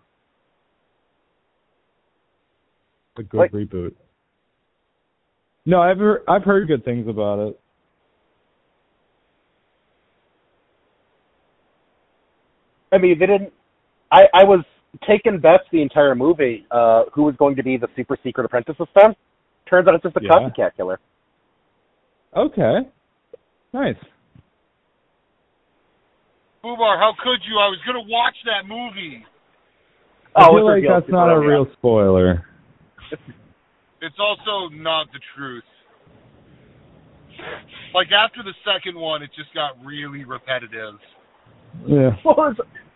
A 3.18 3.24
good 3.24 3.38
Like- 3.38 3.52
reboot. 3.52 3.96
No, 5.66 5.82
I've 5.82 6.00
heard, 6.00 6.24
I've 6.28 6.44
heard 6.44 6.68
good 6.68 6.84
things 6.86 7.08
about 7.08 7.40
it. 7.40 7.60
I 12.92 12.98
mean 12.98 13.18
they 13.20 13.26
didn't. 13.26 13.54
I 14.12 14.24
I 14.34 14.44
was 14.44 14.64
taking 15.08 15.40
bets 15.40 15.64
the 15.72 15.82
entire 15.82 16.16
movie. 16.16 16.66
Uh, 16.72 17.04
who 17.14 17.24
was 17.24 17.36
going 17.38 17.56
to 17.56 17.64
be 17.64 17.78
the 17.78 17.88
super 17.96 18.18
secret 18.24 18.46
apprentice 18.46 18.76
this 18.78 18.88
time? 18.98 19.16
Turns 19.70 19.88
out 19.88 19.96
it's 19.96 20.04
just 20.04 20.18
a 20.18 20.20
Yeah. 20.22 20.30
copycat 20.32 20.76
killer. 20.76 21.00
Okay. 22.36 22.88
Nice. 23.74 23.96
Boobar, 26.64 26.97
how 26.99 27.14
could 27.24 27.39
you? 27.49 27.57
I 27.57 27.68
was 27.68 27.80
gonna 27.86 28.05
watch 28.07 28.36
that 28.45 28.68
movie. 28.68 29.26
I 30.36 30.45
Oh, 30.47 30.55
feel 30.55 30.66
like 30.66 30.84
that's 30.88 31.09
not 31.12 31.30
a 31.32 31.39
real 31.39 31.62
on. 31.62 31.72
spoiler. 31.74 32.45
It's 34.03 34.16
also 34.20 34.74
not 34.74 35.12
the 35.14 35.20
truth. 35.36 35.64
Like 37.93 38.07
after 38.12 38.41
the 38.41 38.53
second 38.66 38.99
one, 38.99 39.22
it 39.22 39.30
just 39.38 39.53
got 39.53 39.74
really 39.86 40.24
repetitive. 40.24 40.95
Yeah. 41.86 42.09
What 42.24 42.36
was 42.38 42.55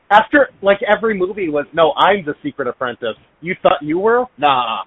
after 0.10 0.50
like 0.64 0.80
every 0.82 1.16
movie 1.16 1.50
was 1.50 1.68
no, 1.74 1.94
I'm 1.94 2.26
the 2.26 2.34
secret 2.42 2.68
apprentice. 2.68 3.18
You 3.42 3.54
thought 3.62 3.84
you 3.84 4.00
were? 4.00 4.26
Nah. 4.40 4.86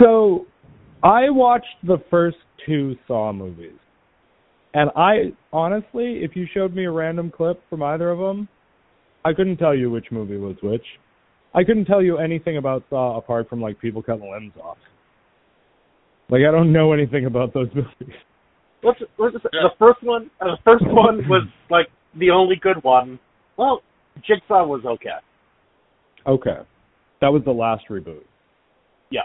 So, 0.00 0.46
I 1.02 1.28
watched 1.28 1.66
the 1.86 1.98
first 2.10 2.38
two 2.64 2.96
Saw 3.06 3.34
movies, 3.34 3.76
and 4.74 4.90
I 4.96 5.32
honestly, 5.52 6.20
if 6.22 6.36
you 6.36 6.46
showed 6.52 6.74
me 6.74 6.84
a 6.84 6.90
random 6.90 7.30
clip 7.30 7.62
from 7.68 7.82
either 7.82 8.10
of 8.10 8.18
them, 8.18 8.48
I 9.24 9.32
couldn't 9.32 9.56
tell 9.56 9.74
you 9.74 9.90
which 9.90 10.06
movie 10.10 10.36
was 10.36 10.56
which. 10.62 10.84
I 11.54 11.64
couldn't 11.64 11.86
tell 11.86 12.02
you 12.02 12.18
anything 12.18 12.56
about 12.58 12.84
Saw 12.90 13.18
apart 13.18 13.48
from 13.48 13.60
like 13.60 13.78
people 13.80 14.02
cutting 14.02 14.30
limbs 14.30 14.52
off. 14.62 14.78
Like 16.28 16.42
I 16.48 16.52
don't 16.52 16.72
know 16.72 16.92
anything 16.92 17.26
about 17.26 17.52
those 17.52 17.68
movies. 17.74 18.14
What's, 18.82 19.00
what's 19.16 19.34
the, 19.34 19.40
Yeah. 19.52 19.62
the 19.64 19.74
first 19.78 20.02
one? 20.02 20.30
Uh, 20.40 20.52
the 20.52 20.58
first 20.64 20.84
one 20.86 21.28
was 21.28 21.46
like 21.68 21.88
the 22.18 22.30
only 22.30 22.56
good 22.56 22.82
one. 22.82 23.18
Well, 23.56 23.82
Jigsaw 24.26 24.64
was 24.64 24.82
okay. 24.86 25.18
Okay, 26.26 26.58
that 27.20 27.28
was 27.28 27.42
the 27.44 27.50
last 27.50 27.84
reboot. 27.90 28.22
Yeah, 29.10 29.22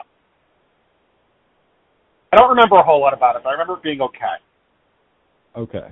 I 2.34 2.38
don't 2.38 2.50
remember 2.50 2.78
a 2.78 2.84
whole 2.84 3.00
lot 3.00 3.14
about 3.14 3.36
it, 3.36 3.44
but 3.44 3.50
I 3.50 3.52
remember 3.54 3.74
it 3.76 3.84
being 3.84 4.02
okay. 4.02 4.36
Okay. 5.58 5.88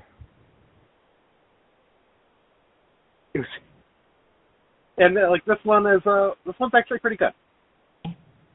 And 4.97 5.18
uh, 5.18 5.30
like 5.30 5.43
this 5.45 5.57
one 5.64 5.88
is 5.88 6.01
uh 6.05 6.32
this 6.45 6.55
one's 6.59 6.74
actually 6.76 6.99
pretty 6.99 7.18
good. 7.18 7.34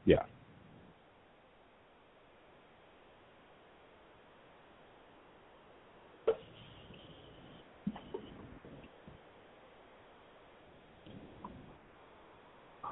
Yeah. 0.05 0.23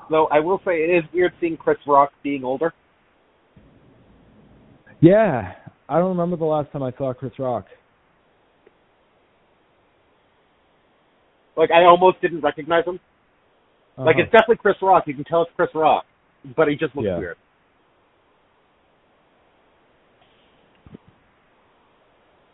Though 0.09 0.28
I 0.28 0.39
will 0.39 0.61
say 0.65 0.78
it 0.84 0.89
is 0.89 1.03
weird 1.13 1.34
seeing 1.39 1.57
Chris 1.57 1.78
Rock 1.86 2.11
being 2.24 2.43
older. 2.43 2.74
Yeah, 4.99 5.53
I 5.88 5.99
don't 5.99 6.09
remember 6.09 6.38
the 6.38 6.45
last 6.45 6.72
time 6.72 6.82
I 6.82 6.91
saw 6.97 7.13
Chris 7.13 7.34
Rock. 7.38 7.65
Like 11.58 11.72
I 11.72 11.84
almost 11.86 12.22
didn't 12.22 12.41
recognize 12.41 12.86
him. 12.86 12.99
Like 13.97 14.16
Uh-huh. 14.16 14.24
it's 14.24 14.32
definitely 14.32 14.58
Chris 14.58 14.76
Rock. 14.82 15.03
You 15.08 15.16
can 15.16 15.24
tell 15.26 15.41
it's 15.41 15.51
Chris 15.55 15.70
Rock, 15.74 16.05
but 16.55 16.68
he 16.70 16.76
just 16.76 16.95
looks 16.95 17.08
Yeah. 17.08 17.18
weird. 17.18 17.38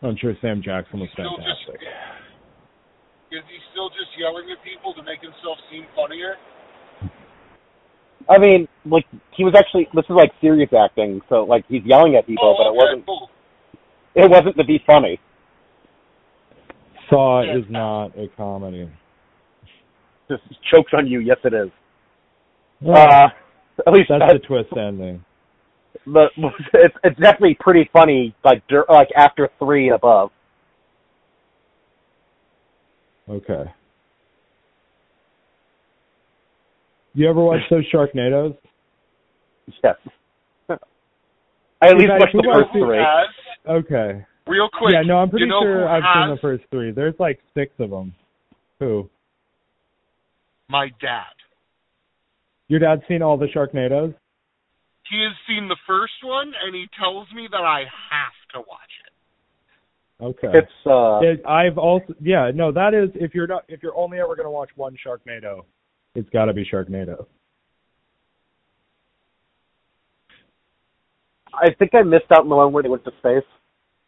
I'm 0.02 0.16
sure 0.16 0.34
Sam 0.40 0.60
Jackson 0.62 1.00
was 1.00 1.08
Still 1.12 1.36
just- 1.36 1.42
fantastic. 1.66 1.80
Is 3.30 3.42
he 3.48 3.58
still 3.72 3.88
just 3.90 4.16
yelling 4.16 4.50
at 4.50 4.62
people 4.62 4.92
to 4.94 5.02
make 5.02 5.20
himself 5.20 5.58
seem 5.70 5.86
funnier? 5.96 6.36
I 8.28 8.38
mean, 8.38 8.68
like 8.86 9.04
he 9.32 9.44
was 9.44 9.54
actually 9.54 9.88
this 9.92 10.04
is 10.04 10.10
like 10.10 10.32
serious 10.40 10.72
acting, 10.72 11.20
so 11.28 11.44
like 11.44 11.64
he's 11.68 11.82
yelling 11.84 12.14
at 12.16 12.26
people, 12.26 12.46
oh, 12.46 12.54
but 12.56 12.66
it 12.66 12.68
okay, 12.70 12.76
wasn't 12.78 13.06
cool. 13.06 13.30
it 14.14 14.30
wasn't 14.30 14.56
to 14.56 14.64
be 14.64 14.78
funny. 14.86 15.18
Saw 17.10 17.42
Yeah. 17.42 17.58
is 17.58 17.64
not 17.68 18.16
a 18.16 18.28
comedy. 18.36 18.88
Just 20.28 20.42
chokes 20.70 20.92
on 20.96 21.06
you. 21.06 21.20
Yes, 21.20 21.38
it 21.44 21.52
is. 21.52 21.70
Uh, 22.86 23.28
at 23.86 23.92
least 23.92 24.08
that's 24.08 24.20
that's 24.20 24.32
the 24.34 24.38
twist 24.40 24.70
ending. 24.76 25.24
But 26.06 26.30
it's 26.74 26.94
it's 27.04 27.18
definitely 27.18 27.56
pretty 27.60 27.88
funny. 27.92 28.34
Like 28.44 28.62
like 28.88 29.08
after 29.16 29.48
three 29.58 29.86
and 29.86 29.94
above. 29.96 30.30
Okay. 33.28 33.64
You 37.14 37.28
ever 37.30 37.40
watch 37.40 37.60
those 37.70 37.84
Sharknadoes? 37.92 38.56
Yes. 39.82 39.96
I 40.68 41.88
at 41.88 41.96
least 41.96 42.10
watched 42.18 42.34
the 42.34 42.50
first 42.52 42.72
three. 42.72 43.00
Okay. 43.66 44.26
Real 44.46 44.68
quick. 44.72 44.92
yeah, 44.92 45.02
no, 45.02 45.18
I'm 45.18 45.30
pretty 45.30 45.46
you 45.46 45.50
know 45.50 45.62
sure 45.62 45.88
I've 45.88 46.02
has? 46.02 46.28
seen 46.28 46.34
the 46.34 46.40
first 46.40 46.64
three. 46.70 46.92
There's 46.92 47.14
like 47.18 47.40
six 47.54 47.72
of 47.78 47.90
them. 47.90 48.14
Who? 48.78 49.08
My 50.68 50.88
dad. 51.00 51.32
Your 52.68 52.80
dad's 52.80 53.02
seen 53.08 53.22
all 53.22 53.36
the 53.36 53.46
Sharknadoes? 53.46 54.14
He 55.10 55.22
has 55.22 55.36
seen 55.46 55.68
the 55.68 55.76
first 55.86 56.14
one, 56.22 56.52
and 56.64 56.74
he 56.74 56.86
tells 56.98 57.28
me 57.34 57.46
that 57.50 57.60
I 57.60 57.80
have 57.80 58.32
to 58.54 58.60
watch 58.60 58.90
it. 59.06 60.24
Okay. 60.24 60.58
It's 60.58 60.86
uh 60.86 61.18
It, 61.20 61.44
I've 61.46 61.76
also 61.76 62.14
yeah 62.20 62.50
no 62.54 62.70
that 62.72 62.94
is 62.94 63.10
if 63.14 63.34
you're 63.34 63.46
not 63.46 63.64
if 63.68 63.82
you're 63.82 63.96
only 63.96 64.18
ever 64.18 64.36
gonna 64.36 64.50
watch 64.50 64.70
one 64.76 64.96
Sharknado, 65.04 65.62
it's 66.14 66.28
got 66.30 66.46
to 66.46 66.54
be 66.54 66.64
Sharknado. 66.64 67.26
I 71.52 71.72
think 71.78 71.94
I 71.94 72.02
missed 72.02 72.30
out 72.32 72.40
on 72.40 72.48
the 72.48 72.56
one 72.56 72.72
where 72.72 72.82
they 72.82 72.88
went 72.88 73.04
to 73.04 73.12
space. 73.18 73.44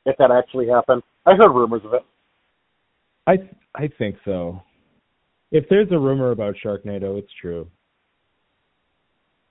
If 0.06 0.16
that 0.18 0.30
actually 0.30 0.68
happened, 0.68 1.02
I 1.26 1.34
heard 1.34 1.50
rumors 1.50 1.82
of 1.84 1.92
it. 1.92 2.02
I 3.26 3.38
I 3.74 3.88
think 3.98 4.16
so. 4.24 4.62
If 5.50 5.68
there's 5.68 5.90
a 5.90 5.98
rumor 5.98 6.30
about 6.30 6.54
Sharknado, 6.64 7.18
it's 7.18 7.32
true. 7.40 7.68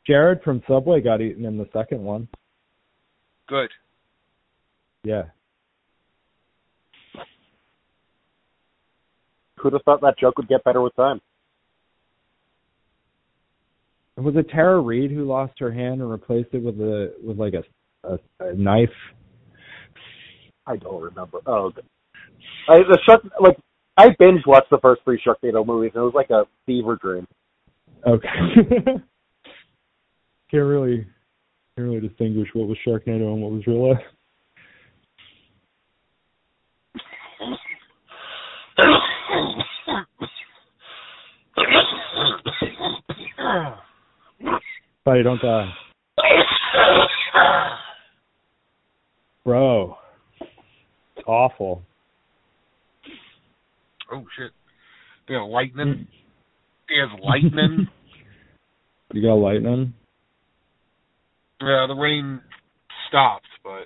Jared 0.08 0.42
from 0.44 0.64
Subway 0.68 1.02
got 1.02 1.22
eaten 1.22 1.46
in 1.46 1.58
the 1.58 1.68
second 1.74 2.02
one. 2.04 2.28
Good. 3.48 3.70
Yeah. 5.04 5.24
Who'd 9.58 9.74
have 9.74 9.82
thought 9.84 10.02
that 10.02 10.18
joke 10.20 10.38
would 10.38 10.48
get 10.48 10.64
better 10.64 10.82
with 10.82 10.96
time? 10.96 11.20
Was 14.18 14.36
it 14.38 14.50
Tara 14.50 14.80
Reid 14.80 15.12
who 15.12 15.26
lost 15.26 15.60
her 15.60 15.72
hand 15.72 16.02
and 16.02 16.10
replaced 16.10 16.54
it 16.54 16.64
with 16.64 16.80
a 16.80 17.14
with 17.22 17.38
like 17.38 17.54
a 17.54 17.64
a, 18.08 18.20
a 18.40 18.54
knife? 18.54 18.90
I 20.68 20.78
don't 20.78 21.02
remember. 21.02 21.40
Oh, 21.46 21.66
okay. 21.66 21.82
I 22.68 22.80
the 22.80 23.00
shark 23.06 23.24
like 23.40 23.58
I 23.98 24.10
binge 24.20 24.42
watched 24.46 24.70
the 24.70 24.80
first 24.82 25.02
three 25.04 25.22
Sharknado 25.26 25.66
movies, 25.66 25.92
and 25.96 26.02
it 26.02 26.06
was 26.06 26.14
like 26.14 26.30
a 26.30 26.46
fever 26.66 26.98
dream. 27.02 27.28
Okay. 28.06 28.28
can't 30.52 30.64
really 30.64 31.08
can't 31.76 31.88
really 31.88 32.08
distinguish 32.08 32.50
what 32.54 32.68
was 32.68 32.78
Sharknado 32.86 33.34
and 33.34 33.42
what 33.42 33.52
was 33.52 33.66
real 33.68 33.90
life. 33.90 34.00
Buddy, 45.06 45.22
don't 45.22 45.42
die. 45.42 45.72
Bro. 49.46 49.98
It's 51.26 51.30
awful. 51.32 51.82
Oh 54.14 54.24
shit. 54.38 54.52
They 55.28 55.34
have 55.34 55.50
lightning. 55.50 56.08
He 56.88 56.96
has 57.00 57.20
lightning. 57.24 57.88
You 59.14 59.22
got 59.22 59.36
lightning? 59.36 59.94
yeah, 61.62 61.86
the 61.88 61.94
rain 61.94 62.42
stopped, 63.08 63.46
but 63.64 63.86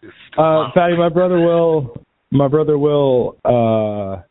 it's 0.00 0.12
Uh 0.38 0.42
loud. 0.42 0.70
Fatty, 0.74 0.96
my 0.96 1.08
brother 1.08 1.38
will 1.38 1.96
my 2.30 2.48
brother 2.48 2.78
will 2.78 3.36
uh 3.44 4.22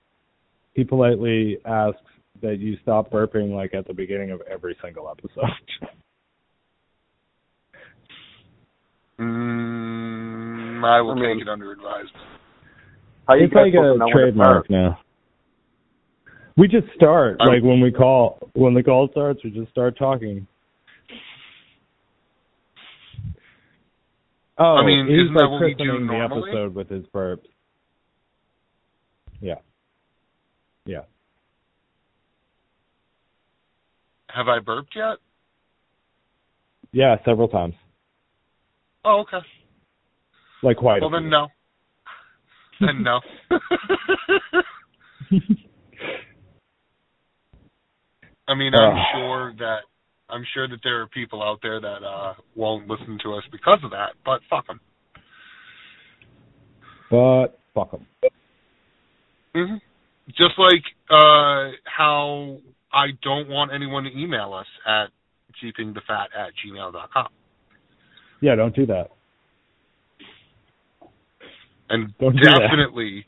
he 0.74 0.84
politely 0.86 1.58
asks 1.66 2.00
that 2.42 2.58
you 2.60 2.78
stop 2.82 3.12
burping 3.12 3.54
like 3.54 3.76
at 3.76 3.86
the 3.86 3.94
beginning 3.94 4.32
of 4.32 4.42
every 4.50 4.76
single 4.82 5.10
episode. 5.10 5.44
Mm, 9.18 9.75
I 10.84 11.02
will 11.02 11.12
I 11.12 11.16
mean- 11.16 11.38
take 11.38 11.48
it 11.48 11.50
under 11.50 11.72
advisement. 11.72 12.12
How 13.28 13.34
you 13.36 13.46
it's 13.46 13.54
guys 13.54 13.66
like 13.66 13.74
a 13.74 13.78
to 13.78 13.98
know 13.98 14.06
when 14.06 14.08
to 14.08 14.14
trademark 14.14 14.70
now. 14.70 15.00
We 16.58 16.68
just 16.68 16.88
start 16.96 17.38
I'm- 17.40 17.50
like 17.50 17.64
when 17.64 17.82
we 17.82 17.92
call 17.92 18.40
when 18.54 18.74
the 18.74 18.84
call 18.84 19.08
starts, 19.10 19.44
we 19.44 19.50
just 19.52 19.70
start 19.72 19.98
talking. 19.98 20.48
Oh, 24.58 24.76
I 24.78 24.86
mean, 24.86 25.08
he's 25.08 25.24
isn't 25.26 25.34
that 25.34 25.42
like 25.42 25.52
what 25.52 25.62
we 25.62 25.74
do 25.74 25.84
christening 25.84 26.08
the 26.08 26.24
episode 26.24 26.76
with 26.76 26.90
his 26.90 27.06
burps. 27.08 27.46
Yeah. 29.42 29.56
Yeah. 30.86 31.02
Have 34.30 34.48
I 34.48 34.60
burped 34.60 34.96
yet? 34.96 35.18
Yeah, 36.94 37.18
several 37.26 37.50
times. 37.50 37.74
Oh, 39.04 39.22
okay. 39.28 39.46
Like 40.66 40.78
quite 40.78 41.00
Well, 41.00 41.12
then 41.12 41.30
no. 41.30 41.48
Then 42.82 43.04
no. 43.04 43.22
I 48.48 48.56
mean, 48.56 48.74
I'm 48.74 48.98
Ugh. 48.98 49.04
sure 49.14 49.54
that 49.60 49.82
I'm 50.28 50.44
sure 50.56 50.68
that 50.68 50.80
there 50.84 51.02
are 51.02 51.08
people 51.08 51.44
out 51.44 51.60
there 51.62 51.80
that 51.80 52.04
uh 52.04 52.34
won't 52.56 52.88
listen 52.88 53.20
to 53.24 53.34
us 53.36 53.44
because 53.52 53.78
of 53.84 53.92
that, 53.92 54.14
but 54.26 54.42
fuck 54.50 54.66
them. 54.66 54.80
but 57.12 57.60
fuck 57.76 57.92
them. 57.92 58.08
hmm 59.54 59.76
Just 60.30 60.58
like 60.58 60.84
uh 61.12 61.74
how 61.84 62.58
I 62.92 63.10
don't 63.22 63.50
want 63.50 63.72
anyone 63.72 64.04
to 64.06 64.18
email 64.20 64.52
us 64.54 64.68
at 64.88 65.10
keepingthefat 65.64 66.34
at 66.36 66.54
gmail 66.66 66.92
dot 66.92 67.12
com. 67.14 67.28
Yeah, 68.42 68.56
don't 68.56 68.76
do 68.76 68.88
that. 68.88 69.12
And 71.90 72.14
do 72.20 72.32
that. 72.32 72.60
definitely, 72.62 73.26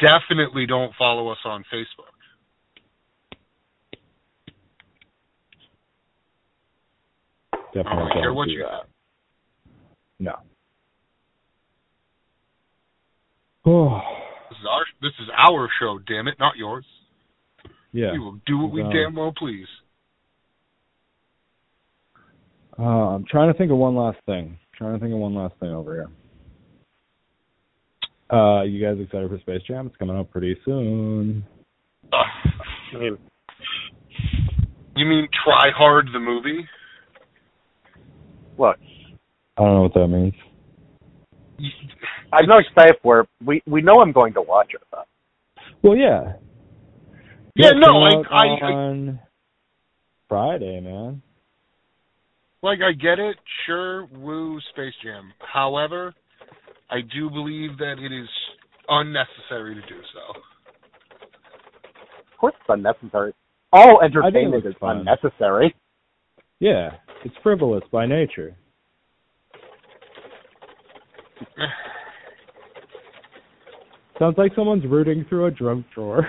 definitely 0.00 0.66
don't 0.66 0.92
follow 0.98 1.28
us 1.30 1.38
on 1.44 1.64
Facebook. 1.72 2.12
Definitely 7.74 7.90
I 7.92 7.96
don't 7.96 8.12
care 8.12 8.32
what 8.34 8.46
do 8.46 8.52
you 8.52 8.62
that. 8.64 8.70
have. 8.70 8.86
No. 10.20 10.32
Oh, 13.66 14.00
This 14.50 14.58
is 14.58 14.64
our 14.70 14.84
this 15.02 15.12
is 15.20 15.28
our 15.36 15.68
show, 15.80 15.98
damn 16.08 16.26
it, 16.28 16.34
not 16.40 16.56
yours. 16.56 16.84
yeah. 17.92 18.12
We 18.12 18.18
will 18.18 18.40
do 18.46 18.58
what 18.58 18.72
we 18.72 18.82
damn 18.82 19.14
well 19.14 19.32
please. 19.36 19.66
Uh, 22.78 22.82
I'm 23.14 23.24
trying 23.26 23.52
to 23.52 23.58
think 23.58 23.70
of 23.70 23.76
one 23.76 23.94
last 23.96 24.18
thing. 24.24 24.56
I'm 24.56 24.78
trying 24.78 24.94
to 24.94 25.00
think 25.00 25.12
of 25.12 25.18
one 25.18 25.34
last 25.34 25.54
thing 25.60 25.70
over 25.70 25.94
here. 25.94 26.08
Uh, 28.30 28.62
you 28.62 28.84
guys 28.84 29.02
excited 29.02 29.30
for 29.30 29.38
Space 29.38 29.62
Jam? 29.66 29.86
It's 29.86 29.96
coming 29.96 30.16
out 30.16 30.30
pretty 30.30 30.56
soon. 30.64 31.44
Ugh. 32.12 32.18
I 32.94 32.98
mean, 32.98 33.18
You 34.96 35.06
mean 35.06 35.28
Try 35.44 35.70
Hard 35.76 36.08
the 36.12 36.18
movie? 36.20 36.66
look, 38.58 38.76
I 39.56 39.62
don't 39.62 39.74
know 39.74 39.82
what 39.82 39.94
that 39.94 40.08
means. 40.08 40.34
I'm 42.32 42.46
not 42.46 42.60
excited 42.66 42.96
for 43.02 43.20
it. 43.20 43.28
We 43.44 43.62
we 43.66 43.80
know 43.82 44.00
I'm 44.00 44.12
going 44.12 44.34
to 44.34 44.42
watch 44.42 44.72
it. 44.74 44.82
Though. 44.92 45.02
Well, 45.82 45.96
yeah. 45.96 46.34
Yeah, 47.56 47.68
it's 47.68 47.76
no, 47.80 47.86
coming 47.86 48.24
I- 48.30 48.36
out 48.36 48.62
I- 48.62 48.66
I- 49.12 49.20
Friday, 50.28 50.80
man. 50.80 51.22
Like 52.62 52.80
I 52.82 52.92
get 52.92 53.18
it, 53.20 53.36
sure, 53.66 54.06
woo 54.06 54.60
Space 54.72 54.92
Jam. 55.02 55.32
However, 55.40 56.12
I 56.90 57.00
do 57.02 57.28
believe 57.30 57.76
that 57.78 57.96
it 57.98 58.12
is 58.12 58.28
unnecessary 58.88 59.74
to 59.74 59.80
do 59.82 60.00
so. 60.14 60.40
Of 62.32 62.38
course, 62.38 62.54
it's 62.60 62.68
unnecessary. 62.68 63.32
All 63.72 64.00
entertainment 64.02 64.64
is 64.66 64.74
fun. 64.80 64.98
unnecessary. 64.98 65.74
Yeah, 66.60 66.90
it's 67.24 67.34
frivolous 67.42 67.82
by 67.92 68.06
nature. 68.06 68.56
Sounds 74.18 74.36
like 74.36 74.52
someone's 74.56 74.84
rooting 74.86 75.24
through 75.28 75.46
a 75.46 75.50
drum 75.50 75.84
drawer. 75.94 76.28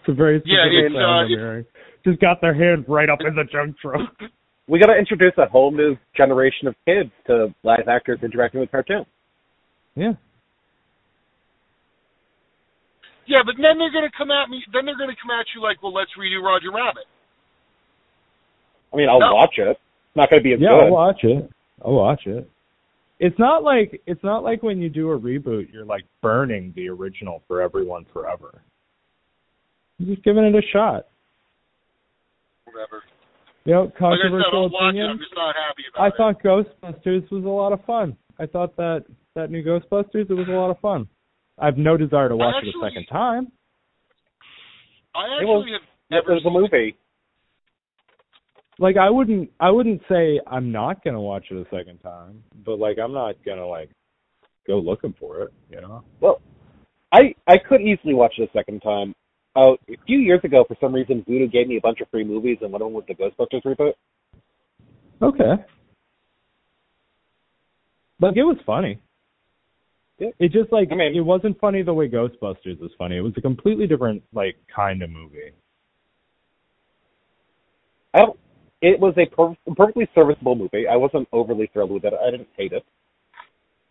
It's 0.00 0.08
a 0.08 0.12
very 0.14 0.40
Yeah, 0.44 0.64
specific 0.66 0.84
it's, 0.86 0.94
sound 0.94 1.04
uh, 1.04 1.08
I'm 1.08 1.24
it's- 1.26 1.38
hearing. 1.38 1.64
Just 2.04 2.20
got 2.20 2.40
their 2.40 2.54
hand 2.54 2.84
right 2.88 3.10
up 3.10 3.18
in 3.20 3.34
the 3.34 3.44
junk 3.52 3.76
drawer. 3.82 3.98
We 4.70 4.78
got 4.78 4.86
to 4.86 4.96
introduce 4.96 5.32
a 5.36 5.46
whole 5.46 5.72
new 5.72 5.96
generation 6.16 6.68
of 6.68 6.76
kids 6.86 7.10
to 7.26 7.52
live 7.64 7.88
actors 7.88 8.20
interacting 8.22 8.60
with 8.60 8.70
cartoons. 8.70 9.06
yeah. 9.96 10.12
Yeah, 13.26 13.42
but 13.46 13.54
then 13.62 13.78
they're 13.78 13.92
gonna 13.92 14.10
come 14.16 14.32
at 14.32 14.50
me. 14.50 14.60
Then 14.72 14.86
they're 14.86 14.98
gonna 14.98 15.14
come 15.20 15.30
at 15.30 15.46
you 15.54 15.62
like, 15.62 15.80
well, 15.84 15.92
let's 15.94 16.10
redo 16.18 16.42
Roger 16.42 16.72
Rabbit. 16.72 17.04
I 18.92 18.96
mean, 18.96 19.08
I'll 19.08 19.20
No. 19.20 19.34
watch 19.34 19.54
it. 19.58 19.68
It's 19.68 20.16
not 20.16 20.30
going 20.30 20.40
to 20.40 20.44
be 20.44 20.52
as 20.54 20.60
Yeah, 20.60 20.70
good. 20.70 20.84
I'll 20.86 20.90
watch 20.90 21.22
it. 21.22 21.50
I'll 21.84 21.94
watch 21.94 22.26
it. 22.26 22.50
It's 23.20 23.38
not 23.38 23.62
like 23.62 24.02
it's 24.06 24.22
not 24.24 24.42
like 24.42 24.64
when 24.64 24.80
you 24.80 24.88
do 24.88 25.12
a 25.12 25.18
reboot, 25.18 25.72
you're 25.72 25.84
like 25.84 26.04
burning 26.22 26.72
the 26.74 26.88
original 26.88 27.42
for 27.46 27.60
everyone 27.60 28.04
forever. 28.12 28.62
You're 29.98 30.14
just 30.14 30.24
giving 30.24 30.42
it 30.44 30.54
a 30.54 30.62
shot. 30.72 31.06
Whatever. 32.64 33.02
You 33.64 33.74
know, 33.74 33.82
Like 33.82 33.90
I 33.90 33.92
said, 33.92 33.98
controversial 33.98 34.52
I'll 34.54 34.66
it. 34.66 34.88
opinion. 34.88 35.10
I'm 35.10 35.18
just 35.18 35.34
not 35.34 35.54
happy 35.54 35.82
about 35.92 36.02
I 36.02 36.08
it. 36.08 36.14
thought 36.16 36.42
Ghostbusters 36.42 37.30
was 37.30 37.44
a 37.44 37.48
lot 37.48 37.72
of 37.72 37.84
fun. 37.84 38.16
I 38.38 38.46
thought 38.46 38.74
that 38.76 39.04
that 39.34 39.50
new 39.50 39.62
Ghostbusters 39.62 40.30
it 40.30 40.32
was 40.34 40.48
a 40.48 40.52
lot 40.52 40.70
of 40.70 40.78
fun. 40.80 41.06
I 41.58 41.66
have 41.66 41.76
no 41.76 41.96
desire 41.96 42.28
to 42.30 42.36
watch 42.36 42.64
it 42.64 42.68
a 42.74 42.80
second 42.82 43.06
time. 43.06 43.44
It 43.46 43.50
I 45.14 45.44
was- 45.44 45.62
actually 45.64 45.72
have 45.72 45.82
It 45.82 46.14
never 46.26 46.34
was 46.34 46.44
a 46.46 46.50
movie. 46.50 46.96
Like 48.78 48.96
I 48.96 49.10
wouldn't 49.10 49.50
I 49.60 49.70
wouldn't 49.70 50.00
say 50.08 50.40
I'm 50.46 50.72
not 50.72 51.04
gonna 51.04 51.20
watch 51.20 51.46
it 51.50 51.56
a 51.56 51.68
second 51.76 51.98
time, 51.98 52.42
but 52.64 52.78
like 52.78 52.98
I'm 52.98 53.12
not 53.12 53.34
gonna 53.44 53.66
like 53.66 53.90
go 54.66 54.78
looking 54.78 55.12
for 55.20 55.42
it, 55.42 55.52
you 55.68 55.80
know? 55.82 56.02
Well, 56.20 56.40
I 57.12 57.34
I 57.46 57.58
could 57.58 57.82
easily 57.82 58.14
watch 58.14 58.34
it 58.38 58.48
a 58.48 58.52
second 58.58 58.80
time. 58.80 59.14
Uh, 59.56 59.72
a 59.88 59.96
few 60.06 60.18
years 60.18 60.40
ago, 60.44 60.64
for 60.66 60.76
some 60.80 60.94
reason, 60.94 61.24
Vudu 61.28 61.50
gave 61.50 61.66
me 61.66 61.76
a 61.76 61.80
bunch 61.80 62.00
of 62.00 62.08
free 62.08 62.24
movies, 62.24 62.58
and 62.60 62.72
one 62.72 62.82
of 62.82 62.86
them 62.86 62.94
was 62.94 63.04
the 63.08 63.14
Ghostbusters 63.14 63.64
reboot. 63.64 63.94
Okay. 65.22 65.62
Like 68.20 68.36
it 68.36 68.44
was 68.44 68.58
funny. 68.64 69.00
Yeah. 70.18 70.28
It 70.38 70.52
just 70.52 70.70
like 70.72 70.88
I 70.92 70.94
mean- 70.94 71.16
it 71.16 71.20
wasn't 71.20 71.58
funny 71.58 71.82
the 71.82 71.94
way 71.94 72.08
Ghostbusters 72.08 72.78
was 72.78 72.90
funny. 72.98 73.16
It 73.16 73.22
was 73.22 73.32
a 73.36 73.40
completely 73.40 73.86
different 73.86 74.22
like 74.32 74.56
kind 74.74 75.02
of 75.02 75.10
movie. 75.10 75.52
I 78.14 78.18
don't. 78.18 78.38
It 78.82 78.98
was 78.98 79.14
a 79.18 79.26
per- 79.26 79.56
perfectly 79.74 80.08
serviceable 80.14 80.54
movie. 80.54 80.86
I 80.86 80.96
wasn't 80.96 81.28
overly 81.32 81.68
thrilled 81.72 81.90
with 81.90 82.04
it. 82.04 82.14
I 82.14 82.30
didn't 82.30 82.48
hate 82.56 82.72
it. 82.72 82.84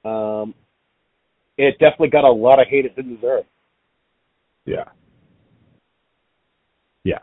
Um, 0.03 0.53
it 1.57 1.77
definitely 1.79 2.09
got 2.09 2.23
a 2.23 2.31
lot 2.31 2.59
of 2.59 2.67
hate 2.67 2.85
it 2.85 2.95
didn't 2.95 3.15
deserve. 3.15 3.45
Yeah. 4.65 4.85
Yeah. 7.09 7.19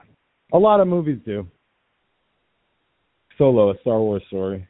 A 0.52 0.58
lot 0.58 0.80
of 0.80 0.88
movies 0.88 1.18
do. 1.24 1.46
Solo, 3.38 3.70
a 3.70 3.78
Star 3.82 3.98
Wars 4.00 4.22
story. 4.26 4.66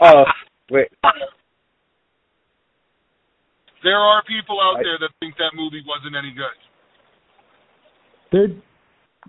Uh, 0.00 0.24
wait. 0.70 0.88
there 3.82 3.96
are 3.98 4.22
people 4.24 4.58
out 4.60 4.78
I- 4.78 4.82
there 4.82 4.98
that 5.00 5.10
think 5.20 5.36
that 5.38 5.52
movie 5.54 5.82
wasn't 5.86 6.16
any 6.16 6.32
good. 6.34 6.56
They're 8.30 8.48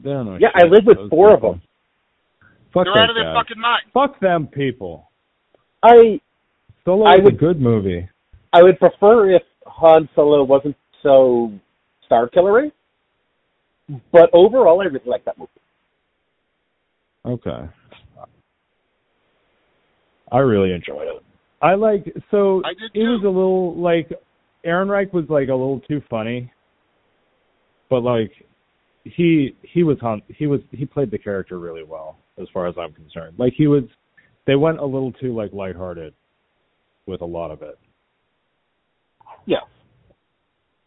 they 0.03 0.09
don't 0.09 0.25
know. 0.25 0.37
Yeah, 0.39 0.47
shit, 0.57 0.63
I 0.63 0.67
live 0.67 0.85
with 0.85 0.97
those 0.97 1.09
four 1.09 1.33
of 1.33 1.41
them. 1.41 1.61
Fuck 2.73 2.85
They're 2.85 2.97
out 3.03 3.09
of 3.09 3.15
their 3.15 3.25
guys. 3.25 3.35
fucking 3.37 3.61
mind. 3.61 3.83
Fuck 3.93 4.19
them 4.19 4.47
people. 4.47 5.11
I 5.83 6.19
Solo 6.85 7.05
I 7.05 7.15
is 7.15 7.23
would- 7.23 7.33
a 7.33 7.37
good 7.37 7.61
movie. 7.61 8.07
I 8.53 8.61
would 8.63 8.79
prefer 8.79 9.31
if 9.35 9.41
Han 9.65 10.09
Solo 10.15 10.43
wasn't 10.43 10.75
so 11.01 11.51
star 12.05 12.29
killery. 12.29 12.71
But 14.11 14.29
overall, 14.33 14.81
I 14.81 14.85
really 14.85 15.01
like 15.05 15.25
that 15.25 15.37
movie. 15.37 15.51
Okay. 17.25 17.69
I 20.31 20.37
really 20.39 20.71
enjoyed 20.73 21.07
it. 21.07 21.23
I 21.61 21.75
like 21.75 22.13
so 22.31 22.61
I 22.65 22.71
it 22.93 23.03
was 23.03 23.21
a 23.23 23.27
little 23.27 23.75
like 23.75 24.11
Ehrenreich 24.65 25.13
was 25.13 25.25
like 25.29 25.49
a 25.49 25.53
little 25.53 25.79
too 25.87 26.01
funny. 26.09 26.51
But 27.89 28.01
like 28.01 28.31
he 29.03 29.55
he 29.61 29.83
was 29.83 29.97
on 30.01 30.21
he 30.27 30.47
was 30.47 30.61
he 30.71 30.85
played 30.85 31.11
the 31.11 31.17
character 31.17 31.59
really 31.59 31.83
well 31.83 32.17
as 32.41 32.47
far 32.53 32.67
as 32.67 32.75
I'm 32.77 32.93
concerned. 32.93 33.35
Like 33.37 33.53
he 33.55 33.67
was 33.67 33.83
they 34.47 34.55
went 34.55 34.79
a 34.79 34.85
little 34.85 35.11
too 35.11 35.35
like 35.35 35.53
lighthearted 35.53 36.13
with 37.05 37.21
a 37.21 37.25
lot 37.25 37.51
of 37.51 37.61
it 37.61 37.77
yeah, 39.45 39.57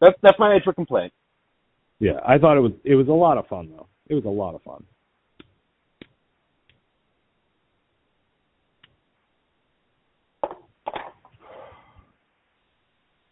that's 0.01 0.17
that's 0.21 0.39
my 0.39 0.53
major 0.53 0.73
complaint. 0.73 1.13
Yeah, 1.99 2.19
I 2.25 2.37
thought 2.37 2.57
it 2.57 2.61
was 2.61 2.73
it 2.83 2.95
was 2.95 3.07
a 3.07 3.11
lot 3.11 3.37
of 3.37 3.47
fun 3.47 3.69
though. 3.75 3.87
It 4.07 4.13
was 4.13 4.25
a 4.25 4.29
lot 4.29 4.55
of 4.55 4.61
fun. 4.61 4.83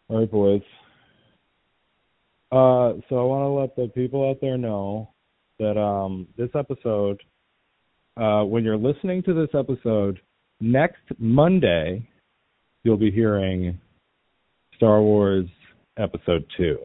All 0.08 0.20
right, 0.20 0.30
boys. 0.30 0.62
Uh, 2.52 3.02
so 3.08 3.18
I 3.18 3.24
want 3.24 3.42
to 3.42 3.48
let 3.48 3.74
the 3.76 3.92
people 3.92 4.30
out 4.30 4.38
there 4.40 4.56
know 4.56 5.10
that 5.58 5.76
um, 5.76 6.28
this 6.36 6.50
episode, 6.54 7.20
uh, 8.16 8.42
when 8.44 8.62
you're 8.62 8.76
listening 8.76 9.22
to 9.24 9.34
this 9.34 9.48
episode, 9.52 10.20
next 10.60 11.02
Monday, 11.18 12.08
you'll 12.84 12.96
be 12.96 13.10
hearing 13.10 13.80
Star 14.76 15.00
Wars 15.00 15.46
Episode 15.98 16.44
2. 16.56 16.78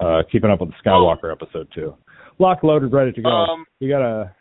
Uh, 0.00 0.22
keeping 0.30 0.50
up 0.50 0.60
with 0.60 0.70
the 0.70 0.74
Skywalker 0.84 1.30
Episode 1.32 1.68
2. 1.74 1.94
Lock, 2.38 2.62
loaded, 2.62 2.92
ready 2.92 3.12
to 3.12 3.22
go. 3.22 3.28
Um, 3.28 3.64
we 3.80 3.88
got 3.88 4.02
a. 4.02 4.34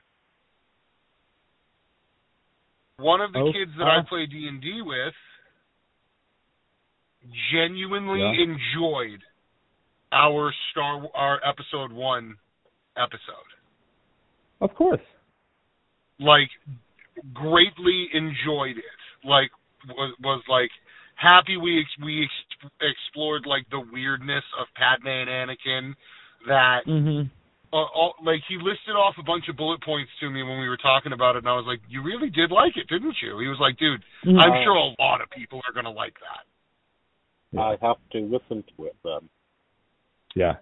One 2.98 3.22
of 3.22 3.32
the 3.34 3.40
Oh, 3.40 3.52
kids 3.54 3.72
that 3.78 3.86
I 3.88 4.00
uh. 4.00 4.04
play 4.08 4.26
D 4.26 4.48
and 4.50 4.62
D 4.62 4.82
with 4.82 5.14
genuinely 7.52 8.20
Yeah. 8.22 8.44
enjoyed 8.44 9.22
our 10.12 10.54
Star 10.72 11.04
our 11.14 11.42
episode 11.46 11.92
one 11.92 12.36
episode. 12.96 13.50
Of 14.62 14.74
course. 14.76 15.02
Like 16.20 16.50
greatly 17.34 18.08
enjoyed 18.14 18.78
it. 18.78 19.00
Like 19.28 19.52
was 19.90 20.16
was 20.22 20.44
like 20.48 20.70
happy 21.16 21.58
we 21.58 21.80
ex- 21.80 22.04
we 22.04 22.24
ex- 22.24 22.72
explored 22.82 23.46
like 23.46 23.66
the 23.72 23.80
weirdness 23.92 24.44
of 24.60 24.68
Padme 24.76 25.08
and 25.08 25.30
Anakin 25.30 25.94
that 26.48 26.86
Mm-hmm. 26.88 27.28
uh, 27.74 27.78
all, 27.78 28.16
like 28.24 28.42
he 28.48 28.56
listed 28.58 28.96
off 28.96 29.16
a 29.20 29.24
bunch 29.24 29.46
of 29.50 29.58
bullet 29.58 29.82
points 29.84 30.12
to 30.22 30.30
me 30.30 30.44
when 30.44 30.60
we 30.60 30.70
were 30.70 30.78
talking 30.78 31.12
about 31.14 31.36
it, 31.36 31.40
and 31.40 31.50
I 31.50 31.56
was 31.56 31.66
like, 31.68 31.80
"You 31.90 32.04
really 32.04 32.30
did 32.30 32.52
like 32.52 32.78
it, 32.78 32.88
didn't 32.88 33.16
you?" 33.22 33.40
He 33.40 33.48
was 33.48 33.58
like, 33.60 33.78
"Dude, 33.78 34.02
Mm-hmm. 34.26 34.38
I'm 34.40 34.64
sure 34.64 34.76
a 34.76 34.96
lot 35.02 35.22
of 35.22 35.30
people 35.32 35.60
are 35.68 35.74
gonna 35.74 35.92
like 35.92 36.14
that." 36.22 36.44
I 37.60 37.78
have 37.82 37.98
to 38.12 38.20
listen 38.20 38.64
to 38.78 38.86
it 38.86 38.96
then. 39.04 39.30
Yeah. 40.36 40.56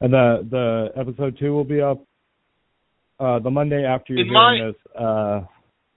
And 0.00 0.12
the 0.12 0.46
the 0.50 1.00
episode 1.00 1.36
two 1.38 1.52
will 1.52 1.64
be 1.64 1.80
up 1.80 2.00
uh 3.20 3.38
the 3.38 3.50
Monday 3.50 3.84
after 3.84 4.12
you're 4.14 4.22
In 4.24 4.28
hearing 4.32 4.64
my- 4.64 4.72
this. 4.72 5.00
Uh 5.00 5.40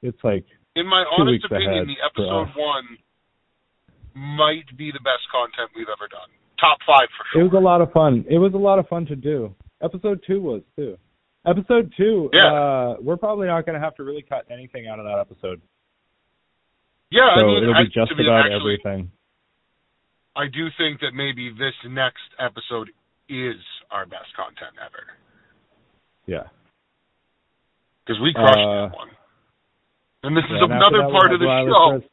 it's 0.01 0.23
like 0.23 0.45
In 0.75 0.86
my 0.88 1.03
Two 1.03 1.21
honest 1.23 1.32
weeks 1.32 1.45
opinion, 1.45 1.71
ahead 1.73 1.88
the 1.88 1.95
for 2.15 2.23
episode 2.23 2.49
us. 2.51 2.55
one 2.57 2.86
might 4.20 4.67
be 4.78 4.91
the 4.91 4.99
best 4.99 5.24
content 5.32 5.72
we've 5.76 5.88
ever 5.88 6.07
done. 6.11 6.28
Top 6.59 6.78
five 6.86 7.07
for 7.17 7.24
sure. 7.32 7.41
it 7.41 7.43
was 7.45 7.53
a 7.55 7.63
lot 7.63 7.80
of 7.82 7.91
fun. 7.93 8.26
It 8.30 8.38
was 8.38 8.53
a 8.53 8.57
lot 8.59 8.80
of 8.80 8.88
fun 8.88 9.05
to 9.07 9.15
do. 9.15 9.55
Episode 9.82 10.22
two 10.28 10.41
was 10.41 10.61
too. 10.76 10.97
Episode 11.47 11.93
two, 11.95 12.30
Yeah. 12.34 12.51
uh 12.51 12.95
we're 12.99 13.15
probably 13.17 13.47
not 13.47 13.65
gonna 13.65 13.80
have 13.80 13.95
to 13.95 14.03
really 14.03 14.22
cut 14.28 14.45
anything 14.51 14.88
out 14.88 14.99
of 14.99 15.05
that 15.05 15.20
episode. 15.20 15.61
yeah, 17.11 17.32
so 17.39 17.45
I 17.45 17.47
mean, 17.47 17.63
it'll 17.63 17.74
be 17.84 17.89
just 17.89 18.09
to 18.11 18.15
be 18.15 18.28
about 18.28 18.45
actually, 18.51 18.78
everything. 18.84 19.11
I 20.36 20.47
do 20.51 20.67
think 20.78 20.99
that 21.01 21.13
maybe 21.15 21.49
this 21.49 21.74
next 21.88 22.28
episode 22.39 22.89
is 23.30 23.55
our 23.89 24.05
best 24.05 24.30
content 24.36 24.76
ever 24.84 25.07
Yeah. 26.28 26.47
because 28.05 28.20
we 28.22 28.34
crushed 28.34 28.57
Uh, 28.59 28.89
that 28.89 28.95
one. 28.95 29.09
And 30.24 30.36
this 30.36 30.43
Yeah, 30.49 30.57
is 30.57 30.61
another 30.63 31.03
part 31.09 31.32
of 31.32 31.39
the 31.39 31.45
show. 31.47 32.03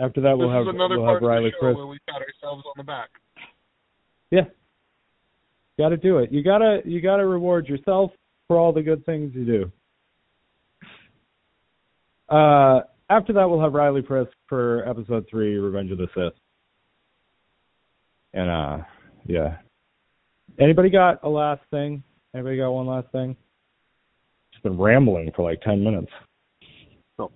After 0.00 0.20
that, 0.22 0.30
this 0.30 0.38
we'll 0.38 0.50
have 0.50 0.66
another 0.66 0.98
we'll 0.98 1.06
part 1.06 1.22
have 1.22 1.28
Riley 1.28 1.46
of 1.46 1.52
the 1.52 1.56
show 1.56 1.60
Chris. 1.60 1.76
where 1.76 1.86
we 1.86 1.98
pat 2.08 2.22
ourselves 2.22 2.64
on 2.66 2.72
the 2.76 2.84
back. 2.84 3.10
Yeah. 4.30 4.44
Got 5.78 5.90
to 5.90 5.96
do 5.96 6.18
it. 6.18 6.32
You 6.32 6.42
gotta 6.42 6.80
you 6.84 7.00
gotta 7.00 7.26
reward 7.26 7.66
yourself 7.66 8.12
for 8.48 8.58
all 8.58 8.72
the 8.72 8.82
good 8.82 9.04
things 9.04 9.32
you 9.34 9.44
do. 9.44 9.72
Uh, 12.34 12.80
after 13.08 13.32
that, 13.32 13.48
we'll 13.48 13.60
have 13.60 13.74
Riley 13.74 14.02
Press 14.02 14.26
for 14.48 14.88
episode 14.88 15.26
three, 15.28 15.56
Revenge 15.56 15.90
of 15.90 15.98
the 15.98 16.06
Sith. 16.14 16.32
And 18.32 18.48
uh, 18.48 18.84
yeah. 19.26 19.56
Anybody 20.58 20.90
got 20.90 21.22
a 21.24 21.28
last 21.28 21.62
thing? 21.70 22.02
Anybody 22.34 22.58
got 22.58 22.70
one 22.70 22.86
last 22.86 23.10
thing? 23.10 23.36
Just 24.52 24.62
been 24.62 24.78
rambling 24.78 25.32
for 25.34 25.42
like 25.42 25.60
ten 25.62 25.82
minutes. 25.82 26.10
So. 27.16 27.32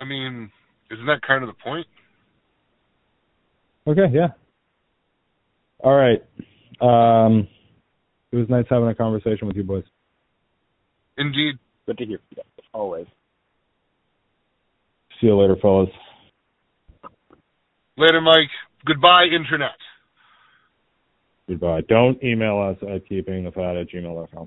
I 0.00 0.04
mean, 0.04 0.50
isn't 0.90 1.06
that 1.06 1.22
kind 1.26 1.42
of 1.42 1.48
the 1.48 1.62
point? 1.62 1.86
Okay, 3.86 4.12
yeah. 4.12 4.28
All 5.80 5.94
right. 5.94 6.22
Um, 6.80 7.48
it 8.32 8.36
was 8.36 8.48
nice 8.48 8.64
having 8.68 8.88
a 8.88 8.94
conversation 8.94 9.46
with 9.46 9.56
you 9.56 9.62
boys. 9.62 9.84
Indeed. 11.16 11.58
Good 11.86 11.98
to 11.98 12.06
hear 12.06 12.18
from. 12.34 12.44
Always. 12.72 13.06
See 15.20 15.28
you 15.28 15.40
later, 15.40 15.56
fellas. 15.60 15.88
Later, 17.96 18.20
Mike. 18.20 18.50
Goodbye, 18.84 19.24
Internet. 19.24 19.70
Goodbye. 21.48 21.80
Don't 21.88 22.22
email 22.22 22.58
us 22.58 22.76
at 22.82 23.08
keepingthefat 23.08 23.80
at 23.80 23.88
gmail.com. 23.88 24.46